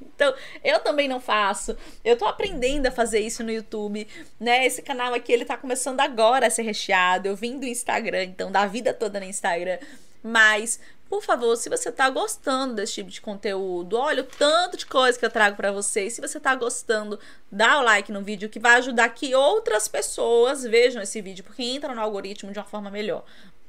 Então, 0.00 0.34
eu 0.64 0.80
também 0.80 1.08
não 1.08 1.20
faço. 1.20 1.76
Eu 2.04 2.16
tô 2.16 2.24
aprendendo 2.24 2.86
a 2.86 2.90
fazer 2.90 3.20
isso 3.20 3.44
no 3.44 3.50
YouTube, 3.50 4.06
né? 4.40 4.64
Esse 4.66 4.80
canal 4.80 5.12
aqui, 5.12 5.32
ele 5.32 5.44
tá 5.44 5.56
começando 5.56 6.00
agora 6.00 6.46
a 6.46 6.50
ser 6.50 6.62
recheado. 6.62 7.28
Eu 7.28 7.36
vim 7.36 7.58
do 7.58 7.66
Instagram, 7.66 8.24
então, 8.24 8.50
da 8.50 8.66
vida 8.66 8.94
toda 8.94 9.20
no 9.20 9.26
Instagram. 9.26 9.78
Mas, 10.22 10.80
por 11.08 11.22
favor, 11.22 11.54
se 11.56 11.68
você 11.68 11.92
tá 11.92 12.10
gostando 12.10 12.74
desse 12.74 12.94
tipo 12.94 13.10
de 13.10 13.20
conteúdo, 13.20 13.96
olha 13.96 14.22
o 14.22 14.26
tanto 14.26 14.76
de 14.76 14.86
coisa 14.86 15.18
que 15.18 15.24
eu 15.24 15.30
trago 15.30 15.56
para 15.56 15.70
vocês. 15.70 16.14
Se 16.14 16.20
você 16.20 16.40
tá 16.40 16.54
gostando, 16.54 17.18
dá 17.52 17.78
o 17.78 17.82
like 17.82 18.10
no 18.10 18.22
vídeo 18.22 18.48
que 18.48 18.58
vai 18.58 18.76
ajudar 18.76 19.08
que 19.10 19.34
outras 19.34 19.86
pessoas 19.86 20.64
vejam 20.64 21.00
esse 21.02 21.20
vídeo, 21.20 21.44
porque 21.44 21.62
entra 21.62 21.94
no 21.94 22.00
algoritmo 22.00 22.52
de 22.52 22.58
uma 22.58 22.64
forma 22.64 22.90
melhor 22.90 23.24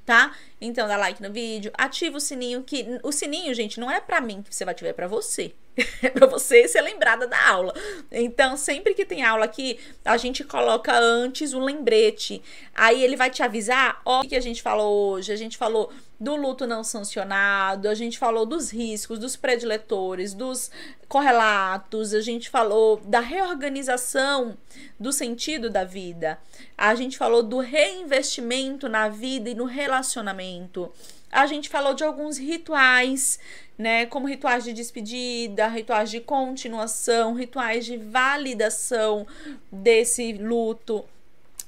tá? 0.08 0.34
Então 0.60 0.88
dá 0.88 0.96
like 0.96 1.22
no 1.22 1.32
vídeo, 1.32 1.70
ativa 1.78 2.16
o 2.16 2.22
sininho 2.22 2.64
que 2.64 2.98
o 3.04 3.12
sininho, 3.12 3.54
gente, 3.54 3.78
não 3.78 3.92
é 3.92 4.00
para 4.00 4.22
mim 4.22 4.42
que 4.42 4.56
você 4.56 4.64
vai 4.64 4.72
ativar, 4.72 4.92
é 4.92 4.94
para 4.94 5.08
você. 5.08 5.54
É 6.02 6.10
para 6.10 6.26
você 6.26 6.68
ser 6.68 6.82
lembrada 6.82 7.28
da 7.28 7.50
aula. 7.50 7.72
Então, 8.12 8.58
sempre 8.58 8.96
que 8.96 9.06
tem 9.06 9.24
aula 9.24 9.46
aqui, 9.46 9.80
a 10.04 10.18
gente 10.18 10.44
coloca 10.44 10.92
antes 10.92 11.54
um 11.54 11.64
lembrete. 11.64 12.42
Aí 12.74 13.04
ele 13.04 13.16
vai 13.16 13.30
te 13.30 13.44
avisar, 13.44 14.02
ó, 14.04 14.22
o 14.22 14.28
que 14.28 14.36
a 14.36 14.40
gente 14.40 14.64
falou 14.64 15.12
hoje? 15.12 15.32
A 15.32 15.36
gente 15.36 15.56
falou 15.56 15.92
do 16.20 16.36
luto 16.36 16.66
não 16.66 16.84
sancionado, 16.84 17.88
a 17.88 17.94
gente 17.94 18.18
falou 18.18 18.46
dos 18.46 18.72
riscos, 18.72 19.20
dos 19.20 19.36
prediletores, 19.36 20.34
dos 20.34 20.72
correlatos, 21.08 22.14
a 22.14 22.22
gente 22.22 22.50
falou 22.50 23.00
da 23.06 23.20
reorganização 23.20 24.58
do 25.00 25.12
sentido 25.12 25.70
da 25.70 25.84
vida, 25.84 26.40
a 26.78 26.96
gente 26.96 27.18
falou 27.18 27.44
do 27.44 27.60
reinvestimento 27.60 28.90
na 28.90 29.10
vida 29.10 29.50
e 29.50 29.56
no 29.56 29.66
relacionamento, 29.66 30.92
a 31.32 31.46
gente 31.46 31.70
falou 31.70 31.94
de 31.94 32.04
alguns 32.04 32.38
rituais, 32.38 33.40
né, 33.78 34.08
como 34.08 34.28
rituais 34.28 34.64
de 34.64 34.74
despedida, 34.74 35.68
rituais 35.68 36.10
de 36.10 36.20
continuação, 36.20 37.36
rituais 37.36 37.86
de 37.86 37.96
validação 37.96 39.28
desse 39.72 40.34
luto 40.34 41.06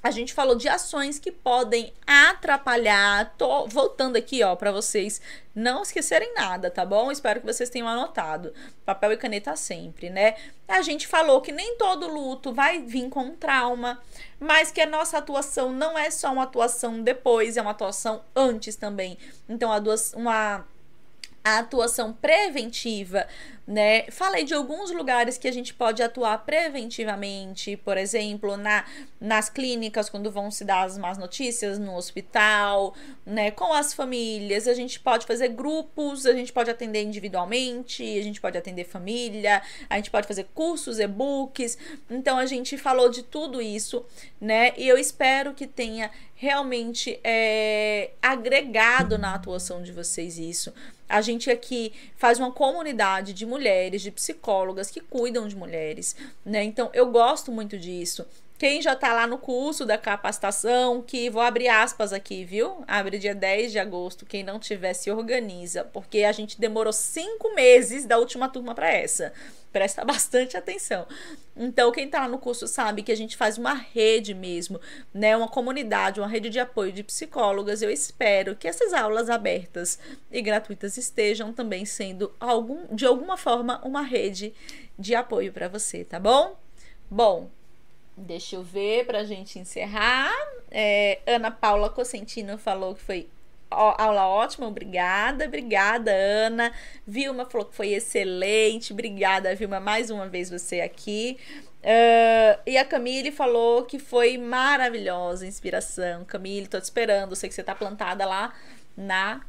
a 0.01 0.11
gente 0.11 0.34
falou 0.34 0.55
de 0.55 0.69
ações 0.69 1.19
que 1.19 1.31
podem 1.31 1.93
atrapalhar. 2.07 3.34
Tô 3.38 3.67
voltando 3.67 4.15
aqui, 4.15 4.41
ó, 4.43 4.55
para 4.55 4.71
vocês 4.71 5.21
não 5.53 5.81
esquecerem 5.81 6.34
nada, 6.34 6.71
tá 6.71 6.85
bom? 6.85 7.11
Espero 7.11 7.41
que 7.41 7.45
vocês 7.45 7.69
tenham 7.69 7.88
anotado. 7.88 8.53
Papel 8.85 9.11
e 9.11 9.17
caneta 9.17 9.55
sempre, 9.57 10.09
né? 10.09 10.35
A 10.67 10.81
gente 10.81 11.05
falou 11.05 11.41
que 11.41 11.51
nem 11.51 11.76
todo 11.76 12.07
luto 12.07 12.53
vai 12.53 12.81
vir 12.81 13.09
com 13.09 13.35
trauma, 13.35 14.01
mas 14.39 14.71
que 14.71 14.80
a 14.80 14.85
nossa 14.85 15.17
atuação 15.17 15.71
não 15.71 15.99
é 15.99 16.09
só 16.09 16.31
uma 16.31 16.43
atuação 16.43 17.01
depois, 17.01 17.57
é 17.57 17.61
uma 17.61 17.71
atuação 17.71 18.23
antes 18.34 18.77
também. 18.77 19.17
Então, 19.49 19.69
a 19.69 19.80
duas, 19.80 20.13
uma 20.13 20.65
a 21.43 21.59
atuação 21.59 22.13
preventiva, 22.13 23.25
né? 23.65 24.09
Falei 24.09 24.43
de 24.43 24.53
alguns 24.53 24.91
lugares 24.91 25.37
que 25.37 25.47
a 25.47 25.51
gente 25.51 25.75
pode 25.75 26.01
atuar 26.01 26.39
preventivamente, 26.39 27.77
por 27.77 27.97
exemplo, 27.97 28.57
na, 28.57 28.83
nas 29.21 29.47
clínicas, 29.47 30.09
quando 30.09 30.31
vão 30.31 30.49
se 30.49 30.65
dar 30.65 30.83
as 30.83 30.97
más 30.97 31.19
notícias, 31.19 31.77
no 31.77 31.95
hospital, 31.95 32.95
né? 33.23 33.51
Com 33.51 33.71
as 33.71 33.93
famílias, 33.93 34.67
a 34.67 34.73
gente 34.73 34.99
pode 34.99 35.27
fazer 35.27 35.49
grupos, 35.49 36.25
a 36.25 36.33
gente 36.33 36.51
pode 36.51 36.71
atender 36.71 37.03
individualmente, 37.03 38.03
a 38.03 38.23
gente 38.23 38.41
pode 38.41 38.57
atender 38.57 38.85
família, 38.85 39.61
a 39.87 39.97
gente 39.97 40.09
pode 40.09 40.27
fazer 40.27 40.47
cursos, 40.53 40.99
e-books. 40.99 41.77
Então, 42.09 42.39
a 42.39 42.47
gente 42.47 42.75
falou 42.75 43.07
de 43.09 43.21
tudo 43.21 43.61
isso, 43.61 44.03
né? 44.41 44.73
E 44.77 44.87
eu 44.87 44.97
espero 44.97 45.53
que 45.53 45.67
tenha 45.67 46.09
realmente 46.33 47.19
é, 47.23 48.11
agregado 48.21 49.17
na 49.17 49.35
atuação 49.35 49.83
de 49.83 49.91
vocês 49.91 50.39
isso. 50.39 50.73
A 51.10 51.22
gente 51.22 51.49
aqui 51.49 51.91
faz 52.15 52.38
uma 52.38 52.52
comunidade 52.52 53.34
de 53.34 53.45
mulheres, 53.45 54.02
de 54.02 54.11
psicólogas 54.11 54.91
que 54.91 55.02
cuidam 55.02 55.48
de 55.48 55.56
mulheres, 55.56 56.15
né? 56.45 56.64
Então 56.64 56.90
eu 56.94 57.11
gosto 57.11 57.52
muito 57.52 57.77
disso. 57.77 58.26
Quem 58.60 58.81
já 58.81 58.94
tá 58.94 59.14
lá 59.14 59.26
no 59.26 59.38
curso 59.38 59.86
da 59.86 59.98
capacitação, 59.98 61.02
que 61.02 61.30
vou 61.30 61.41
abrir 61.41 61.69
aspas 61.69 62.11
aqui, 62.11 62.44
viu? 62.44 62.84
Abre 62.86 63.18
dia 63.18 63.34
10 63.34 63.72
de 63.72 63.80
agosto. 63.80 64.26
Quem 64.26 64.44
não 64.44 64.60
tiver, 64.60 64.94
se 64.94 65.10
organiza, 65.10 65.86
porque 65.86 66.23
a 66.26 66.34
gente 66.34 66.60
demorou 66.60 66.91
cinco 66.91 67.56
meses 67.56 68.06
da 68.06 68.18
última 68.18 68.49
turma 68.49 68.76
para 68.76 68.91
essa. 68.91 69.31
Presta 69.72 70.03
bastante 70.03 70.57
atenção. 70.57 71.07
Então, 71.56 71.90
quem 71.94 72.10
tá 72.10 72.19
lá 72.19 72.27
no 72.27 72.38
curso 72.38 72.68
sabe 72.68 73.02
que 73.02 73.14
a 73.14 73.15
gente 73.15 73.38
faz 73.38 73.57
uma 73.57 73.73
rede 73.73 74.34
mesmo, 74.34 74.81
né? 75.14 75.38
Uma 75.38 75.48
comunidade, 75.48 76.19
uma 76.19 76.27
rede 76.27 76.49
de 76.49 76.60
apoio 76.60 76.91
de 76.91 77.02
psicólogas. 77.02 77.81
Eu 77.81 77.90
espero 77.90 78.57
que 78.57 78.68
essas 78.68 78.91
aulas 78.91 79.30
abertas 79.30 79.98
e 80.30 80.41
gratuitas 80.41 80.98
estejam 80.98 81.53
também 81.53 81.86
sendo 81.86 82.30
algum, 82.38 82.94
de 82.94 83.06
alguma 83.06 83.38
forma 83.38 83.80
uma 83.86 84.02
rede 84.02 84.53
de 84.98 85.15
apoio 85.15 85.53
para 85.53 85.69
você, 85.69 86.03
tá 86.03 86.19
bom? 86.19 86.60
Bom, 87.10 87.49
Deixa 88.19 88.57
eu 88.57 88.63
ver 88.63 89.05
pra 89.05 89.23
gente 89.23 89.57
encerrar. 89.57 90.31
É, 90.69 91.19
Ana 91.25 91.49
Paula 91.49 91.89
Cosentino 91.89 92.57
falou 92.57 92.93
que 92.93 93.01
foi 93.01 93.29
aula 93.71 94.27
ótima, 94.27 94.67
obrigada, 94.67 95.45
obrigada, 95.45 96.11
Ana. 96.11 96.73
Vilma 97.05 97.45
falou 97.45 97.67
que 97.67 97.75
foi 97.75 97.89
excelente, 97.89 98.91
obrigada, 98.91 99.55
Vilma, 99.55 99.79
mais 99.79 100.09
uma 100.09 100.27
vez 100.27 100.49
você 100.49 100.81
aqui. 100.81 101.37
Uh, 101.81 102.59
e 102.65 102.77
a 102.77 102.83
Camille 102.83 103.31
falou 103.31 103.85
que 103.85 103.99
foi 103.99 104.37
maravilhosa, 104.37 105.47
inspiração. 105.47 106.25
Camille, 106.25 106.67
tô 106.67 106.79
te 106.79 106.83
esperando, 106.83 107.35
sei 107.35 107.47
que 107.47 107.55
você 107.55 107.63
tá 107.63 107.73
plantada 107.75 108.25
lá 108.25 108.53
na 108.97 109.41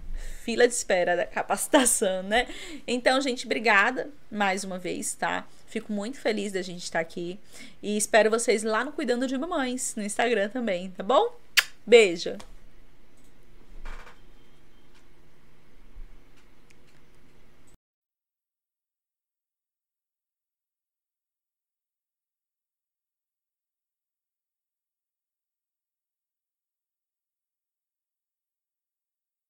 fila 0.45 0.69
de 0.69 0.75
espera 0.75 1.17
da 1.17 1.27
capacitação, 1.27 2.23
né? 2.23 2.47
Então, 2.87 3.21
gente, 3.21 3.47
obrigada 3.47 4.11
mais 4.31 4.63
uma 4.65 4.79
vez, 4.79 5.15
tá? 5.15 5.47
Fico 5.71 5.93
muito 5.93 6.19
feliz 6.19 6.51
da 6.51 6.63
gente 6.63 6.83
estar 6.83 6.99
aqui. 6.99 7.39
E 7.81 7.97
espero 7.97 8.29
vocês 8.29 8.65
lá 8.65 8.85
no 8.85 8.91
Cuidando 8.91 9.27
de 9.29 9.39
Mamães, 9.39 9.95
no 9.97 10.03
Instagram 10.03 10.49
também, 10.49 10.91
tá 10.91 11.05
bom? 11.05 11.33
Beijo! 11.87 12.37